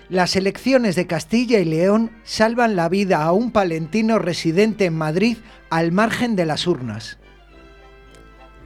Las 0.08 0.36
elecciones 0.36 0.94
de 0.94 1.08
Castilla 1.08 1.58
y 1.58 1.64
León 1.64 2.12
salvan 2.22 2.76
la 2.76 2.88
vida 2.88 3.24
a 3.24 3.32
un 3.32 3.50
palentino 3.50 4.20
residente 4.20 4.84
en 4.84 4.96
Madrid 4.96 5.38
al 5.68 5.90
margen 5.90 6.36
de 6.36 6.46
las 6.46 6.68
urnas. 6.68 7.18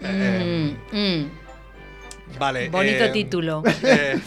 Eh, 0.03 0.77
Mm, 0.93 0.97
mm. 0.97 1.31
Vale. 2.39 2.69
Bonito 2.71 3.05
eh, 3.05 3.11
título. 3.11 3.63
eh, 3.83 4.19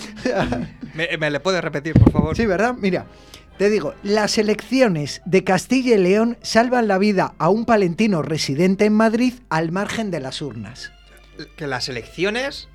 ¿me, 0.94 1.18
me 1.18 1.32
le 1.32 1.40
puedes 1.40 1.62
repetir, 1.62 1.94
por 1.94 2.12
favor? 2.12 2.36
Sí, 2.36 2.46
¿verdad? 2.46 2.76
Mira, 2.78 3.06
te 3.58 3.70
digo, 3.70 3.94
las 4.04 4.38
elecciones 4.38 5.22
de 5.26 5.44
Castilla 5.44 5.96
y 5.96 6.00
León 6.00 6.38
salvan 6.42 6.88
la 6.88 6.98
vida 6.98 7.34
a 7.38 7.50
un 7.50 7.66
palentino 7.66 8.22
residente 8.22 8.86
en 8.86 8.94
Madrid 8.94 9.34
al 9.50 9.72
margen 9.72 10.12
de 10.12 10.20
las 10.20 10.42
urnas. 10.42 10.92
Que 11.58 11.68
las 11.68 11.90
elecciones 11.90 12.68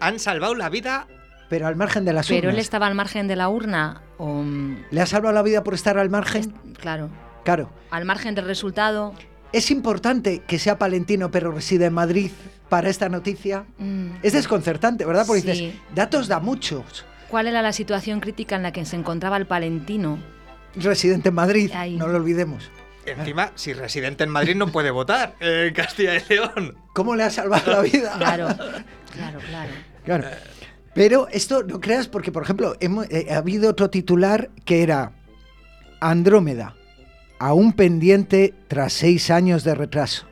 han 0.00 0.18
salvado 0.18 0.54
la 0.54 0.68
vida. 0.70 1.06
Pero 1.48 1.66
al 1.68 1.76
margen 1.76 2.04
de 2.04 2.12
las 2.12 2.26
Pero 2.28 2.48
él 2.48 2.54
urnas. 2.54 2.64
estaba 2.64 2.86
al 2.86 2.94
margen 2.94 3.28
de 3.28 3.36
la 3.36 3.48
urna 3.48 4.02
o... 4.18 4.42
mm, 4.42 4.86
¿Le 4.90 5.00
ha 5.00 5.06
salvado 5.06 5.32
la 5.34 5.42
vida 5.42 5.62
por 5.62 5.74
estar 5.74 5.96
al 5.98 6.10
margen? 6.10 6.52
Claro. 6.80 7.08
Claro. 7.44 7.70
Al 7.90 8.04
margen 8.04 8.34
del 8.34 8.46
resultado. 8.46 9.14
¿Es 9.52 9.70
importante 9.70 10.40
que 10.46 10.58
sea 10.58 10.78
palentino 10.78 11.30
pero 11.30 11.50
reside 11.52 11.86
en 11.86 11.94
Madrid 11.94 12.30
para 12.68 12.88
esta 12.90 13.08
noticia? 13.08 13.64
mm, 13.78 14.08
Es 14.22 14.32
desconcertante, 14.32 15.04
¿verdad? 15.04 15.24
Porque 15.26 15.42
Sí. 15.42 15.46
dices, 15.50 15.74
datos 15.94 16.28
da 16.28 16.40
muchos. 16.40 17.04
¿Cuál 17.30 17.46
era 17.46 17.62
la 17.62 17.72
situación 17.72 18.20
crítica 18.20 18.56
en 18.56 18.62
la 18.62 18.72
que 18.72 18.84
se 18.84 18.96
encontraba 18.96 19.36
el 19.36 19.46
palentino? 19.46 20.18
Residente 20.74 21.30
en 21.30 21.34
Madrid, 21.34 21.70
Ahí. 21.74 21.96
no 21.96 22.06
lo 22.08 22.18
olvidemos. 22.18 22.70
Encima, 23.06 23.52
si 23.54 23.72
residente 23.72 24.24
en 24.24 24.30
Madrid 24.30 24.56
no 24.56 24.66
puede 24.72 24.90
votar 24.90 25.36
en 25.40 25.72
Castilla 25.72 26.16
y 26.16 26.22
León. 26.28 26.74
¿Cómo 26.92 27.14
le 27.14 27.22
ha 27.22 27.30
salvado 27.30 27.70
la 27.72 27.80
vida? 27.80 28.14
Claro, 28.18 28.48
claro, 29.12 29.38
claro. 29.48 29.70
Claro. 30.04 30.24
Pero 30.92 31.28
esto 31.30 31.62
no 31.62 31.80
creas 31.80 32.08
porque, 32.08 32.32
por 32.32 32.42
ejemplo, 32.42 32.74
hemos- 32.80 33.06
eh, 33.10 33.28
ha 33.30 33.36
habido 33.38 33.70
otro 33.70 33.90
titular 33.90 34.50
que 34.64 34.82
era 34.82 35.12
Andrómeda, 36.00 36.74
aún 37.38 37.72
pendiente 37.72 38.54
tras 38.68 38.92
seis 38.92 39.30
años 39.30 39.64
de 39.64 39.74
retraso. 39.74 40.26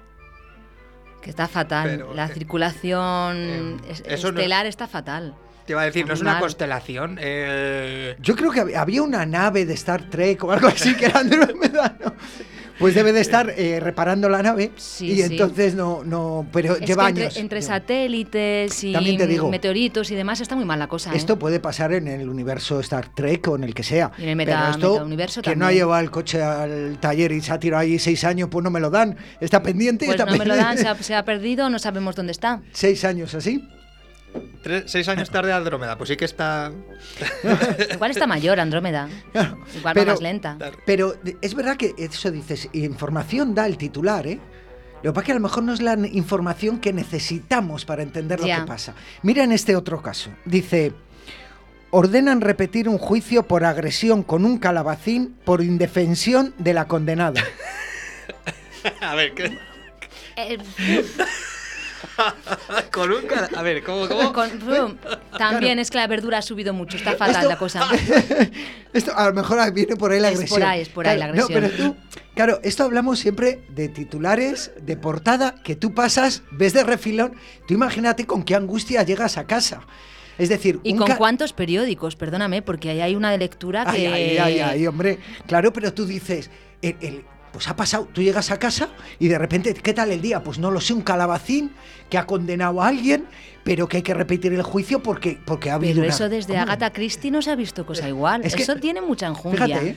Que 1.22 1.30
está 1.30 1.48
fatal. 1.48 1.88
Pero, 1.90 2.14
la 2.14 2.26
eh, 2.26 2.34
circulación 2.34 3.76
no- 3.78 3.82
estelar 4.06 4.66
está 4.66 4.86
fatal. 4.86 5.34
Te 5.66 5.72
iba 5.72 5.80
a 5.80 5.84
decir, 5.86 6.02
Está 6.02 6.08
no 6.08 6.14
es 6.14 6.20
una 6.20 6.38
constelación. 6.40 7.16
eh, 7.20 8.16
Yo 8.20 8.36
creo 8.36 8.50
que 8.50 8.60
hab- 8.62 8.76
había 8.76 9.02
una 9.02 9.24
nave 9.24 9.64
de 9.64 9.72
Star 9.74 10.10
Trek 10.10 10.44
o 10.44 10.52
algo 10.52 10.68
así 10.68 10.94
que 10.94 11.06
era 11.06 11.20
Andrómeda, 11.20 11.96
¿no? 12.04 12.12
Pues 12.78 12.94
debe 12.94 13.12
de 13.12 13.20
estar 13.20 13.50
eh, 13.56 13.80
reparando 13.80 14.28
la 14.28 14.42
nave 14.42 14.72
Sí, 14.76 15.10
y 15.12 15.16
sí. 15.16 15.22
entonces 15.22 15.74
no, 15.74 16.02
no, 16.04 16.46
pero 16.52 16.74
Es 16.76 16.80
lleva 16.86 17.08
entre, 17.08 17.24
años. 17.24 17.36
entre 17.36 17.62
satélites 17.62 18.84
y 18.84 18.92
digo. 19.26 19.50
meteoritos 19.50 20.10
y 20.10 20.14
demás 20.14 20.40
está 20.40 20.56
muy 20.56 20.64
mal 20.64 20.78
la 20.78 20.86
cosa. 20.88 21.12
¿eh? 21.12 21.16
Esto 21.16 21.38
puede 21.38 21.60
pasar 21.60 21.92
en 21.92 22.08
el 22.08 22.28
universo 22.28 22.80
Star 22.80 23.08
Trek 23.14 23.46
o 23.48 23.56
en 23.56 23.64
el 23.64 23.74
que 23.74 23.82
sea. 23.82 24.12
Y 24.18 24.24
en 24.24 24.28
el 24.30 24.36
meta- 24.36 24.72
pero 24.80 25.16
esto, 25.24 25.42
que 25.42 25.56
no 25.56 25.66
ha 25.66 25.72
llevado 25.72 26.02
el 26.02 26.10
coche 26.10 26.42
al 26.42 26.98
taller 27.00 27.32
y 27.32 27.40
se 27.40 27.52
ha 27.52 27.58
tirado 27.58 27.82
ahí 27.82 27.98
seis 27.98 28.24
años, 28.24 28.48
pues 28.50 28.62
no 28.64 28.70
me 28.70 28.80
lo 28.80 28.90
dan. 28.90 29.16
Está 29.40 29.62
pendiente 29.62 30.06
Pues 30.06 30.18
está 30.18 30.30
no 30.30 30.36
me 30.36 30.44
lo 30.44 30.56
dan, 30.56 30.76
pendiente. 30.76 30.82
se 30.82 30.88
ha, 30.88 31.02
se 31.02 31.14
ha 31.14 31.24
perdido, 31.24 31.70
no 31.70 31.78
sabemos 31.78 32.14
dónde 32.16 32.32
está. 32.32 32.60
Seis 32.72 33.04
años 33.04 33.34
así. 33.34 33.62
Tres- 34.62 34.84
seis 34.86 35.08
años 35.08 35.30
tarde 35.30 35.52
Andrómeda, 35.52 35.96
pues 35.98 36.08
sí 36.08 36.16
que 36.16 36.24
está. 36.24 36.72
Igual 37.94 38.10
está 38.10 38.26
mayor 38.26 38.60
Andrómeda. 38.60 39.08
Igual 39.76 39.94
Pero- 39.94 40.06
va 40.06 40.12
más 40.12 40.20
lenta. 40.22 40.56
Pero 40.86 41.16
es 41.40 41.54
verdad 41.54 41.76
que 41.76 41.94
eso 41.98 42.30
dices, 42.30 42.68
información 42.72 43.54
da 43.54 43.66
el 43.66 43.76
titular, 43.78 44.26
¿eh? 44.26 44.38
Lo 45.02 45.12
que 45.12 45.14
pasa 45.16 45.20
es 45.22 45.26
que 45.26 45.32
a 45.32 45.34
lo 45.34 45.40
mejor 45.42 45.62
no 45.64 45.74
es 45.74 45.82
la 45.82 45.94
información 46.12 46.78
que 46.78 46.92
necesitamos 46.94 47.84
para 47.84 48.02
entender 48.02 48.40
lo 48.40 48.46
que 48.46 48.62
pasa. 48.66 48.94
Mira 49.22 49.44
en 49.44 49.52
este 49.52 49.76
otro 49.76 50.00
caso. 50.00 50.30
Dice, 50.46 50.92
ordenan 51.90 52.40
repetir 52.40 52.88
un 52.88 52.96
juicio 52.96 53.42
por 53.46 53.64
agresión 53.64 54.22
con 54.22 54.46
un 54.46 54.58
calabacín 54.58 55.36
por 55.44 55.62
indefensión 55.62 56.54
de 56.56 56.72
la 56.72 56.88
condenada. 56.88 57.42
A 59.02 59.14
ver, 59.14 59.34
¿qué? 59.34 59.58
Con 62.92 63.12
un 63.12 63.22
cara- 63.26 63.48
A 63.56 63.62
ver, 63.62 63.82
¿cómo? 63.82 64.06
cómo? 64.08 64.32
con- 64.32 64.50
pum, 64.50 64.96
también 65.38 65.78
es 65.78 65.90
que 65.90 65.98
la 65.98 66.06
verdura 66.06 66.38
ha 66.38 66.42
subido 66.42 66.72
mucho, 66.72 66.96
está 66.96 67.12
fatal 67.12 67.36
Esto- 67.36 67.48
la 67.48 67.58
cosa. 67.58 67.88
Esto 68.92 69.12
a 69.16 69.28
lo 69.28 69.34
mejor 69.34 69.72
viene 69.72 69.96
por 69.96 70.12
ahí 70.12 70.20
la 70.20 70.28
Es 70.30 70.34
por 70.34 70.42
agresión. 70.44 70.62
ahí, 70.62 70.80
es 70.80 70.88
por 70.88 71.06
ahí 71.08 71.18
la 71.18 71.26
Claro, 71.26 71.38
no, 71.38 71.44
agresión. 71.44 71.72
pero 71.76 71.90
tú, 71.90 72.20
claro, 72.34 72.60
esto 72.62 72.84
hablamos 72.84 73.18
siempre 73.18 73.64
de 73.70 73.88
titulares, 73.88 74.70
de 74.80 74.96
portada, 74.96 75.56
que 75.64 75.74
tú 75.76 75.94
pasas, 75.94 76.42
ves 76.52 76.72
de 76.72 76.84
refilón. 76.84 77.34
Tú 77.66 77.74
imagínate 77.74 78.26
con 78.26 78.44
qué 78.44 78.54
angustia 78.54 79.02
llegas 79.02 79.36
a 79.36 79.46
casa. 79.46 79.80
Es 80.38 80.48
decir, 80.48 80.80
¿Y 80.82 80.96
con 80.96 81.12
cuántos 81.16 81.52
periódicos? 81.52 82.16
Perdóname, 82.16 82.60
porque 82.62 82.90
ahí 82.90 83.00
hay 83.00 83.14
una 83.14 83.30
de 83.30 83.38
lectura 83.38 83.84
que... 83.84 83.90
Ay, 83.90 84.06
ay, 84.06 84.38
ay, 84.38 84.60
ay, 84.60 84.86
hombre. 84.88 85.18
Claro, 85.46 85.72
pero 85.72 85.92
tú 85.94 86.06
dices, 86.06 86.50
el- 86.82 86.96
el- 87.00 87.24
pues 87.54 87.68
ha 87.68 87.76
pasado, 87.76 88.08
tú 88.12 88.20
llegas 88.20 88.50
a 88.50 88.58
casa 88.58 88.88
y 89.20 89.28
de 89.28 89.38
repente, 89.38 89.72
¿qué 89.72 89.94
tal 89.94 90.10
el 90.10 90.20
día? 90.20 90.42
Pues 90.42 90.58
no 90.58 90.70
lo 90.72 90.80
sé, 90.80 90.92
un 90.92 91.02
calabacín 91.02 91.70
que 92.10 92.18
ha 92.18 92.26
condenado 92.26 92.82
a 92.82 92.88
alguien, 92.88 93.24
pero 93.62 93.88
que 93.88 93.98
hay 93.98 94.02
que 94.02 94.12
repetir 94.12 94.52
el 94.52 94.62
juicio 94.62 95.00
porque, 95.02 95.38
porque 95.46 95.70
ha 95.70 95.74
habido 95.74 95.94
Pero 95.94 96.06
una- 96.06 96.14
eso 96.14 96.28
desde 96.28 96.52
¿Cómo? 96.54 96.62
Agatha 96.64 96.92
Christie 96.92 97.30
no 97.30 97.40
se 97.40 97.52
ha 97.52 97.54
visto 97.56 97.86
cosa 97.86 98.08
igual. 98.08 98.44
Es 98.44 98.56
que- 98.56 98.64
eso 98.64 98.74
tiene 98.76 99.00
mucha 99.00 99.28
enjundia. 99.28 99.64
Fíjate, 99.66 99.88
¿eh? 99.90 99.96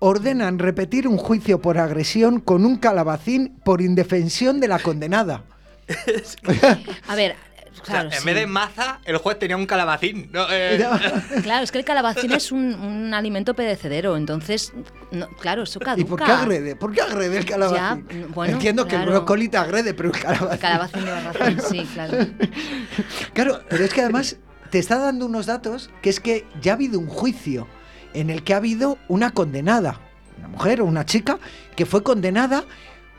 ordenan 0.00 0.58
repetir 0.58 1.06
un 1.08 1.16
juicio 1.16 1.60
por 1.62 1.78
agresión 1.78 2.40
con 2.40 2.66
un 2.66 2.76
calabacín 2.76 3.58
por 3.64 3.80
indefensión 3.80 4.58
de 4.60 4.68
la 4.68 4.80
condenada. 4.80 5.44
A 7.08 7.14
ver, 7.14 7.36
O 7.72 7.84
sea, 7.84 7.84
claro, 7.84 8.10
en 8.10 8.18
sí. 8.18 8.24
vez 8.26 8.34
de 8.34 8.46
maza, 8.46 9.00
el 9.04 9.16
juez 9.18 9.38
tenía 9.38 9.56
un 9.56 9.66
calabacín. 9.66 10.30
¿no? 10.32 10.46
Eh, 10.50 10.84
Claro, 11.42 11.64
es 11.64 11.72
que 11.72 11.78
el 11.78 11.84
calabacín 11.84 12.32
es 12.32 12.52
un, 12.52 12.74
un 12.74 13.14
alimento 13.14 13.54
perecedero, 13.54 14.16
entonces, 14.16 14.72
no, 15.10 15.28
claro, 15.28 15.62
eso 15.62 15.80
caduca. 15.80 16.00
¿Y 16.00 16.04
por 16.04 16.22
qué 16.22 16.32
agrede? 16.32 16.76
¿Por 16.76 16.92
qué 16.92 17.02
agrede 17.02 17.38
el 17.38 17.44
calabacín? 17.44 18.06
Ya, 18.08 18.26
bueno, 18.28 18.54
Entiendo 18.54 18.86
que 18.86 18.96
el 18.96 19.02
claro. 19.02 19.18
brócoli 19.18 19.48
te 19.48 19.56
agrede, 19.56 19.94
pero 19.94 20.10
el 20.10 20.18
calabacín... 20.20 20.52
El 20.52 20.58
calabacín 20.58 21.04
lleva 21.04 21.32
razón, 21.32 21.60
sí, 21.68 21.88
claro. 21.92 22.18
Claro, 23.32 23.60
pero 23.68 23.84
es 23.84 23.92
que 23.92 24.00
además 24.02 24.36
te 24.70 24.78
está 24.78 24.98
dando 24.98 25.26
unos 25.26 25.46
datos 25.46 25.90
que 26.02 26.10
es 26.10 26.20
que 26.20 26.46
ya 26.60 26.72
ha 26.72 26.74
habido 26.74 26.98
un 26.98 27.08
juicio 27.08 27.66
en 28.14 28.30
el 28.30 28.42
que 28.42 28.54
ha 28.54 28.58
habido 28.58 28.98
una 29.08 29.30
condenada, 29.30 30.00
una 30.38 30.48
mujer 30.48 30.80
o 30.80 30.84
una 30.84 31.04
chica 31.04 31.38
que 31.76 31.86
fue 31.86 32.02
condenada 32.02 32.64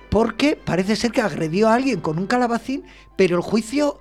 porque 0.09 0.55
parece 0.63 0.95
ser 0.95 1.11
que 1.11 1.21
agredió 1.21 1.69
a 1.69 1.75
alguien 1.75 2.01
con 2.01 2.17
un 2.17 2.27
calabacín, 2.27 2.83
pero 3.15 3.37
el 3.37 3.43
juicio 3.43 3.99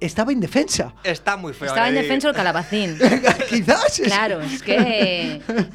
estaba 0.00 0.32
indefensa. 0.32 0.94
Está 1.04 1.36
muy 1.36 1.52
feo. 1.52 1.68
Estaba 1.68 1.88
indefenso 1.88 2.28
el 2.28 2.34
calabacín. 2.34 2.98
Quizás. 3.48 3.98
es- 4.00 4.06
Claro, 4.06 4.40
es 4.40 4.62
que... 4.62 5.40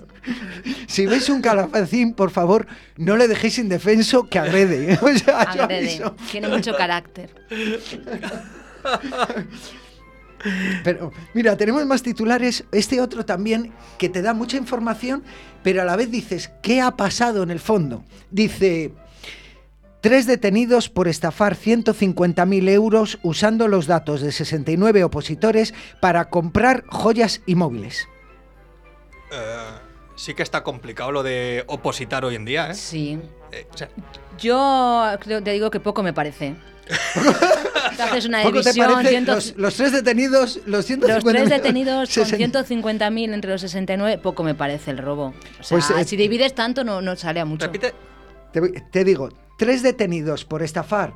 Si 0.87 1.05
veis 1.05 1.29
un 1.29 1.39
calabacín, 1.39 2.15
por 2.15 2.31
favor, 2.31 2.65
no 2.97 3.15
le 3.15 3.27
dejéis 3.27 3.59
indefenso 3.59 4.23
que 4.23 4.39
agrede. 4.39 4.93
¿eh? 4.93 4.99
O 5.01 5.15
sea, 5.15 5.41
Agrede, 5.41 5.77
aviso. 5.77 6.15
tiene 6.31 6.47
mucho 6.47 6.75
carácter. 6.75 7.29
Pero 10.83 11.11
mira, 11.33 11.55
tenemos 11.57 11.85
más 11.85 12.03
titulares. 12.03 12.63
Este 12.71 13.01
otro 13.01 13.25
también 13.25 13.71
que 13.97 14.09
te 14.09 14.21
da 14.21 14.33
mucha 14.33 14.57
información, 14.57 15.23
pero 15.63 15.81
a 15.81 15.85
la 15.85 15.95
vez 15.95 16.11
dices, 16.11 16.51
¿qué 16.61 16.81
ha 16.81 16.91
pasado 16.95 17.41
en 17.43 17.51
el 17.51 17.59
fondo? 17.59 18.03
Dice, 18.29 18.93
tres 20.09 20.27
detenidos 20.27 20.87
por 20.89 21.07
estafar 21.07 21.55
150.000 21.55 22.69
euros 22.69 23.17
usando 23.23 23.67
los 23.67 23.87
datos 23.87 24.21
de 24.21 24.31
69 24.31 25.03
opositores 25.03 25.73
para 25.99 26.29
comprar 26.29 26.83
joyas 26.87 27.41
y 27.47 27.55
móviles. 27.55 28.07
Eh, 29.31 29.57
sí 30.15 30.33
que 30.35 30.43
está 30.43 30.63
complicado 30.63 31.11
lo 31.11 31.23
de 31.23 31.63
opositar 31.67 32.23
hoy 32.23 32.35
en 32.35 32.45
día, 32.45 32.69
¿eh? 32.69 32.75
Sí. 32.75 33.19
eh, 33.51 33.65
o 33.73 33.77
sea, 33.77 33.89
Yo 34.37 35.03
creo, 35.21 35.41
te 35.41 35.51
digo 35.51 35.71
que 35.71 35.79
poco 35.79 36.03
me 36.03 36.13
parece. 36.13 36.55
Te 37.97 38.03
haces 38.03 38.25
una 38.25 38.43
¿Poco 38.43 38.61
te 38.61 38.73
división, 38.73 39.05
ciento- 39.05 39.33
Los, 39.35 39.55
los 39.57 39.75
tres 39.75 39.91
detenidos, 39.91 40.59
los 40.65 40.85
150 40.85 41.13
Los 41.15 41.23
tres 41.23 41.49
detenidos 41.49 42.13
con 42.13 42.25
60. 42.25 42.63
150.000 42.65 43.33
entre 43.33 43.51
los 43.51 43.61
69, 43.61 44.19
poco 44.21 44.43
me 44.43 44.53
parece 44.53 44.91
el 44.91 44.97
robo. 44.99 45.33
O 45.59 45.63
sea, 45.63 45.77
Pues, 45.79 45.89
eh, 45.91 46.03
si 46.05 46.15
divides 46.17 46.53
tanto 46.53 46.83
no, 46.83 47.01
no 47.01 47.15
sale 47.15 47.39
a 47.39 47.45
mucho. 47.45 47.65
repite. 47.65 47.93
Te, 48.51 48.61
te 48.91 49.03
digo, 49.03 49.29
tres 49.57 49.83
detenidos 49.83 50.45
por 50.45 50.61
estafar 50.63 51.13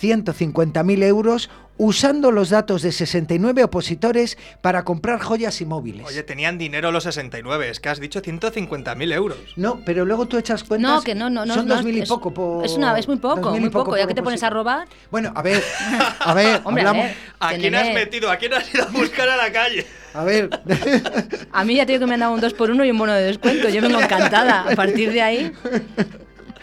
150.000 0.00 1.02
euros 1.04 1.50
usando 1.78 2.30
los 2.30 2.50
datos 2.50 2.82
de 2.82 2.92
69 2.92 3.64
opositores 3.64 4.36
para 4.62 4.84
comprar 4.84 5.20
joyas 5.20 5.60
y 5.60 5.64
móviles. 5.66 6.06
Oye, 6.06 6.22
tenían 6.22 6.58
dinero 6.58 6.90
los 6.92 7.04
69, 7.04 7.68
es 7.70 7.80
que 7.80 7.88
has 7.88 7.98
dicho 8.00 8.20
150.000 8.22 9.12
euros. 9.12 9.38
No, 9.56 9.80
pero 9.84 10.04
luego 10.04 10.26
tú 10.26 10.38
echas 10.38 10.64
cuentas. 10.64 10.90
No, 10.90 11.02
que 11.02 11.14
no, 11.14 11.28
no, 11.30 11.44
no. 11.46 11.54
Son 11.54 11.66
no, 11.66 11.76
dos 11.76 11.84
mil 11.84 11.96
y 11.96 12.00
es- 12.00 12.08
poco 12.08 12.32
por. 12.32 12.64
Es, 12.64 12.72
una, 12.72 12.98
es 12.98 13.08
muy 13.08 13.16
poco, 13.18 13.40
dos 13.40 13.52
mil 13.52 13.58
y 13.60 13.64
muy 13.64 13.70
poco. 13.70 13.96
Ya 13.96 14.02
por 14.02 14.08
que 14.08 14.14
te 14.14 14.22
pones 14.22 14.42
a 14.42 14.50
robar. 14.50 14.86
Bueno, 15.10 15.32
a 15.34 15.42
ver, 15.42 15.62
a 16.20 16.34
ver, 16.34 16.60
Hombre, 16.64 16.84
a 16.84 16.88
hablamos. 16.90 17.04
ver, 17.10 17.16
¿A 17.40 17.54
quién 17.54 17.74
has 17.74 17.92
metido? 17.94 18.30
¿A 18.30 18.36
quién 18.36 18.54
has 18.54 18.72
ido 18.74 18.84
a 18.84 18.88
buscar 18.90 19.28
a 19.28 19.36
la 19.36 19.50
calle? 19.52 19.86
A 20.14 20.24
ver, 20.24 20.50
A 21.52 21.64
mí 21.64 21.74
ya 21.76 21.86
te 21.86 21.92
digo 21.92 22.00
que 22.00 22.06
me 22.06 22.14
han 22.14 22.20
dado 22.20 22.32
un 22.34 22.40
2 22.40 22.52
por 22.54 22.70
1 22.70 22.84
y 22.84 22.90
un 22.90 22.98
bono 22.98 23.12
de 23.14 23.22
descuento. 23.22 23.68
Yo 23.70 23.80
vengo 23.82 23.98
encantada. 24.00 24.62
A 24.70 24.74
partir 24.76 25.10
de 25.12 25.22
ahí. 25.22 25.52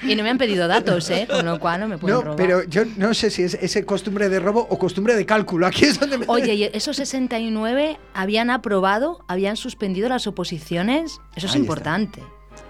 Y 0.03 0.15
no 0.15 0.23
me 0.23 0.29
han 0.29 0.37
pedido 0.37 0.67
datos, 0.67 1.09
¿eh? 1.09 1.27
Con 1.29 1.45
lo 1.45 1.59
cual 1.59 1.81
no 1.81 1.87
me 1.87 1.97
pueden 1.97 2.17
no, 2.17 2.21
robar. 2.23 2.37
pero 2.37 2.63
yo 2.63 2.83
no 2.97 3.13
sé 3.13 3.29
si 3.29 3.43
es 3.43 3.55
ese 3.55 3.85
costumbre 3.85 4.29
de 4.29 4.39
robo 4.39 4.65
o 4.69 4.77
costumbre 4.77 5.15
de 5.15 5.25
cálculo. 5.25 5.67
Aquí 5.67 5.85
es 5.85 5.99
donde 5.99 6.17
me. 6.17 6.25
Oye, 6.27 6.53
¿y 6.55 6.63
esos 6.65 6.95
69 6.97 7.97
habían 8.13 8.49
aprobado, 8.49 9.23
habían 9.27 9.57
suspendido 9.57 10.09
las 10.09 10.27
oposiciones? 10.27 11.19
Eso 11.35 11.37
es 11.37 11.43
Ahí 11.43 11.47
está. 11.47 11.57
importante. 11.57 12.23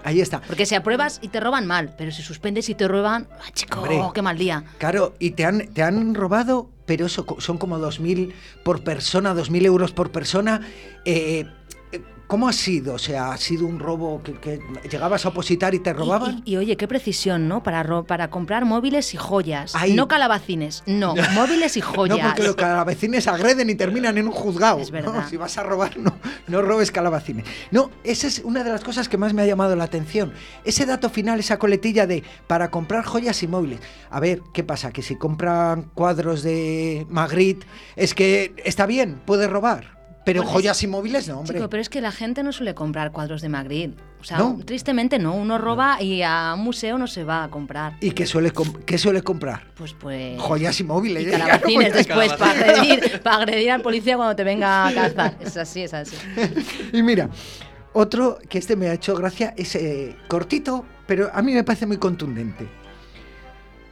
Ahí 0.04 0.20
está. 0.20 0.40
Porque 0.40 0.66
si 0.66 0.74
apruebas 0.74 1.18
y 1.22 1.28
te 1.28 1.40
roban 1.40 1.66
mal, 1.66 1.94
pero 1.98 2.10
si 2.10 2.22
suspendes 2.22 2.68
y 2.68 2.74
te 2.74 2.88
roban, 2.88 3.28
¡ah, 3.32 3.50
chico! 3.52 3.80
Hombre. 3.80 4.00
¡Qué 4.14 4.22
mal 4.22 4.38
día! 4.38 4.64
Claro, 4.78 5.14
y 5.18 5.32
te 5.32 5.44
han, 5.44 5.68
te 5.74 5.82
han 5.82 6.14
robado, 6.14 6.70
pero 6.86 7.06
eso 7.06 7.26
son 7.38 7.58
como 7.58 7.78
2.000 7.78 8.32
por 8.64 8.82
persona, 8.82 9.34
2.000 9.34 9.66
euros 9.66 9.92
por 9.92 10.10
persona. 10.10 10.62
Eh, 11.04 11.44
¿Cómo 12.30 12.48
ha 12.48 12.52
sido? 12.52 12.94
O 12.94 12.98
sea, 12.98 13.32
¿ha 13.32 13.36
sido 13.36 13.66
un 13.66 13.80
robo 13.80 14.22
que, 14.22 14.34
que 14.34 14.60
llegabas 14.88 15.26
a 15.26 15.30
opositar 15.30 15.74
y 15.74 15.80
te 15.80 15.92
robaban? 15.92 16.42
Y, 16.44 16.52
y, 16.52 16.56
oye, 16.58 16.76
qué 16.76 16.86
precisión, 16.86 17.48
¿no? 17.48 17.64
Para, 17.64 17.82
ro- 17.82 18.04
para 18.04 18.30
comprar 18.30 18.64
móviles 18.64 19.14
y 19.14 19.16
joyas. 19.16 19.74
Ahí. 19.74 19.94
No 19.94 20.06
calabacines, 20.06 20.84
no, 20.86 21.16
móviles 21.34 21.76
y 21.76 21.80
joyas. 21.80 22.18
No, 22.18 22.24
porque 22.28 22.44
los 22.44 22.54
calabacines 22.54 23.26
agreden 23.26 23.68
y 23.68 23.74
terminan 23.74 24.16
en 24.16 24.26
un 24.28 24.32
juzgado. 24.32 24.78
Es 24.78 24.92
¿no? 24.92 25.02
verdad. 25.02 25.26
Si 25.28 25.36
vas 25.36 25.58
a 25.58 25.64
robar, 25.64 25.96
no, 25.98 26.16
no 26.46 26.62
robes 26.62 26.92
calabacines. 26.92 27.44
No, 27.72 27.90
esa 28.04 28.28
es 28.28 28.38
una 28.44 28.62
de 28.62 28.70
las 28.70 28.84
cosas 28.84 29.08
que 29.08 29.16
más 29.18 29.34
me 29.34 29.42
ha 29.42 29.46
llamado 29.46 29.74
la 29.74 29.82
atención. 29.82 30.32
Ese 30.64 30.86
dato 30.86 31.10
final, 31.10 31.40
esa 31.40 31.58
coletilla 31.58 32.06
de 32.06 32.22
para 32.46 32.70
comprar 32.70 33.04
joyas 33.04 33.42
y 33.42 33.48
móviles. 33.48 33.80
A 34.08 34.20
ver, 34.20 34.40
¿qué 34.54 34.62
pasa? 34.62 34.92
Que 34.92 35.02
si 35.02 35.16
compran 35.16 35.90
cuadros 35.94 36.44
de 36.44 37.08
Magritte, 37.10 37.66
es 37.96 38.14
que 38.14 38.54
está 38.64 38.86
bien, 38.86 39.20
puede 39.26 39.48
robar. 39.48 39.99
Pero 40.32 40.42
Pues, 40.42 40.52
joyas 40.52 40.80
y 40.84 40.86
móviles 40.86 41.26
no, 41.26 41.40
hombre. 41.40 41.58
Chico, 41.58 41.68
pero 41.68 41.80
es 41.80 41.88
que 41.88 42.00
la 42.00 42.12
gente 42.12 42.44
no 42.44 42.52
suele 42.52 42.72
comprar 42.72 43.10
cuadros 43.10 43.42
de 43.42 43.48
Magritte. 43.48 44.00
O 44.20 44.24
sea, 44.24 44.38
¿No? 44.38 44.60
tristemente 44.64 45.18
no. 45.18 45.34
Uno 45.34 45.58
roba 45.58 46.00
y 46.00 46.22
a 46.22 46.54
un 46.54 46.62
museo 46.62 46.98
no 46.98 47.08
se 47.08 47.24
va 47.24 47.42
a 47.42 47.50
comprar. 47.50 47.96
¿Y 48.00 48.12
qué 48.12 48.26
suele, 48.26 48.52
qué 48.86 48.96
suele 48.96 49.22
comprar? 49.22 49.72
Pues, 49.74 49.92
pues... 49.94 50.40
Joyas 50.40 50.78
y 50.78 50.84
móviles. 50.84 51.24
Y 51.24 51.26
¿eh? 51.26 51.30
calabacines 51.38 51.94
después 51.94 52.32
para 52.34 52.52
agredir, 52.52 53.20
para 53.22 53.36
agredir 53.38 53.70
al 53.72 53.82
policía 53.82 54.16
cuando 54.16 54.36
te 54.36 54.44
venga 54.44 54.86
a 54.86 54.94
cazar. 54.94 55.36
Es 55.40 55.56
así, 55.56 55.82
es 55.82 55.94
así. 55.94 56.16
Y 56.92 57.02
mira, 57.02 57.28
otro 57.92 58.38
que 58.48 58.58
este 58.58 58.76
me 58.76 58.88
ha 58.88 58.94
hecho 58.94 59.16
gracia 59.16 59.52
es 59.56 59.74
eh, 59.74 60.16
cortito, 60.28 60.84
pero 61.08 61.28
a 61.34 61.42
mí 61.42 61.52
me 61.52 61.64
parece 61.64 61.86
muy 61.86 61.96
contundente. 61.96 62.68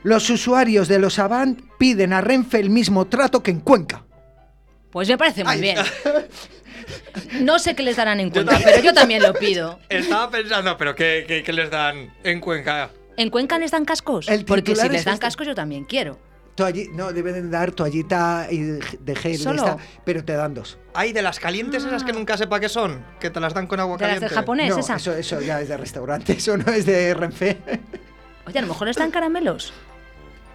Los 0.05 0.31
usuarios 0.31 0.87
de 0.87 1.01
los 1.01 1.19
Avant 1.19 1.61
piden 1.79 2.13
a 2.13 2.21
Renfe 2.21 2.61
el 2.61 2.71
mismo 2.71 3.07
trato 3.07 3.43
que 3.43 3.51
en 3.51 3.59
Cuenca. 3.61 4.05
Pues 4.91 5.09
me 5.09 5.19
parece 5.19 5.45
muy 5.45 5.55
Ay. 5.55 5.61
bien. 5.61 5.77
No 7.41 7.59
sé 7.59 7.75
qué 7.75 7.83
les 7.83 7.97
darán 7.97 8.21
en 8.21 8.31
cuenta, 8.31 8.59
pero 8.65 8.81
yo 8.83 8.95
también 8.95 9.23
lo 9.23 9.35
pido. 9.35 9.79
Estaba 9.89 10.31
pensando, 10.31 10.77
pero 10.79 10.95
¿qué, 10.95 11.25
qué, 11.29 11.43
qué 11.43 11.53
les 11.53 11.71
dan 11.71 12.13
en 12.25 12.41
Cuenca? 12.41 12.91
¿En 13.17 13.29
Cuenca 13.31 13.59
les 13.59 13.71
dan 13.73 13.85
cascos? 13.85 14.29
El 14.29 14.45
Porque 14.45 14.75
si 14.75 14.89
les 14.89 15.01
es 15.01 15.05
dan 15.05 15.15
este. 15.15 15.27
cascos 15.27 15.47
yo 15.47 15.55
también 15.55 15.85
quiero. 15.85 16.19
Toalli- 16.57 16.91
no, 16.93 17.13
deben 17.13 17.51
dar 17.51 17.73
toallita 17.73 18.47
y 18.51 18.59
de 18.63 19.17
gel, 19.17 19.39
¿Solo? 19.39 19.57
esta, 19.65 19.77
pero 20.05 20.25
te 20.25 20.33
dan 20.33 20.55
dos. 20.55 20.79
Ay, 20.95 21.13
de 21.13 21.23
las 21.23 21.39
calientes 21.39 21.85
esas 21.85 22.03
que 22.05 22.13
nunca 22.13 22.37
sepa 22.39 22.59
qué 22.59 22.69
son, 22.69 23.05
que 23.21 23.31
te 23.31 23.39
las 23.39 23.53
dan 23.55 23.67
con 23.67 23.79
agua 23.81 23.97
¿De 23.97 24.03
las 24.05 24.09
caliente. 24.15 24.29
del 24.29 24.35
japonés, 24.35 24.71
no, 24.71 24.79
esa? 24.79 24.97
eso, 24.97 25.13
eso 25.13 25.41
ya 25.41 25.61
es 25.61 25.69
de 25.69 25.77
restaurante, 25.77 26.33
eso 26.39 26.57
no 26.57 26.73
es 26.73 26.87
de 26.87 27.13
Renfe. 27.15 27.59
Oye, 28.47 28.59
a 28.59 28.63
lo 28.63 28.69
mejor 28.69 28.87
les 28.89 28.97
dan 28.97 29.11
caramelos. 29.11 29.73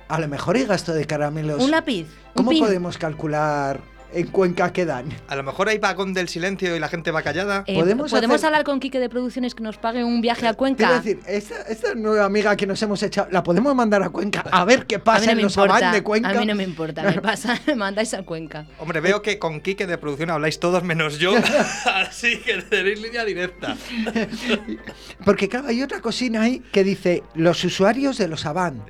A 0.07 0.19
lo 0.19 0.27
mejor 0.27 0.55
hay 0.55 0.65
gasto 0.65 0.93
de 0.93 1.05
caramelos. 1.05 1.61
Un 1.61 1.71
lápiz. 1.71 2.07
¿Cómo 2.33 2.51
podemos 2.51 2.97
calcular 2.97 3.79
en 4.13 4.27
Cuenca 4.27 4.71
qué 4.73 4.85
dan? 4.85 5.05
A 5.27 5.35
lo 5.35 5.43
mejor 5.43 5.69
hay 5.69 5.77
vagón 5.79 6.13
del 6.13 6.27
silencio 6.29 6.75
y 6.75 6.79
la 6.79 6.87
gente 6.89 7.11
va 7.11 7.21
callada. 7.21 7.63
Eh, 7.67 7.75
¿Podemos 7.75 8.11
¿Podemos, 8.11 8.35
hacer- 8.35 8.47
hablar 8.47 8.63
con 8.63 8.79
Quique 8.79 8.99
de 8.99 9.09
Producciones 9.09 9.55
que 9.55 9.63
nos 9.63 9.77
pague 9.77 10.03
un 10.03 10.21
viaje 10.21 10.47
a 10.47 10.53
Cuenca? 10.53 10.93
decir, 10.93 11.19
esta, 11.27 11.61
esta 11.63 11.95
nueva 11.95 12.25
amiga 12.25 12.55
que 12.55 12.67
nos 12.67 12.81
hemos 12.81 13.01
echado, 13.03 13.27
¿la 13.31 13.43
podemos 13.43 13.73
mandar 13.75 14.03
a 14.03 14.09
Cuenca? 14.09 14.43
A 14.51 14.65
ver 14.65 14.85
qué 14.85 14.99
pasa 14.99 15.25
no 15.27 15.31
en 15.33 15.41
los. 15.41 15.57
Avant 15.57 15.93
de 15.93 16.03
Cuenca. 16.03 16.29
A 16.29 16.33
mí 16.33 16.45
no 16.45 16.55
me 16.55 16.63
importa. 16.63 17.03
Me 17.03 17.21
pasa, 17.21 17.59
me 17.67 17.75
mandáis 17.75 18.13
a 18.13 18.23
Cuenca. 18.23 18.65
Hombre, 18.79 18.99
veo 18.99 19.21
que 19.21 19.39
con 19.39 19.61
Quique 19.61 19.87
de 19.87 19.97
producción 19.97 20.29
habláis 20.29 20.59
todos 20.59 20.83
menos 20.83 21.19
yo, 21.19 21.33
así 21.95 22.37
que 22.39 22.61
tenéis 22.63 23.01
línea 23.01 23.25
directa. 23.25 23.75
Porque 25.25 25.49
claro, 25.49 25.67
hay 25.67 25.81
otra 25.81 26.01
cocina 26.01 26.41
ahí 26.43 26.61
que 26.71 26.83
dice, 26.83 27.23
los 27.35 27.63
usuarios 27.63 28.17
de 28.17 28.27
los 28.27 28.45
Avant 28.45 28.81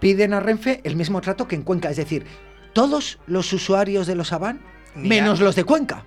piden 0.00 0.34
a 0.34 0.40
Renfe 0.40 0.80
el 0.84 0.96
mismo 0.96 1.20
trato 1.20 1.46
que 1.48 1.54
en 1.56 1.62
Cuenca. 1.62 1.90
Es 1.90 1.96
decir, 1.96 2.24
todos 2.72 3.18
los 3.26 3.52
usuarios 3.52 4.06
de 4.06 4.14
los 4.14 4.32
Avant, 4.32 4.60
Ni 4.94 5.08
menos 5.08 5.40
los 5.40 5.54
de 5.56 5.64
Cuenca. 5.64 6.04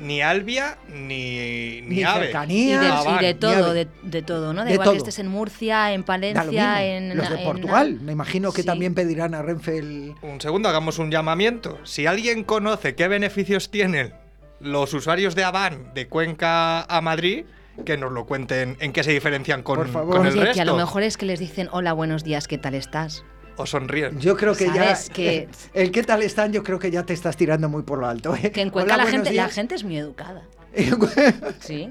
Ni 0.00 0.22
Albia, 0.22 0.78
ni, 0.92 1.80
ni, 1.80 1.96
Ni 1.96 2.04
Ave. 2.04 2.20
Y 2.20 2.24
cercanía. 2.26 2.80
de, 2.80 2.86
Ah, 2.86 3.00
y 3.02 3.04
de 3.04 3.10
vale, 3.12 3.34
todo, 3.34 3.72
de, 3.72 3.88
de 4.04 4.22
todo, 4.22 4.52
¿no? 4.52 4.60
Da 4.60 4.66
De 4.66 4.74
igual 4.74 4.84
todo. 4.84 4.92
que 4.94 4.98
estés 4.98 5.18
en 5.18 5.26
Murcia, 5.26 5.92
en. 5.92 6.04
Palencia, 6.04 6.84
en... 6.84 7.16
los 7.16 7.28
de 7.28 7.34
en- 7.36 7.44
Portugal, 7.44 7.98
me 8.00 8.12
imagino 8.12 8.52
que 8.52 8.62
Sí. 8.62 8.66
también 8.66 8.94
pedirán 8.94 9.34
a 9.34 9.42
Renfe 9.42 9.78
el... 9.78 10.14
Un 10.22 10.40
segundo, 10.40 10.68
hagamos 10.68 11.00
un 11.00 11.10
llamamiento. 11.10 11.78
Si 11.82 12.06
alguien 12.06 12.44
conoce 12.44 12.94
qué 12.94 13.08
beneficios 13.08 13.70
tienen 13.72 14.14
los 14.60 14.94
usuarios 14.94 15.34
de 15.34 15.42
Avan 15.42 15.92
de 15.94 16.06
Cuenca 16.06 16.82
a 16.82 17.00
Madrid, 17.00 17.44
que 17.84 17.96
nos 17.96 18.12
lo 18.12 18.24
cuenten 18.24 18.76
en 18.78 18.92
qué 18.92 19.02
se 19.02 19.10
diferencian 19.12 19.64
con, 19.64 19.78
Por 19.78 19.88
favor. 19.88 20.16
con 20.18 20.26
el 20.26 20.32
Oye, 20.32 20.40
resto. 20.42 20.54
que 20.54 20.60
a 20.60 20.64
lo 20.64 20.76
mejor 20.76 21.02
es 21.02 21.16
que 21.16 21.26
les 21.26 21.40
dicen, 21.40 21.68
hola, 21.72 21.92
buenos 21.92 22.22
días, 22.22 22.46
¿qué 22.46 22.56
tal 22.58 22.74
estás? 22.74 23.24
O 23.58 23.66
sonríen. 23.66 24.18
Yo 24.20 24.36
creo 24.36 24.54
que 24.54 24.66
¿Sabes? 24.66 25.08
ya... 25.08 25.12
Que- 25.12 25.48
El 25.74 25.90
qué 25.90 26.02
tal 26.04 26.22
están, 26.22 26.52
yo 26.52 26.62
creo 26.62 26.78
que 26.78 26.90
ya 26.90 27.04
te 27.04 27.12
estás 27.12 27.36
tirando 27.36 27.68
muy 27.68 27.82
por 27.82 27.98
lo 27.98 28.06
alto. 28.06 28.34
¿eh? 28.34 28.50
Que 28.52 28.62
en 28.62 28.70
Cuenca 28.70 28.94
Hola, 28.94 29.04
la, 29.04 29.10
gente, 29.10 29.32
la 29.32 29.48
gente 29.48 29.74
es 29.74 29.84
muy 29.84 29.98
educada. 29.98 30.42
Sí. 31.60 31.90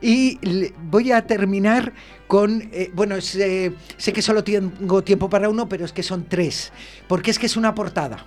Y 0.00 0.38
voy 0.84 1.10
a 1.12 1.26
terminar 1.26 1.92
con, 2.28 2.68
eh, 2.72 2.90
bueno, 2.94 3.16
eh, 3.16 3.72
sé 3.96 4.12
que 4.12 4.22
solo 4.22 4.44
tengo 4.44 5.02
tiempo 5.02 5.28
para 5.28 5.48
uno, 5.48 5.68
pero 5.68 5.84
es 5.84 5.92
que 5.92 6.02
son 6.02 6.26
tres, 6.28 6.72
porque 7.08 7.30
es 7.32 7.38
que 7.38 7.46
es 7.46 7.56
una 7.56 7.74
portada. 7.74 8.26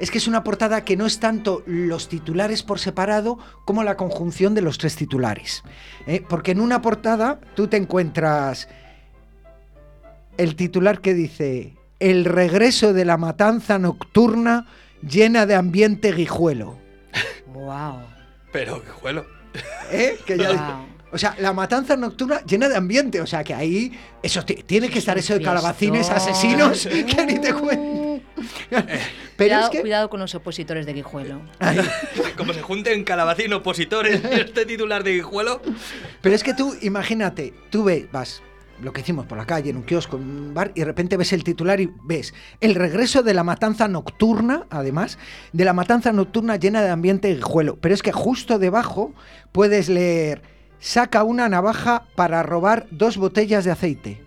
Es 0.00 0.10
que 0.10 0.18
es 0.18 0.26
una 0.26 0.42
portada 0.42 0.84
que 0.84 0.96
no 0.96 1.06
es 1.06 1.20
tanto 1.20 1.62
los 1.66 2.08
titulares 2.08 2.64
por 2.64 2.80
separado 2.80 3.38
como 3.64 3.84
la 3.84 3.96
conjunción 3.96 4.54
de 4.54 4.60
los 4.62 4.76
tres 4.78 4.96
titulares. 4.96 5.62
¿eh? 6.08 6.20
Porque 6.28 6.50
en 6.50 6.60
una 6.60 6.82
portada 6.82 7.38
tú 7.54 7.68
te 7.68 7.76
encuentras 7.76 8.68
el 10.38 10.56
titular 10.56 11.00
que 11.00 11.14
dice, 11.14 11.74
el 12.00 12.24
regreso 12.24 12.92
de 12.92 13.04
la 13.04 13.16
matanza 13.16 13.78
nocturna 13.78 14.66
llena 15.06 15.46
de 15.46 15.54
ambiente 15.54 16.12
guijuelo. 16.12 16.78
Wow. 17.52 18.00
Pero, 18.52 18.82
juelo. 19.00 19.26
¿Eh? 19.90 20.18
Que 20.26 20.36
ya- 20.38 20.50
Wow. 20.52 20.86
O 21.12 21.18
sea, 21.18 21.36
la 21.38 21.52
matanza 21.52 21.96
nocturna 21.96 22.40
llena 22.44 22.68
de 22.68 22.74
ambiente. 22.76 23.20
O 23.20 23.26
sea, 23.26 23.44
que 23.44 23.54
ahí 23.54 23.92
eso 24.20 24.44
ti- 24.44 24.64
tiene 24.66 24.88
que 24.88 24.98
estar 24.98 25.16
eso 25.16 25.34
de 25.34 25.42
calabacines 25.44 26.10
asesinos 26.10 26.88
que 27.14 27.26
ni 27.26 27.38
te 27.38 27.54
cuento. 27.54 28.20
Pero 28.70 28.90
cuidado, 29.36 29.64
es 29.64 29.70
que. 29.70 29.80
cuidado 29.80 30.10
con 30.10 30.18
los 30.18 30.34
opositores 30.34 30.86
de 30.86 30.92
Guijuelo. 30.92 31.40
Ay, 31.60 31.78
Como 32.36 32.52
se 32.52 32.62
junten 32.62 33.04
calabacín 33.04 33.52
opositores 33.52 34.24
este 34.24 34.66
titular 34.66 35.04
de 35.04 35.12
Guijuelo. 35.14 35.62
pero 36.20 36.34
es 36.34 36.42
que 36.42 36.52
tú, 36.54 36.74
imagínate, 36.82 37.54
tú 37.70 37.84
ves, 37.84 38.10
vas 38.10 38.42
lo 38.80 38.92
que 38.92 39.00
hicimos 39.00 39.26
por 39.26 39.38
la 39.38 39.46
calle, 39.46 39.70
en 39.70 39.76
un 39.76 39.82
kiosco, 39.82 40.16
en 40.16 40.22
un 40.22 40.54
bar, 40.54 40.72
y 40.74 40.80
de 40.80 40.86
repente 40.86 41.16
ves 41.16 41.32
el 41.32 41.44
titular 41.44 41.80
y 41.80 41.92
ves 42.04 42.34
el 42.60 42.74
regreso 42.74 43.22
de 43.22 43.34
la 43.34 43.44
matanza 43.44 43.88
nocturna, 43.88 44.66
además, 44.70 45.18
de 45.52 45.64
la 45.64 45.72
matanza 45.72 46.12
nocturna 46.12 46.56
llena 46.56 46.82
de 46.82 46.90
ambiente 46.90 47.34
guijuelo. 47.34 47.78
Pero 47.80 47.94
es 47.94 48.02
que 48.02 48.12
justo 48.12 48.58
debajo 48.58 49.12
puedes 49.52 49.88
leer, 49.88 50.42
saca 50.80 51.24
una 51.24 51.48
navaja 51.48 52.04
para 52.14 52.42
robar 52.42 52.86
dos 52.90 53.16
botellas 53.16 53.64
de 53.64 53.70
aceite. 53.70 54.22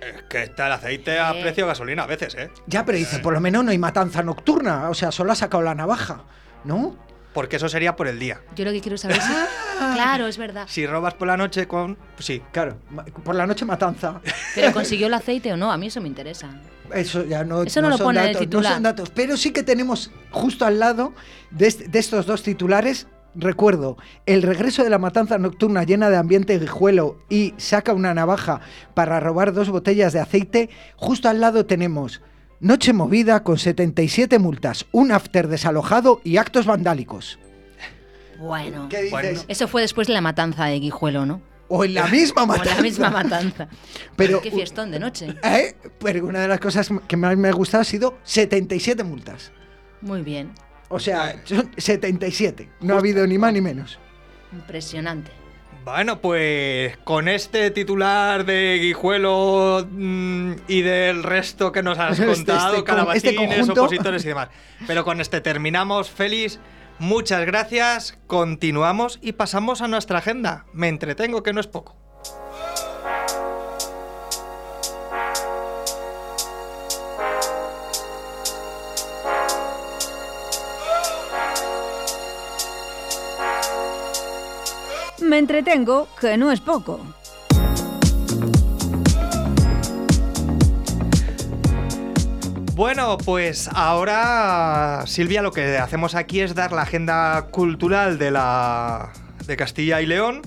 Es 0.00 0.22
que 0.30 0.42
está 0.44 0.66
el 0.66 0.72
aceite 0.72 1.18
a 1.18 1.32
precio 1.32 1.64
de 1.64 1.68
gasolina 1.68 2.04
a 2.04 2.06
veces, 2.06 2.34
¿eh? 2.34 2.50
Ya, 2.66 2.86
pero 2.86 2.96
dice, 2.96 3.18
por 3.18 3.34
lo 3.34 3.40
menos 3.40 3.64
no 3.64 3.70
hay 3.70 3.78
matanza 3.78 4.22
nocturna. 4.22 4.88
O 4.88 4.94
sea, 4.94 5.12
solo 5.12 5.32
ha 5.32 5.34
sacado 5.34 5.62
la 5.62 5.74
navaja, 5.74 6.24
¿no? 6.64 6.96
Porque 7.34 7.56
eso 7.56 7.68
sería 7.68 7.96
por 7.96 8.08
el 8.08 8.18
día. 8.18 8.40
Yo 8.56 8.64
lo 8.64 8.72
que 8.72 8.80
quiero 8.80 8.98
saber 8.98 9.18
es 9.18 9.24
si... 9.24 9.32
Claro, 9.94 10.26
es 10.26 10.36
verdad. 10.36 10.66
Si 10.68 10.86
robas 10.86 11.14
por 11.14 11.26
la 11.28 11.36
noche 11.38 11.66
con... 11.66 11.96
Pues 12.14 12.26
sí. 12.26 12.42
Claro, 12.52 12.76
por 13.24 13.34
la 13.34 13.46
noche 13.46 13.64
matanza. 13.64 14.20
Pero 14.54 14.72
consiguió 14.72 15.06
el 15.06 15.14
aceite 15.14 15.52
o 15.52 15.56
no, 15.56 15.72
a 15.72 15.76
mí 15.78 15.86
eso 15.86 16.00
me 16.02 16.08
interesa. 16.08 16.50
Eso 16.94 17.24
ya 17.24 17.44
no, 17.44 17.62
Eso 17.62 17.80
no 17.80 17.88
lo 17.88 17.96
son 17.96 18.06
pone 18.08 18.18
en 18.20 18.26
el 18.26 18.32
datos, 18.34 18.46
titular. 18.46 18.70
No 18.72 18.74
son 18.76 18.82
datos, 18.82 19.10
pero 19.10 19.36
sí 19.36 19.52
que 19.52 19.62
tenemos 19.62 20.10
justo 20.30 20.66
al 20.66 20.78
lado 20.80 21.14
de, 21.50 21.66
est- 21.68 21.80
de 21.86 21.98
estos 21.98 22.26
dos 22.26 22.42
titulares. 22.42 23.06
Recuerdo, 23.34 23.96
el 24.26 24.42
regreso 24.42 24.82
de 24.82 24.90
la 24.90 24.98
matanza 24.98 25.38
nocturna 25.38 25.84
llena 25.84 26.10
de 26.10 26.16
ambiente 26.16 26.58
guijuelo 26.58 27.16
y 27.30 27.54
saca 27.58 27.92
una 27.94 28.12
navaja 28.12 28.60
para 28.92 29.20
robar 29.20 29.52
dos 29.52 29.70
botellas 29.70 30.12
de 30.12 30.18
aceite. 30.18 30.68
Justo 30.96 31.28
al 31.28 31.40
lado 31.40 31.64
tenemos 31.64 32.20
Noche 32.60 32.92
movida 32.92 33.42
con 33.42 33.58
77 33.58 34.38
multas, 34.38 34.86
un 34.92 35.12
after 35.12 35.48
desalojado 35.48 36.20
y 36.24 36.36
actos 36.36 36.66
vandálicos. 36.66 37.38
Bueno, 38.38 38.88
¿Qué 38.88 38.96
dices? 38.98 39.10
Bueno. 39.10 39.40
eso 39.48 39.68
fue 39.68 39.82
después 39.82 40.06
de 40.08 40.14
la 40.14 40.20
matanza 40.20 40.66
de 40.66 40.78
Guijuelo, 40.78 41.24
¿no? 41.26 41.40
O 41.68 41.84
en 41.84 41.94
la 41.94 42.06
misma 42.08 42.42
O 42.44 42.46
matanza. 42.46 42.74
la 42.76 42.82
misma 42.82 43.10
matanza. 43.10 43.68
Pero, 44.16 44.40
Qué 44.42 44.50
fiestón 44.50 44.90
de 44.90 44.98
noche. 44.98 45.34
¿Eh? 45.42 45.74
Pero 45.98 46.26
una 46.26 46.40
de 46.40 46.48
las 46.48 46.60
cosas 46.60 46.90
que 47.08 47.16
más 47.16 47.36
me 47.36 47.48
ha 47.48 47.52
gustado 47.52 47.82
ha 47.82 47.84
sido 47.84 48.18
77 48.24 49.04
multas. 49.04 49.52
Muy 50.02 50.22
bien, 50.22 50.52
O 50.88 50.98
sea, 50.98 51.40
son 51.44 51.70
77. 51.76 52.68
No 52.80 52.94
ha 52.94 52.98
habido 52.98 53.26
ni 53.26 53.38
más 53.38 53.52
ni 53.52 53.60
menos. 53.60 53.98
impresionante. 54.52 55.30
Bueno, 55.84 56.20
pues 56.20 56.96
con 56.98 57.26
este 57.26 57.70
titular 57.70 58.44
de 58.44 58.78
Guijuelo 58.82 59.86
mm, 59.90 60.52
y 60.68 60.82
del 60.82 61.22
resto 61.22 61.72
que 61.72 61.82
nos 61.82 61.98
has 61.98 62.12
Este- 62.18 62.26
contado, 62.26 62.66
este 62.68 62.76
este 62.76 62.84
calabacines, 62.84 63.68
opositores 63.68 64.24
y 64.24 64.28
demás. 64.28 64.48
Pero 64.86 65.04
con 65.04 65.20
este 65.20 65.40
terminamos. 65.40 66.10
Félix, 66.10 66.60
muchas 66.98 67.46
gracias. 67.46 68.18
Continuamos 68.26 69.18
y 69.22 69.32
pasamos 69.32 69.80
a 69.80 69.88
nuestra 69.88 70.18
agenda. 70.18 70.66
Me 70.72 70.88
entretengo, 70.88 71.42
que 71.42 71.52
no 71.52 71.60
es 71.60 71.66
poco. 71.66 71.96
Me 85.30 85.38
entretengo, 85.38 86.08
que 86.20 86.36
no 86.36 86.50
es 86.50 86.60
poco. 86.60 86.98
Bueno, 92.74 93.18
pues 93.18 93.68
ahora, 93.74 95.04
Silvia, 95.06 95.42
lo 95.42 95.52
que 95.52 95.76
hacemos 95.78 96.14
aquí 96.14 96.40
es 96.40 96.54
dar 96.54 96.72
la 96.72 96.82
agenda 96.82 97.48
cultural 97.50 98.18
de 98.18 98.30
la 98.30 99.12
de 99.46 99.56
Castilla 99.56 100.00
y 100.00 100.06
León. 100.06 100.40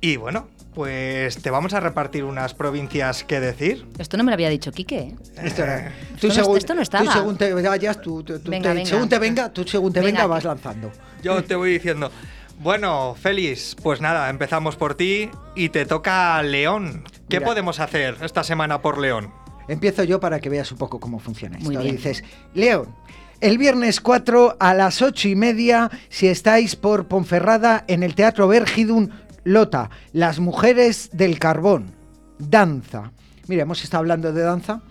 Y 0.00 0.16
bueno, 0.16 0.46
pues 0.74 1.38
te 1.42 1.50
vamos 1.50 1.74
a 1.74 1.80
repartir 1.80 2.22
unas 2.22 2.54
provincias 2.54 3.24
que 3.24 3.40
decir. 3.40 3.84
Esto 3.98 4.16
no 4.16 4.22
me 4.22 4.30
lo 4.30 4.34
había 4.34 4.48
dicho 4.48 4.70
Quique. 4.70 4.98
¿eh? 4.98 5.16
Esto, 5.42 5.64
no- 5.66 6.32
según, 6.34 6.56
esto 6.58 6.74
no 6.74 6.82
estaba. 6.82 7.04
Tú 7.04 7.10
según 7.10 7.36
te 7.36 7.52
vayas, 7.52 8.00
tú, 8.00 8.22
Venga, 8.44 8.70
te- 8.70 8.74
venga. 8.74 8.86
según 8.88 9.08
te 9.08 9.18
venga, 9.18 9.48
tú 9.52 9.64
según 9.66 9.92
te 9.92 10.00
Venga, 10.00 10.12
venga 10.20 10.26
vas 10.28 10.44
lanzando. 10.44 10.92
Yo 11.22 11.42
te 11.42 11.56
voy 11.56 11.72
diciendo. 11.72 12.12
Bueno, 12.58 13.14
Félix, 13.14 13.76
pues 13.82 14.00
nada, 14.00 14.30
empezamos 14.30 14.76
por 14.76 14.94
ti 14.94 15.30
y 15.54 15.68
te 15.68 15.84
toca 15.86 16.42
León. 16.42 17.04
¿Qué 17.28 17.38
Mira. 17.38 17.48
podemos 17.48 17.80
hacer 17.80 18.16
esta 18.22 18.42
semana 18.44 18.80
por 18.80 18.98
León? 18.98 19.30
Empiezo 19.68 20.04
yo 20.04 20.20
para 20.20 20.40
que 20.40 20.48
veas 20.48 20.70
un 20.72 20.78
poco 20.78 20.98
cómo 21.00 21.18
funciona 21.18 21.58
esto. 21.58 21.70
Muy 21.70 21.82
bien. 21.82 21.96
Dices, 21.96 22.24
León, 22.54 22.94
el 23.40 23.58
viernes 23.58 24.00
4 24.00 24.56
a 24.58 24.74
las 24.74 25.02
8 25.02 25.28
y 25.28 25.36
media, 25.36 25.90
si 26.08 26.28
estáis 26.28 26.76
por 26.76 27.06
Ponferrada, 27.06 27.84
en 27.88 28.02
el 28.02 28.14
Teatro 28.14 28.48
Vergidun, 28.48 29.12
Lota, 29.44 29.90
Las 30.12 30.38
Mujeres 30.40 31.10
del 31.12 31.38
Carbón, 31.38 31.94
danza. 32.38 33.12
Mira, 33.48 33.62
hemos 33.62 33.84
estado 33.84 34.00
hablando 34.00 34.32
de 34.32 34.42
danza. 34.42 34.82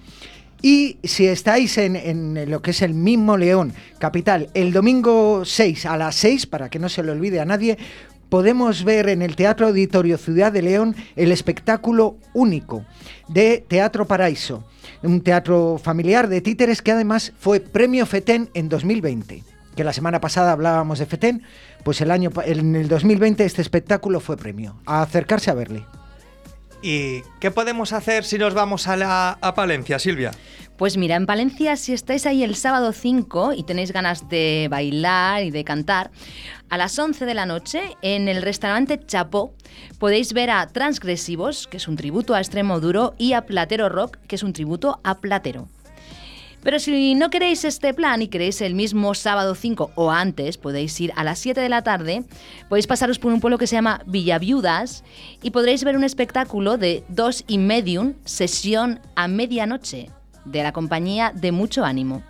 Y 0.61 0.97
si 1.03 1.27
estáis 1.27 1.77
en, 1.77 2.49
lo 2.49 2.61
que 2.61 2.71
es 2.71 2.81
el 2.81 2.93
mismo 2.93 3.37
León, 3.37 3.73
capital, 3.99 4.49
el 4.53 4.71
domingo 4.73 5.45
6 5.45 5.85
a 5.85 5.97
las 5.97 6.15
6, 6.15 6.47
para 6.47 6.69
que 6.69 6.79
no 6.79 6.89
se 6.89 7.03
le 7.03 7.11
olvide 7.11 7.39
a 7.39 7.45
nadie, 7.45 7.77
podemos 8.29 8.83
ver 8.83 9.09
en 9.09 9.21
el 9.21 9.35
Teatro 9.35 9.67
Auditorio 9.67 10.17
Ciudad 10.17 10.51
de 10.51 10.61
León 10.61 10.95
el 11.15 11.31
espectáculo 11.31 12.17
único 12.33 12.85
de 13.27 13.63
Teatro 13.67 14.07
Paraíso, 14.07 14.63
un 15.03 15.21
teatro 15.21 15.79
familiar 15.81 16.27
de 16.27 16.41
títeres 16.41 16.81
que 16.81 16.91
además 16.91 17.33
fue 17.39 17.59
premio 17.59 18.05
FETEN 18.05 18.49
en 18.53 18.69
2020. 18.69 19.43
Que 19.75 19.83
la 19.83 19.93
semana 19.93 20.21
pasada 20.21 20.51
hablábamos 20.51 20.99
de 20.99 21.05
FETEN, 21.05 21.43
pues 21.83 22.01
el 22.01 22.09
año 22.09 22.31
en 22.45 22.75
el 22.75 22.87
2020 22.87 23.45
este 23.45 23.61
espectáculo 23.61 24.19
fue 24.19 24.37
premio. 24.37 24.77
A 24.85 25.01
acercarse 25.01 25.51
a 25.51 25.53
verle. 25.53 25.85
¿Y 26.81 27.21
qué 27.39 27.51
podemos 27.51 27.93
hacer 27.93 28.23
si 28.23 28.37
nos 28.37 28.53
vamos 28.53 28.87
a, 28.87 28.95
la, 28.95 29.37
a 29.41 29.55
Palencia, 29.55 29.99
Silvia? 29.99 30.31
Pues 30.77 30.97
mira, 30.97 31.15
en 31.15 31.25
Palencia, 31.25 31.77
si 31.77 31.93
estáis 31.93 32.25
ahí 32.25 32.43
el 32.43 32.55
sábado 32.55 32.91
5 32.91 33.53
y 33.53 33.63
tenéis 33.63 33.93
ganas 33.93 34.27
de 34.27 34.67
bailar 34.69 35.43
y 35.43 35.51
de 35.51 35.63
cantar, 35.63 36.11
a 36.69 36.77
las 36.77 36.99
11 36.99 37.25
de 37.25 37.33
la 37.33 37.45
noche 37.45 37.95
en 38.01 38.27
el 38.27 38.41
restaurante 38.41 38.99
Chapó 38.99 39.53
podéis 39.99 40.33
ver 40.33 40.49
a 40.49 40.67
Transgresivos, 40.67 41.67
que 41.67 41.77
es 41.77 41.87
un 41.87 41.95
tributo 41.95 42.35
a 42.35 42.39
Extremo 42.39 42.81
Duro, 42.81 43.15
y 43.17 43.33
a 43.33 43.45
Platero 43.45 43.87
Rock, 43.87 44.17
que 44.27 44.35
es 44.35 44.43
un 44.43 44.51
tributo 44.51 44.99
a 45.03 45.19
Platero. 45.19 45.69
Pero 46.65 46.79
si 46.79 47.13
no 47.13 47.29
queréis 47.29 47.63
este 47.63 47.93
plan 47.93 48.23
y 48.23 48.27
queréis 48.27 48.59
el 48.59 48.73
mismo 48.73 49.13
sábado 49.13 49.53
5 49.53 49.91
o 49.93 50.09
antes, 50.09 50.57
podéis 50.57 50.99
ir 50.99 51.13
a 51.15 51.23
las 51.23 51.37
7 51.37 51.61
de 51.61 51.69
la 51.69 51.83
tarde, 51.83 52.23
podéis 52.69 52.87
pasaros 52.87 53.19
por 53.19 53.31
un 53.31 53.39
pueblo 53.39 53.59
que 53.59 53.67
se 53.67 53.75
llama 53.75 54.01
Villaviudas 54.07 55.03
y 55.43 55.51
podréis 55.51 55.83
ver 55.83 55.95
un 55.95 56.03
espectáculo 56.03 56.79
de 56.79 57.03
dos 57.07 57.43
y 57.45 57.59
medium, 57.59 58.15
sesión 58.25 58.99
a 59.15 59.27
medianoche, 59.27 60.09
de 60.43 60.63
la 60.63 60.71
compañía 60.71 61.31
de 61.35 61.51
mucho 61.51 61.85
ánimo. 61.85 62.23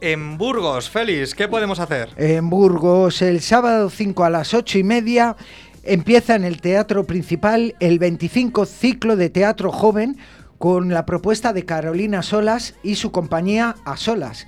En 0.00 0.38
Burgos, 0.38 0.88
Félix, 0.88 1.34
¿qué 1.34 1.46
podemos 1.46 1.78
hacer? 1.78 2.08
En 2.16 2.48
Burgos, 2.48 3.20
el 3.20 3.42
sábado 3.42 3.90
5 3.90 4.24
a 4.24 4.30
las 4.30 4.54
8 4.54 4.78
y 4.78 4.82
media, 4.82 5.36
empieza 5.82 6.36
en 6.36 6.44
el 6.44 6.62
teatro 6.62 7.04
principal 7.04 7.74
el 7.80 7.98
25 7.98 8.64
ciclo 8.64 9.16
de 9.16 9.28
teatro 9.28 9.70
joven 9.70 10.16
con 10.62 10.90
la 10.90 11.06
propuesta 11.06 11.52
de 11.52 11.64
Carolina 11.64 12.22
Solas 12.22 12.76
y 12.84 12.94
su 12.94 13.10
compañía 13.10 13.74
A 13.84 13.96
Solas, 13.96 14.46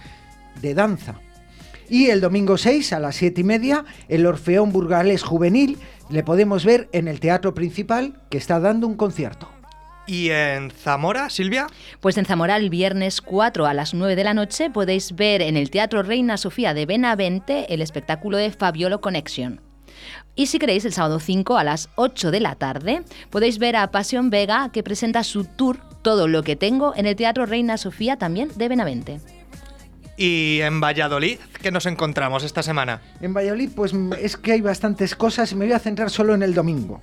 de 0.62 0.72
danza. 0.72 1.16
Y 1.88 2.06
el 2.10 2.20
domingo 2.20 2.56
6 2.56 2.92
a 2.92 3.00
las 3.00 3.16
7 3.16 3.40
y 3.40 3.42
media, 3.42 3.84
el 4.08 4.24
Orfeón 4.24 4.70
Burgalés 4.70 5.24
Juvenil 5.24 5.76
le 6.10 6.22
podemos 6.22 6.64
ver 6.64 6.88
en 6.92 7.08
el 7.08 7.18
teatro 7.18 7.52
principal 7.52 8.22
que 8.30 8.38
está 8.38 8.60
dando 8.60 8.86
un 8.86 8.94
concierto. 8.94 9.48
¿Y 10.06 10.30
en 10.30 10.70
Zamora, 10.70 11.30
Silvia? 11.30 11.66
Pues 11.98 12.16
en 12.16 12.26
Zamora 12.26 12.58
el 12.58 12.70
viernes 12.70 13.20
4 13.20 13.66
a 13.66 13.74
las 13.74 13.92
9 13.92 14.14
de 14.14 14.22
la 14.22 14.34
noche 14.34 14.70
podéis 14.70 15.16
ver 15.16 15.42
en 15.42 15.56
el 15.56 15.68
Teatro 15.68 16.04
Reina 16.04 16.36
Sofía 16.36 16.74
de 16.74 16.86
Benavente 16.86 17.74
el 17.74 17.82
espectáculo 17.82 18.36
de 18.36 18.52
Fabiolo 18.52 19.00
Connection. 19.00 19.63
Y 20.36 20.46
si 20.46 20.58
queréis, 20.58 20.84
el 20.84 20.92
sábado 20.92 21.20
5 21.20 21.56
a 21.56 21.64
las 21.64 21.88
8 21.94 22.30
de 22.30 22.40
la 22.40 22.56
tarde 22.56 23.02
podéis 23.30 23.58
ver 23.58 23.76
a 23.76 23.90
Pasión 23.90 24.30
Vega 24.30 24.70
que 24.72 24.82
presenta 24.82 25.22
su 25.22 25.44
tour 25.44 25.78
Todo 26.02 26.26
lo 26.26 26.42
que 26.42 26.56
tengo 26.56 26.92
en 26.96 27.06
el 27.06 27.16
Teatro 27.16 27.46
Reina 27.46 27.78
Sofía 27.78 28.16
también 28.16 28.50
de 28.56 28.68
Benavente. 28.68 29.20
¿Y 30.16 30.60
en 30.60 30.80
Valladolid, 30.80 31.38
qué 31.62 31.70
nos 31.70 31.86
encontramos 31.86 32.44
esta 32.44 32.62
semana? 32.62 33.00
En 33.20 33.32
Valladolid, 33.32 33.70
pues 33.74 33.94
mm, 33.94 34.12
es 34.20 34.36
que 34.36 34.52
hay 34.52 34.60
bastantes 34.60 35.16
cosas 35.16 35.50
y 35.52 35.54
me 35.56 35.64
voy 35.64 35.74
a 35.74 35.78
centrar 35.78 36.10
solo 36.10 36.34
en 36.34 36.42
el 36.42 36.54
domingo. 36.54 37.00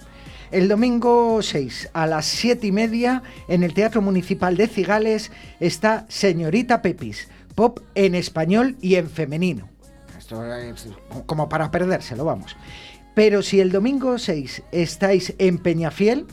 El 0.52 0.68
domingo 0.68 1.42
6 1.42 1.90
a 1.94 2.08
las 2.08 2.26
7 2.26 2.68
y 2.68 2.72
media 2.72 3.24
en 3.48 3.64
el 3.64 3.74
Teatro 3.74 4.02
Municipal 4.02 4.58
de 4.58 4.68
Cigales 4.68 5.32
está 5.60 6.06
Señorita 6.10 6.82
Pepis, 6.82 7.30
pop 7.56 7.80
en 7.96 8.16
español 8.16 8.76
y 8.82 8.96
en 8.96 9.10
femenino. 9.10 9.70
Esto 10.18 10.46
es 10.46 10.88
como 11.26 11.50
para 11.50 11.72
perdérselo, 11.72 12.24
vamos. 12.24 12.56
Pero 13.14 13.42
si 13.42 13.60
el 13.60 13.72
domingo 13.72 14.18
6 14.18 14.64
estáis 14.72 15.34
en 15.38 15.58
Peñafiel, 15.58 16.26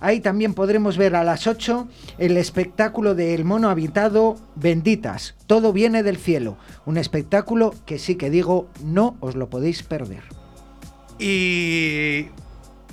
ahí 0.00 0.20
también 0.20 0.54
podremos 0.54 0.96
ver 0.96 1.14
a 1.14 1.24
las 1.24 1.46
8 1.46 1.88
el 2.18 2.36
espectáculo 2.36 3.14
de 3.14 3.34
El 3.34 3.44
Mono 3.44 3.70
Habitado 3.70 4.36
Benditas. 4.56 5.36
Todo 5.46 5.72
viene 5.72 6.02
del 6.02 6.16
cielo. 6.16 6.56
Un 6.84 6.96
espectáculo 6.96 7.74
que 7.86 7.98
sí 7.98 8.16
que 8.16 8.30
digo, 8.30 8.68
no 8.84 9.16
os 9.20 9.36
lo 9.36 9.48
podéis 9.48 9.82
perder. 9.82 10.22
Y 11.18 12.26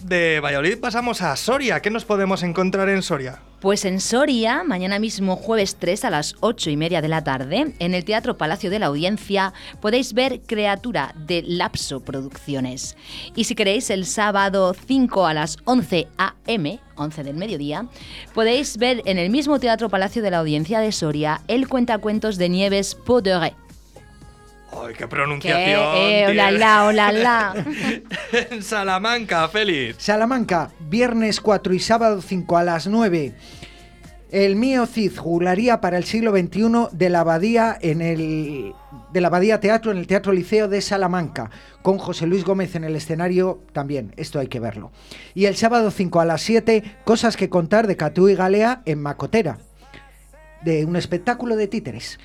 de 0.06 0.39
Valladolid 0.39 0.80
pasamos 0.80 1.22
a 1.22 1.36
Soria. 1.36 1.82
¿Qué 1.82 1.89
nos 1.89 2.06
podemos 2.06 2.43
encontrar 2.43 2.89
en 2.89 3.01
Soria? 3.01 3.39
Pues 3.60 3.86
en 3.86 4.01
Soria, 4.01 4.64
mañana 4.64 4.99
mismo 4.99 5.38
jueves 5.38 5.78
3 5.80 6.06
a 6.06 6.10
las 6.10 6.36
8 6.41 6.70
y 6.70 6.78
media 6.78 7.01
de 7.01 7.08
la 7.08 7.24
tarde, 7.24 7.74
en 7.80 7.93
el 7.93 8.04
Teatro 8.04 8.38
Palacio 8.38 8.70
de 8.70 8.80
la 8.80 8.88
Audiencia, 8.88 9.54
podéis 9.80 10.14
ver 10.14 10.41
Criatura 10.41 11.16
de 11.16 11.43
Lapso 11.47 12.01
Producciones. 12.01 12.97
Y 13.36 13.45
si 13.45 13.56
queréis, 13.56 13.89
el 13.89 14.06
sábado 14.06 14.74
5 14.74 15.26
a 15.26 15.34
las 15.34 15.58
11 15.64 16.08
a.m., 16.18 16.80
11 16.95 17.24
del 17.24 17.38
mediodía, 17.38 17.88
podéis 18.34 18.78
ver 18.78 19.01
en 19.06 19.18
el 19.18 19.30
mismo 19.30 19.60
Teatro 19.60 19.88
Palacio 19.89 20.22
de 20.22 20.32
la 20.32 20.39
Audiencia 20.39 20.82
de 20.82 20.91
Soria 20.91 21.41
el 21.47 21.70
cuentacuentos 21.70 22.38
de 22.38 22.49
Nieves 22.49 22.95
Podere. 22.95 23.62
¡Ay, 24.82 24.93
qué 24.97 25.07
pronunciación! 25.07 25.82
eh, 25.95 26.26
hola, 26.30 26.51
la, 26.51 26.86
hola, 26.86 27.11
la. 27.11 27.65
en 28.51 28.63
Salamanca, 28.63 29.47
Félix. 29.49 30.03
Salamanca, 30.03 30.71
viernes 30.80 31.41
4 31.41 31.74
y 31.74 31.80
sábado 31.80 32.21
5 32.21 32.57
a 32.57 32.63
las 32.63 32.88
9. 32.88 33.34
El 34.32 34.55
mío 34.55 34.88
Cid 34.88 35.15
jugularía 35.15 35.80
para 35.80 35.97
el 35.97 36.05
siglo 36.05 36.32
XXI 36.32 36.88
de 36.91 37.09
la 37.11 37.19
Abadía 37.19 37.78
en 37.80 38.01
el 38.01 38.74
de 39.11 39.21
la 39.21 39.28
Abadía 39.28 39.59
Teatro 39.59 39.91
en 39.91 39.99
el 39.99 40.07
Teatro 40.07 40.34
Liceo 40.34 40.67
de 40.67 40.82
Salamanca, 40.82 41.51
con 41.84 41.99
José 41.99 42.26
Luis 42.26 42.43
Gómez 42.43 42.76
en 42.76 42.84
el 42.84 42.95
escenario 42.95 43.61
también, 43.74 44.11
esto 44.17 44.39
hay 44.39 44.47
que 44.47 44.59
verlo. 44.59 44.91
Y 45.36 45.45
el 45.45 45.55
sábado 45.55 45.91
5 45.91 46.19
a 46.19 46.26
las 46.26 46.41
7, 46.41 46.84
Cosas 47.05 47.38
que 47.38 47.49
contar 47.49 47.86
de 47.86 47.95
Catú 47.95 48.28
y 48.28 48.34
Galea 48.34 48.82
en 48.86 49.03
Macotera, 49.03 49.59
de 50.63 50.84
un 50.84 50.95
espectáculo 50.95 51.55
de 51.55 51.67
títeres. 51.67 52.17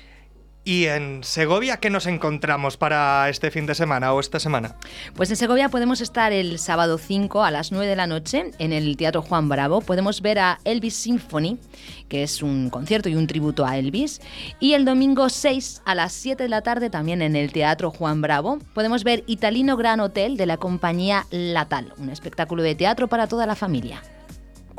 ¿Y 0.65 0.85
en 0.85 1.23
Segovia 1.23 1.77
qué 1.77 1.89
nos 1.89 2.05
encontramos 2.05 2.77
para 2.77 3.29
este 3.29 3.49
fin 3.49 3.65
de 3.65 3.73
semana 3.73 4.13
o 4.13 4.19
esta 4.19 4.39
semana? 4.39 4.75
Pues 5.15 5.29
en 5.29 5.37
Segovia 5.37 5.69
podemos 5.69 6.01
estar 6.01 6.31
el 6.33 6.59
sábado 6.59 6.97
5 6.97 7.43
a 7.43 7.49
las 7.49 7.71
9 7.71 7.87
de 7.87 7.95
la 7.95 8.07
noche 8.07 8.51
en 8.59 8.73
el 8.73 8.97
Teatro 8.97 9.21
Juan 9.21 9.47
Bravo. 9.49 9.81
Podemos 9.81 10.21
ver 10.21 10.37
a 10.37 10.59
Elvis 10.65 10.95
Symphony, 10.95 11.57
que 12.09 12.23
es 12.23 12.43
un 12.43 12.69
concierto 12.69 13.09
y 13.09 13.15
un 13.15 13.25
tributo 13.25 13.65
a 13.65 13.77
Elvis. 13.77 14.21
Y 14.59 14.73
el 14.73 14.85
domingo 14.85 15.29
6 15.29 15.81
a 15.85 15.95
las 15.95 16.11
7 16.13 16.43
de 16.43 16.49
la 16.49 16.61
tarde 16.61 16.89
también 16.89 17.21
en 17.21 17.35
el 17.35 17.51
Teatro 17.51 17.89
Juan 17.89 18.21
Bravo 18.21 18.59
podemos 18.73 19.03
ver 19.03 19.23
Italino 19.27 19.77
Gran 19.77 20.01
Hotel 20.01 20.35
de 20.37 20.45
la 20.45 20.57
compañía 20.57 21.25
Latal, 21.31 21.93
un 21.97 22.09
espectáculo 22.09 22.63
de 22.63 22.75
teatro 22.75 23.07
para 23.07 23.27
toda 23.27 23.45
la 23.45 23.55
familia. 23.55 24.01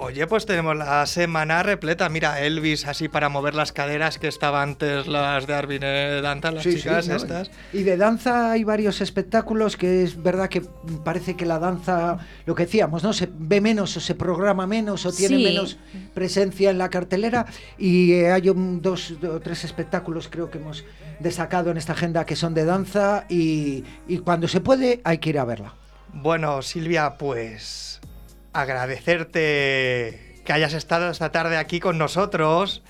Oye, 0.03 0.26
pues 0.26 0.46
tenemos 0.46 0.74
la 0.76 1.05
semana 1.05 1.62
repleta. 1.62 2.09
Mira, 2.09 2.40
Elvis, 2.40 2.86
así 2.86 3.09
para 3.09 3.28
mover 3.28 3.55
las 3.55 3.70
caderas 3.70 4.18
que 4.18 4.28
estaban 4.28 4.70
antes 4.70 5.07
las 5.07 5.46
de 5.46 5.53
Arvin 5.55 5.82
eh, 5.82 6.20
Danta, 6.22 6.51
las 6.51 6.62
Sí, 6.62 6.72
sí, 6.72 6.78
chicas 6.78 7.07
¿no? 7.07 7.16
estas. 7.16 7.51
Y 7.72 7.82
de 7.82 7.96
danza 7.98 8.53
hay 8.53 8.64
varios 8.64 9.01
espectáculos 9.03 9.76
que 9.76 10.03
es 10.03 10.22
verdad 10.22 10.48
que 10.48 10.62
parece 11.05 11.36
que 11.36 11.44
la 11.44 11.59
danza, 11.59 12.18
lo 12.46 12.55
que 12.55 12.64
decíamos, 12.64 13.03
¿no? 13.03 13.12
Se 13.12 13.28
ve 13.30 13.61
menos 13.61 13.94
o 13.96 14.01
se 14.01 14.14
programa 14.14 14.66
menos 14.66 15.05
o 15.05 15.12
tiene 15.12 15.36
Sí. 15.36 15.44
menos 15.44 15.78
presencia 16.14 16.70
en 16.70 16.78
la 16.78 16.88
cartelera. 16.88 17.44
Y 17.76 18.12
eh, 18.14 18.32
hay 18.32 18.48
un- 18.48 18.80
dos 18.80 19.12
o 19.22 19.40
tres 19.40 19.64
espectáculos 19.64 20.28
creo 20.28 20.51
que 20.51 20.59
hemos 20.59 20.84
destacado 21.18 21.70
en 21.70 21.76
esta 21.76 21.92
agenda 21.92 22.24
que 22.24 22.36
son 22.36 22.55
de 22.55 22.64
danza 22.64 23.26
y, 23.28 23.84
y 24.09 24.18
cuando 24.18 24.48
se 24.48 24.61
puede 24.61 25.03
hay 25.05 25.18
que 25.18 25.28
ir 25.30 25.38
a 25.38 25.44
verla. 25.44 25.74
Bueno, 26.12 26.62
Silvia, 26.62 27.16
pues 27.18 27.89
agradecerte 28.53 30.40
que 30.44 30.53
hayas 30.53 30.72
estado 30.74 31.11
esta 31.11 31.32
tarde 31.32 31.57
aquí 31.57 31.80
con 31.80 31.98
nosotros. 31.98 32.82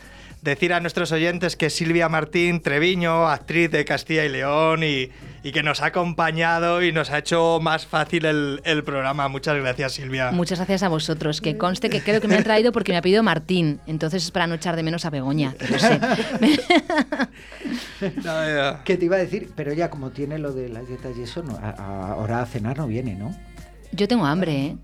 Decir 0.42 0.72
a 0.72 0.80
nuestros 0.80 1.12
oyentes 1.12 1.54
que 1.54 1.68
Silvia 1.68 2.08
Martín 2.08 2.62
Treviño, 2.62 3.28
actriz 3.28 3.70
de 3.70 3.84
Castilla 3.84 4.24
y 4.24 4.30
León, 4.30 4.82
y, 4.82 5.10
y 5.42 5.52
que 5.52 5.62
nos 5.62 5.82
ha 5.82 5.86
acompañado 5.86 6.82
y 6.82 6.92
nos 6.92 7.10
ha 7.10 7.18
hecho 7.18 7.58
más 7.60 7.84
fácil 7.84 8.24
el, 8.24 8.62
el 8.64 8.82
programa. 8.82 9.28
Muchas 9.28 9.56
gracias, 9.58 9.92
Silvia. 9.92 10.30
Muchas 10.30 10.58
gracias 10.58 10.82
a 10.82 10.88
vosotros. 10.88 11.42
Que 11.42 11.58
conste 11.58 11.90
que 11.90 12.00
creo 12.00 12.22
que 12.22 12.26
me 12.28 12.36
han 12.36 12.44
traído 12.44 12.72
porque 12.72 12.92
me 12.92 12.96
ha 12.96 13.02
pedido 13.02 13.22
Martín. 13.22 13.80
Entonces 13.86 14.24
es 14.24 14.30
para 14.30 14.46
no 14.46 14.54
echar 14.54 14.76
de 14.76 14.82
menos 14.82 15.04
a 15.04 15.10
Begoña, 15.10 15.52
que 15.58 15.68
lo 15.68 15.78
sé. 15.78 16.00
¿Qué 18.84 18.96
te 18.96 19.04
iba 19.04 19.16
a 19.16 19.18
decir? 19.18 19.50
Pero 19.54 19.72
ya 19.74 19.90
como 19.90 20.08
tiene 20.10 20.38
lo 20.38 20.52
de 20.52 20.70
las 20.70 20.88
dietas 20.88 21.12
y 21.18 21.22
eso, 21.22 21.42
no, 21.42 21.56
a- 21.56 21.70
a- 21.70 22.12
ahora 22.12 22.40
a 22.40 22.46
cenar 22.46 22.78
no 22.78 22.86
viene, 22.86 23.14
¿no? 23.14 23.34
Yo 23.92 24.08
tengo 24.08 24.24
hambre, 24.24 24.52
¿eh? 24.56 24.76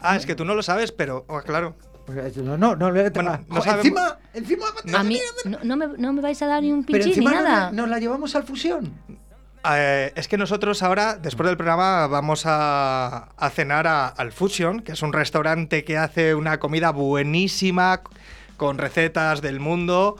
Ah, 0.00 0.16
es 0.16 0.26
que 0.26 0.34
tú 0.34 0.44
no 0.44 0.54
lo 0.54 0.62
sabes, 0.62 0.92
pero 0.92 1.24
oh, 1.28 1.40
claro. 1.40 1.74
Pues, 2.06 2.36
No, 2.36 2.56
no, 2.56 2.76
no, 2.76 2.92
Bueno, 2.92 3.40
no 3.48 3.62
sabemos- 3.62 3.84
encima, 3.84 4.18
encima, 4.32 4.66
A 4.98 5.02
mí 5.02 5.20
no, 5.44 5.58
no 5.64 5.76
me, 5.76 5.86
no 5.98 6.12
me 6.12 6.22
vais 6.22 6.40
a 6.42 6.46
dar 6.46 6.62
ni 6.62 6.70
un 6.72 6.84
pero 6.84 7.02
pinchín 7.02 7.24
ni 7.24 7.26
encima 7.26 7.30
no 7.42 7.48
nada. 7.48 7.64
la- 7.66 7.72
nos 7.72 7.88
la 7.88 7.98
llevamos 7.98 8.36
al 8.36 8.44
fusión. 8.44 8.92
Eh, 9.68 10.12
es 10.14 10.28
que 10.28 10.38
nosotros 10.38 10.84
ahora, 10.84 11.16
después 11.16 11.48
del 11.48 11.56
programa, 11.56 12.06
vamos 12.06 12.44
a, 12.46 13.30
a 13.36 13.50
cenar 13.50 13.88
a- 13.88 14.06
al 14.06 14.30
Fusion, 14.30 14.80
que 14.82 14.92
es 14.92 15.02
un 15.02 15.12
restaurante 15.12 15.82
que 15.84 15.98
hace 15.98 16.36
una 16.36 16.60
comida 16.60 16.92
buenísima, 16.92 18.02
con 18.56 18.78
recetas 18.78 19.42
del 19.42 19.58
mundo, 19.58 20.16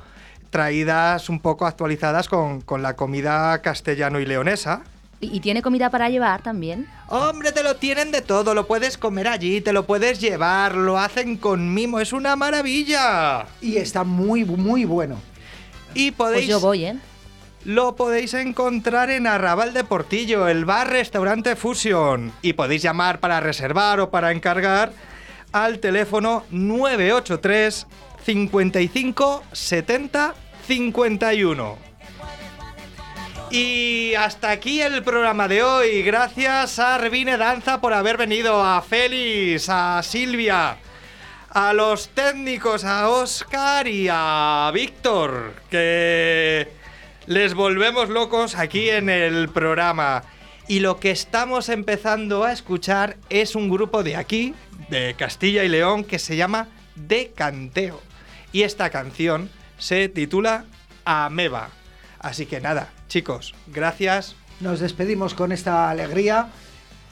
traídas 0.50 1.28
un 1.28 1.38
poco 1.40 1.66
actualizadas 1.66 2.28
con, 2.28 2.60
con 2.62 2.82
la 2.82 2.96
comida 2.96 3.62
castellano 3.62 4.18
y 4.18 4.26
leonesa. 4.26 4.82
¿Y 5.20 5.40
tiene 5.40 5.62
comida 5.62 5.90
para 5.90 6.10
llevar 6.10 6.42
también? 6.42 6.86
Hombre, 7.08 7.52
te 7.52 7.62
lo 7.62 7.76
tienen 7.76 8.10
de 8.10 8.20
todo, 8.20 8.54
lo 8.54 8.66
puedes 8.66 8.98
comer 8.98 9.28
allí, 9.28 9.62
te 9.62 9.72
lo 9.72 9.86
puedes 9.86 10.20
llevar, 10.20 10.74
lo 10.74 10.98
hacen 10.98 11.36
con 11.38 11.72
mimo, 11.72 12.00
es 12.00 12.12
una 12.12 12.36
maravilla. 12.36 13.46
Y 13.62 13.76
está 13.76 14.04
muy, 14.04 14.44
muy 14.44 14.84
bueno. 14.84 15.18
Y 15.94 16.10
podéis... 16.10 16.46
Pues 16.46 16.48
yo 16.48 16.60
voy, 16.60 16.84
¿eh? 16.84 16.96
Lo 17.64 17.96
podéis 17.96 18.34
encontrar 18.34 19.10
en 19.10 19.26
Arrabal 19.26 19.72
de 19.72 19.82
Portillo, 19.82 20.46
el 20.46 20.64
bar 20.64 20.88
restaurante 20.88 21.56
Fusion. 21.56 22.32
Y 22.42 22.52
podéis 22.52 22.82
llamar 22.82 23.18
para 23.18 23.40
reservar 23.40 23.98
o 24.00 24.10
para 24.10 24.30
encargar 24.30 24.92
al 25.50 25.80
teléfono 25.80 26.44
983 26.50 27.86
55 28.24 29.42
70 29.52 30.34
51. 30.66 31.85
Y 33.50 34.14
hasta 34.14 34.50
aquí 34.50 34.80
el 34.80 35.02
programa 35.04 35.46
de 35.46 35.62
hoy. 35.62 36.02
Gracias 36.02 36.78
a 36.78 36.96
Arvine 36.96 37.36
Danza 37.36 37.80
por 37.80 37.94
haber 37.94 38.16
venido, 38.16 38.62
a 38.62 38.82
Félix, 38.82 39.68
a 39.68 40.02
Silvia, 40.02 40.78
a 41.50 41.72
los 41.72 42.08
técnicos, 42.08 42.84
a 42.84 43.08
Oscar 43.08 43.86
y 43.86 44.08
a 44.10 44.70
Víctor, 44.74 45.54
que 45.70 46.68
les 47.26 47.54
volvemos 47.54 48.08
locos 48.08 48.56
aquí 48.56 48.90
en 48.90 49.08
el 49.08 49.48
programa. 49.48 50.24
Y 50.66 50.80
lo 50.80 50.98
que 50.98 51.12
estamos 51.12 51.68
empezando 51.68 52.42
a 52.42 52.52
escuchar 52.52 53.16
es 53.30 53.54
un 53.54 53.70
grupo 53.70 54.02
de 54.02 54.16
aquí, 54.16 54.54
de 54.90 55.14
Castilla 55.16 55.62
y 55.62 55.68
León, 55.68 56.02
que 56.02 56.18
se 56.18 56.36
llama 56.36 56.66
De 56.96 57.30
Canteo. 57.32 58.02
Y 58.52 58.62
esta 58.62 58.90
canción 58.90 59.48
se 59.78 60.08
titula 60.08 60.64
Ameba. 61.04 61.70
Así 62.18 62.46
que 62.46 62.60
nada, 62.60 62.90
chicos, 63.08 63.54
gracias. 63.66 64.36
Nos 64.60 64.80
despedimos 64.80 65.34
con 65.34 65.52
esta 65.52 65.90
alegría 65.90 66.48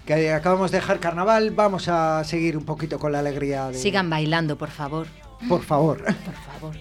que 0.07 0.33
acabamos 0.33 0.71
de 0.71 0.79
dejar 0.79 1.01
carnaval. 1.01 1.51
Vamos 1.51 1.89
a 1.89 2.25
seguir 2.25 2.57
un 2.57 2.65
poquito 2.65 2.99
con 2.99 3.13
la 3.13 3.21
alegría. 3.21 3.69
De... 3.69 3.75
Sigan 3.75 4.09
bailando, 4.11 4.57
por 4.57 4.71
favor. 4.71 5.07
Por 5.49 5.63
favor. 5.63 6.03
Por 6.05 6.35
favor. 6.61 6.75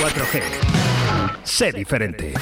4G. 0.00 0.40
Sé 1.44 1.72
diferente. 1.72 2.32